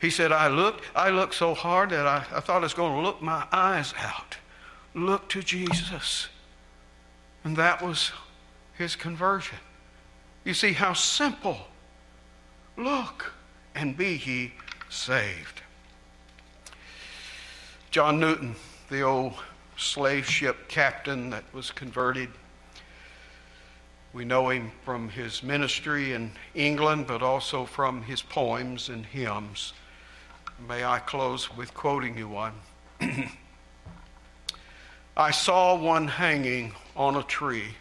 He 0.00 0.10
said, 0.10 0.32
I 0.32 0.48
looked, 0.48 0.84
I 0.96 1.10
looked 1.10 1.34
so 1.34 1.54
hard 1.54 1.90
that 1.90 2.06
I, 2.06 2.24
I 2.32 2.40
thought 2.40 2.58
I 2.58 2.60
was 2.60 2.74
going 2.74 2.94
to 2.94 3.00
look 3.00 3.20
my 3.20 3.46
eyes 3.52 3.92
out. 3.98 4.36
Look 4.94 5.28
to 5.30 5.42
Jesus. 5.42 6.28
And 7.44 7.56
that 7.56 7.82
was 7.82 8.10
his 8.74 8.96
conversion. 8.96 9.58
You 10.44 10.54
see 10.54 10.72
how 10.72 10.94
simple. 10.94 11.58
Look 12.76 13.34
and 13.74 13.96
be 13.96 14.20
ye 14.24 14.52
saved. 14.90 15.62
John 17.90 18.20
Newton, 18.20 18.54
the 18.90 19.00
old 19.02 19.34
slave 19.76 20.28
ship 20.28 20.68
captain 20.68 21.30
that 21.30 21.44
was 21.54 21.70
converted, 21.70 22.28
we 24.12 24.24
know 24.24 24.50
him 24.50 24.72
from 24.84 25.08
his 25.08 25.42
ministry 25.42 26.12
in 26.12 26.32
England, 26.54 27.06
but 27.06 27.22
also 27.22 27.64
from 27.64 28.02
his 28.02 28.20
poems 28.20 28.88
and 28.88 29.06
hymns. 29.06 29.72
May 30.68 30.84
I 30.84 30.98
close 30.98 31.56
with 31.56 31.72
quoting 31.72 32.18
you 32.18 32.28
one? 32.28 32.54
I 35.16 35.30
saw 35.30 35.76
one 35.76 36.08
hanging 36.08 36.74
on 36.96 37.16
a 37.16 37.22
tree 37.22 37.76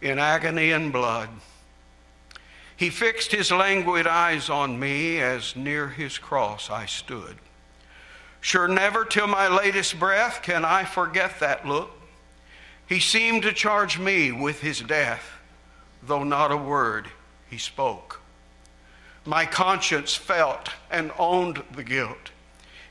in 0.00 0.18
agony 0.18 0.72
and 0.72 0.92
blood. 0.92 1.30
He 2.76 2.90
fixed 2.90 3.32
his 3.32 3.50
languid 3.50 4.06
eyes 4.06 4.50
on 4.50 4.78
me 4.78 5.18
as 5.20 5.56
near 5.56 5.88
his 5.88 6.18
cross 6.18 6.68
I 6.70 6.86
stood. 6.86 7.36
Sure, 8.40 8.68
never 8.68 9.04
till 9.04 9.26
my 9.26 9.48
latest 9.48 9.98
breath 9.98 10.42
can 10.42 10.64
I 10.64 10.84
forget 10.84 11.40
that 11.40 11.66
look. 11.66 11.90
He 12.86 13.00
seemed 13.00 13.42
to 13.42 13.52
charge 13.52 13.98
me 13.98 14.30
with 14.30 14.60
his 14.60 14.80
death, 14.80 15.40
though 16.02 16.22
not 16.22 16.52
a 16.52 16.56
word 16.56 17.08
he 17.50 17.58
spoke. 17.58 18.20
My 19.24 19.46
conscience 19.46 20.14
felt 20.14 20.70
and 20.90 21.10
owned 21.18 21.62
the 21.72 21.82
guilt. 21.82 22.30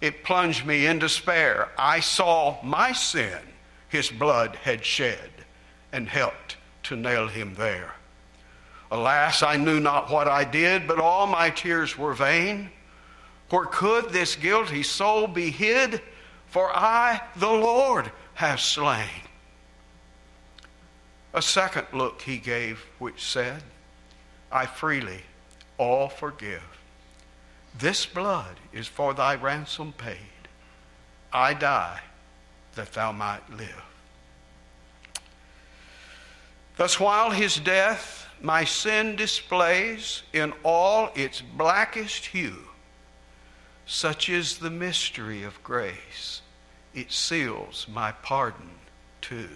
It 0.01 0.23
plunged 0.23 0.65
me 0.65 0.85
in 0.85 0.99
despair. 0.99 1.69
I 1.77 2.01
saw 2.01 2.61
my 2.61 2.91
sin 2.91 3.39
his 3.87 4.09
blood 4.09 4.57
had 4.63 4.83
shed 4.83 5.29
and 5.93 6.09
helped 6.09 6.57
to 6.83 6.97
nail 6.97 7.29
him 7.29 7.55
there. 7.55 7.93
Alas, 8.95 9.43
I 9.43 9.57
knew 9.57 9.81
not 9.81 10.09
what 10.09 10.29
I 10.29 10.45
did, 10.45 10.87
but 10.87 10.99
all 10.99 11.27
my 11.27 11.49
tears 11.49 11.97
were 11.97 12.13
vain. 12.13 12.69
For 13.49 13.65
could 13.65 14.09
this 14.09 14.37
guilty 14.37 14.83
soul 14.83 15.27
be 15.27 15.51
hid? 15.51 16.01
For 16.47 16.73
I, 16.73 17.21
the 17.35 17.51
Lord, 17.51 18.09
have 18.35 18.61
slain. 18.61 19.09
A 21.33 21.41
second 21.41 21.87
look 21.91 22.21
he 22.21 22.37
gave, 22.37 22.85
which 22.97 23.21
said, 23.21 23.63
I 24.49 24.65
freely 24.65 25.23
all 25.77 26.07
forgive. 26.07 26.63
This 27.77 28.05
blood 28.05 28.55
is 28.71 28.87
for 28.87 29.13
thy 29.13 29.35
ransom 29.35 29.91
paid. 29.91 30.17
I 31.33 31.53
die 31.53 31.99
that 32.75 32.93
thou 32.93 33.11
might 33.11 33.49
live. 33.49 33.83
Thus, 36.77 36.97
while 36.97 37.31
his 37.31 37.57
death 37.57 38.24
my 38.41 38.63
sin 38.63 39.15
displays 39.15 40.23
in 40.33 40.53
all 40.63 41.09
its 41.15 41.41
blackest 41.41 42.27
hue, 42.27 42.67
such 43.85 44.29
is 44.29 44.57
the 44.57 44.69
mystery 44.69 45.43
of 45.43 45.63
grace, 45.63 46.41
it 46.93 47.11
seals 47.11 47.87
my 47.89 48.11
pardon 48.11 48.69
too. 49.21 49.49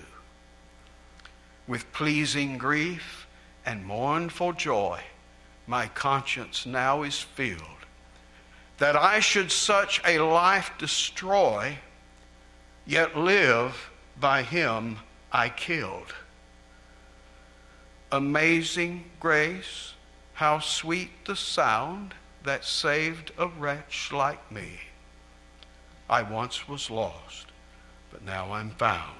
With 1.67 1.91
pleasing 1.91 2.57
grief 2.57 3.27
and 3.65 3.85
mournful 3.85 4.53
joy, 4.53 5.01
my 5.67 5.87
conscience 5.87 6.65
now 6.65 7.03
is 7.03 7.19
filled. 7.19 7.61
That 8.79 8.95
I 8.95 9.19
should 9.19 9.51
such 9.51 10.01
a 10.05 10.19
life 10.19 10.71
destroy, 10.79 11.77
yet 12.85 13.17
live 13.17 13.91
by 14.19 14.41
him 14.41 14.97
I 15.31 15.49
killed. 15.49 16.13
Amazing 18.11 19.05
grace, 19.19 19.93
how 20.33 20.59
sweet 20.59 21.11
the 21.25 21.35
sound 21.35 22.13
that 22.43 22.65
saved 22.65 23.31
a 23.37 23.47
wretch 23.47 24.11
like 24.11 24.51
me. 24.51 24.79
I 26.09 26.23
once 26.23 26.67
was 26.67 26.89
lost, 26.89 27.47
but 28.11 28.23
now 28.23 28.51
I'm 28.51 28.71
found, 28.71 29.17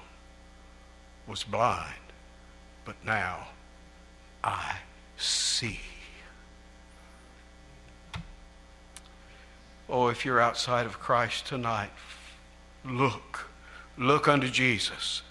was 1.26 1.44
blind 1.44 1.94
but 2.90 2.96
now 3.04 3.46
I 4.42 4.78
see. 5.16 5.78
Oh, 9.88 10.08
if 10.08 10.24
you're 10.24 10.40
outside 10.40 10.86
of 10.86 10.98
Christ 10.98 11.46
tonight, 11.46 11.90
look. 12.84 13.48
Look 13.96 14.26
unto 14.26 14.48
Jesus. 14.48 15.22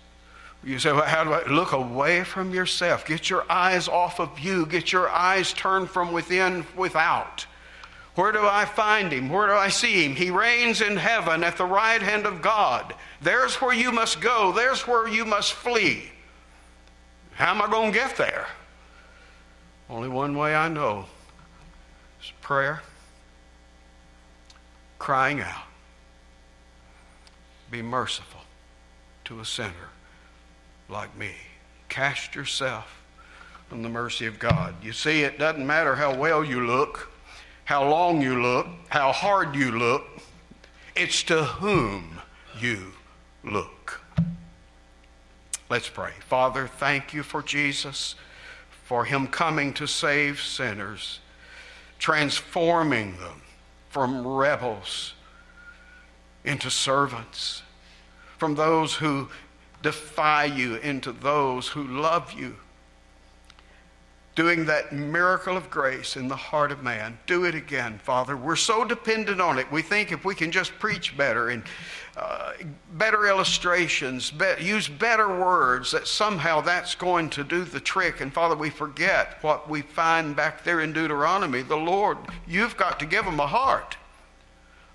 You 0.64 0.78
say, 0.78 0.91
well, 0.91 1.05
how 1.05 1.24
do 1.24 1.32
I 1.32 1.47
look 1.47 1.72
away 1.72 2.24
from 2.24 2.53
yourself? 2.53 3.05
Get 3.05 3.30
your 3.30 3.49
eyes 3.49 3.88
off 3.88 4.20
of 4.20 4.39
you. 4.39 4.66
Get 4.66 4.91
your 4.91 5.10
eyes 5.10 5.53
turned 5.53 5.89
from 5.89 6.12
within, 6.12 6.66
without. 6.76 7.45
Where 8.16 8.34
do 8.34 8.45
I 8.45 8.66
find 8.66 9.14
him? 9.14 9.30
Where 9.30 9.47
do 9.47 9.53
I 9.53 9.70
see 9.70 10.05
him? 10.05 10.16
He 10.16 10.32
reigns 10.32 10.82
in 10.82 10.97
heaven 10.97 11.43
at 11.43 11.55
the 11.55 11.66
right 11.66 12.01
hand 12.01 12.26
of 12.26 12.41
God. 12.41 12.93
There's 13.22 13.55
where 13.55 13.74
you 13.74 13.93
must 13.93 14.20
go. 14.20 14.51
There's 14.51 14.86
where 14.86 15.07
you 15.07 15.24
must 15.24 15.53
flee. 15.53 16.12
How 17.36 17.51
am 17.51 17.62
I 17.62 17.72
going 17.72 17.93
to 17.93 17.97
get 17.97 18.18
there? 18.18 18.47
Only 19.89 20.10
one 20.10 20.38
way 20.38 20.53
I 20.53 20.68
know 20.68 21.05
is 22.22 22.32
prayer, 22.41 22.82
crying 24.99 25.39
out. 25.39 25.64
Be 27.72 27.82
merciful 27.82 28.41
to 29.24 29.39
a 29.39 29.45
sinner 29.45 29.89
like 30.89 31.15
me. 31.17 31.31
Cast 31.87 32.35
yourself 32.35 33.01
on 33.71 33.81
the 33.81 33.89
mercy 33.89 34.25
of 34.25 34.39
God. 34.39 34.75
You 34.81 34.91
see, 34.91 35.23
it 35.23 35.37
doesn't 35.37 35.65
matter 35.65 35.95
how 35.95 36.15
well 36.15 36.43
you 36.43 36.65
look, 36.65 37.11
how 37.65 37.87
long 37.87 38.21
you 38.21 38.41
look, 38.41 38.67
how 38.89 39.11
hard 39.11 39.55
you 39.55 39.71
look, 39.71 40.03
it's 40.95 41.23
to 41.23 41.43
whom 41.43 42.19
you 42.59 42.93
look. 43.43 44.01
Let's 45.69 45.89
pray. 45.89 46.13
Father, 46.27 46.67
thank 46.67 47.13
you 47.13 47.21
for 47.21 47.43
Jesus, 47.43 48.15
for 48.85 49.05
him 49.05 49.27
coming 49.27 49.71
to 49.73 49.87
save 49.87 50.41
sinners, 50.41 51.19
transforming 51.99 53.17
them 53.17 53.41
from 53.89 54.25
rebels 54.25 55.13
into 56.43 56.71
servants, 56.71 57.61
from 58.37 58.55
those 58.55 58.95
who 58.95 59.29
defy 59.82 60.45
you 60.45 60.75
into 60.75 61.11
those 61.11 61.67
who 61.67 61.84
love 61.84 62.34
you 62.34 62.55
doing 64.39 64.63
that 64.67 64.93
miracle 64.93 65.57
of 65.57 65.69
grace 65.69 66.15
in 66.15 66.30
the 66.30 66.36
heart 66.36 66.71
of 66.71 66.82
man. 66.82 67.19
Do 67.27 67.43
it 67.43 67.55
again, 67.55 67.99
Father. 68.01 68.38
We're 68.38 68.55
so 68.55 68.86
dependent 68.86 69.41
on 69.41 69.59
it. 69.59 69.69
We 69.69 69.82
think 69.82 70.13
if 70.13 70.23
we 70.23 70.34
can 70.34 70.49
just 70.49 70.71
preach 70.80 71.17
better 71.17 71.49
and 71.49 71.61
uh, 72.15 72.53
better 72.93 73.27
illustrations, 73.27 74.32
be- 74.32 74.55
use 74.61 74.88
better 74.88 75.27
words, 75.27 75.91
that 75.91 76.07
somehow 76.07 76.61
that's 76.61 76.95
going 76.95 77.30
to 77.32 77.43
do 77.43 77.65
the 77.65 77.82
trick. 77.82 78.21
And 78.21 78.34
Father, 78.34 78.55
we 78.55 78.69
forget 78.69 79.39
what 79.41 79.69
we 79.69 79.82
find 79.82 80.38
back 80.38 80.63
there 80.63 80.80
in 80.80 80.93
Deuteronomy. 80.93 81.61
The 81.61 81.75
Lord, 81.75 82.17
you've 82.47 82.77
got 82.77 82.97
to 83.01 83.05
give 83.05 83.25
them 83.25 83.41
a 83.41 83.47
heart, 83.47 83.97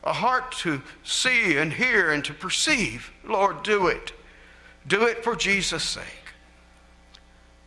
a 0.03 0.15
heart 0.15 0.53
to 0.61 0.81
see 1.03 1.59
and 1.59 1.75
hear 1.75 2.11
and 2.11 2.25
to 2.25 2.33
perceive. 2.33 3.13
Lord, 3.23 3.63
do 3.63 3.89
it. 3.89 4.15
Do 4.87 5.07
it 5.07 5.25
for 5.25 5.35
Jesus' 5.35 5.85
sake. 5.85 6.05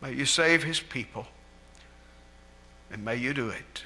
May 0.00 0.12
you 0.12 0.26
save 0.26 0.62
his 0.62 0.80
people. 0.80 1.26
And 2.90 3.04
may 3.04 3.16
you 3.16 3.34
do 3.34 3.50
it 3.50 3.82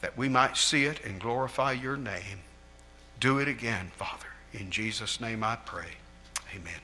that 0.00 0.18
we 0.18 0.28
might 0.28 0.54
see 0.56 0.84
it 0.84 1.02
and 1.04 1.18
glorify 1.18 1.72
your 1.72 1.96
name. 1.96 2.40
Do 3.20 3.38
it 3.38 3.48
again, 3.48 3.90
Father. 3.96 4.26
In 4.52 4.70
Jesus' 4.70 5.18
name 5.18 5.42
I 5.42 5.56
pray. 5.56 5.88
Amen. 6.54 6.80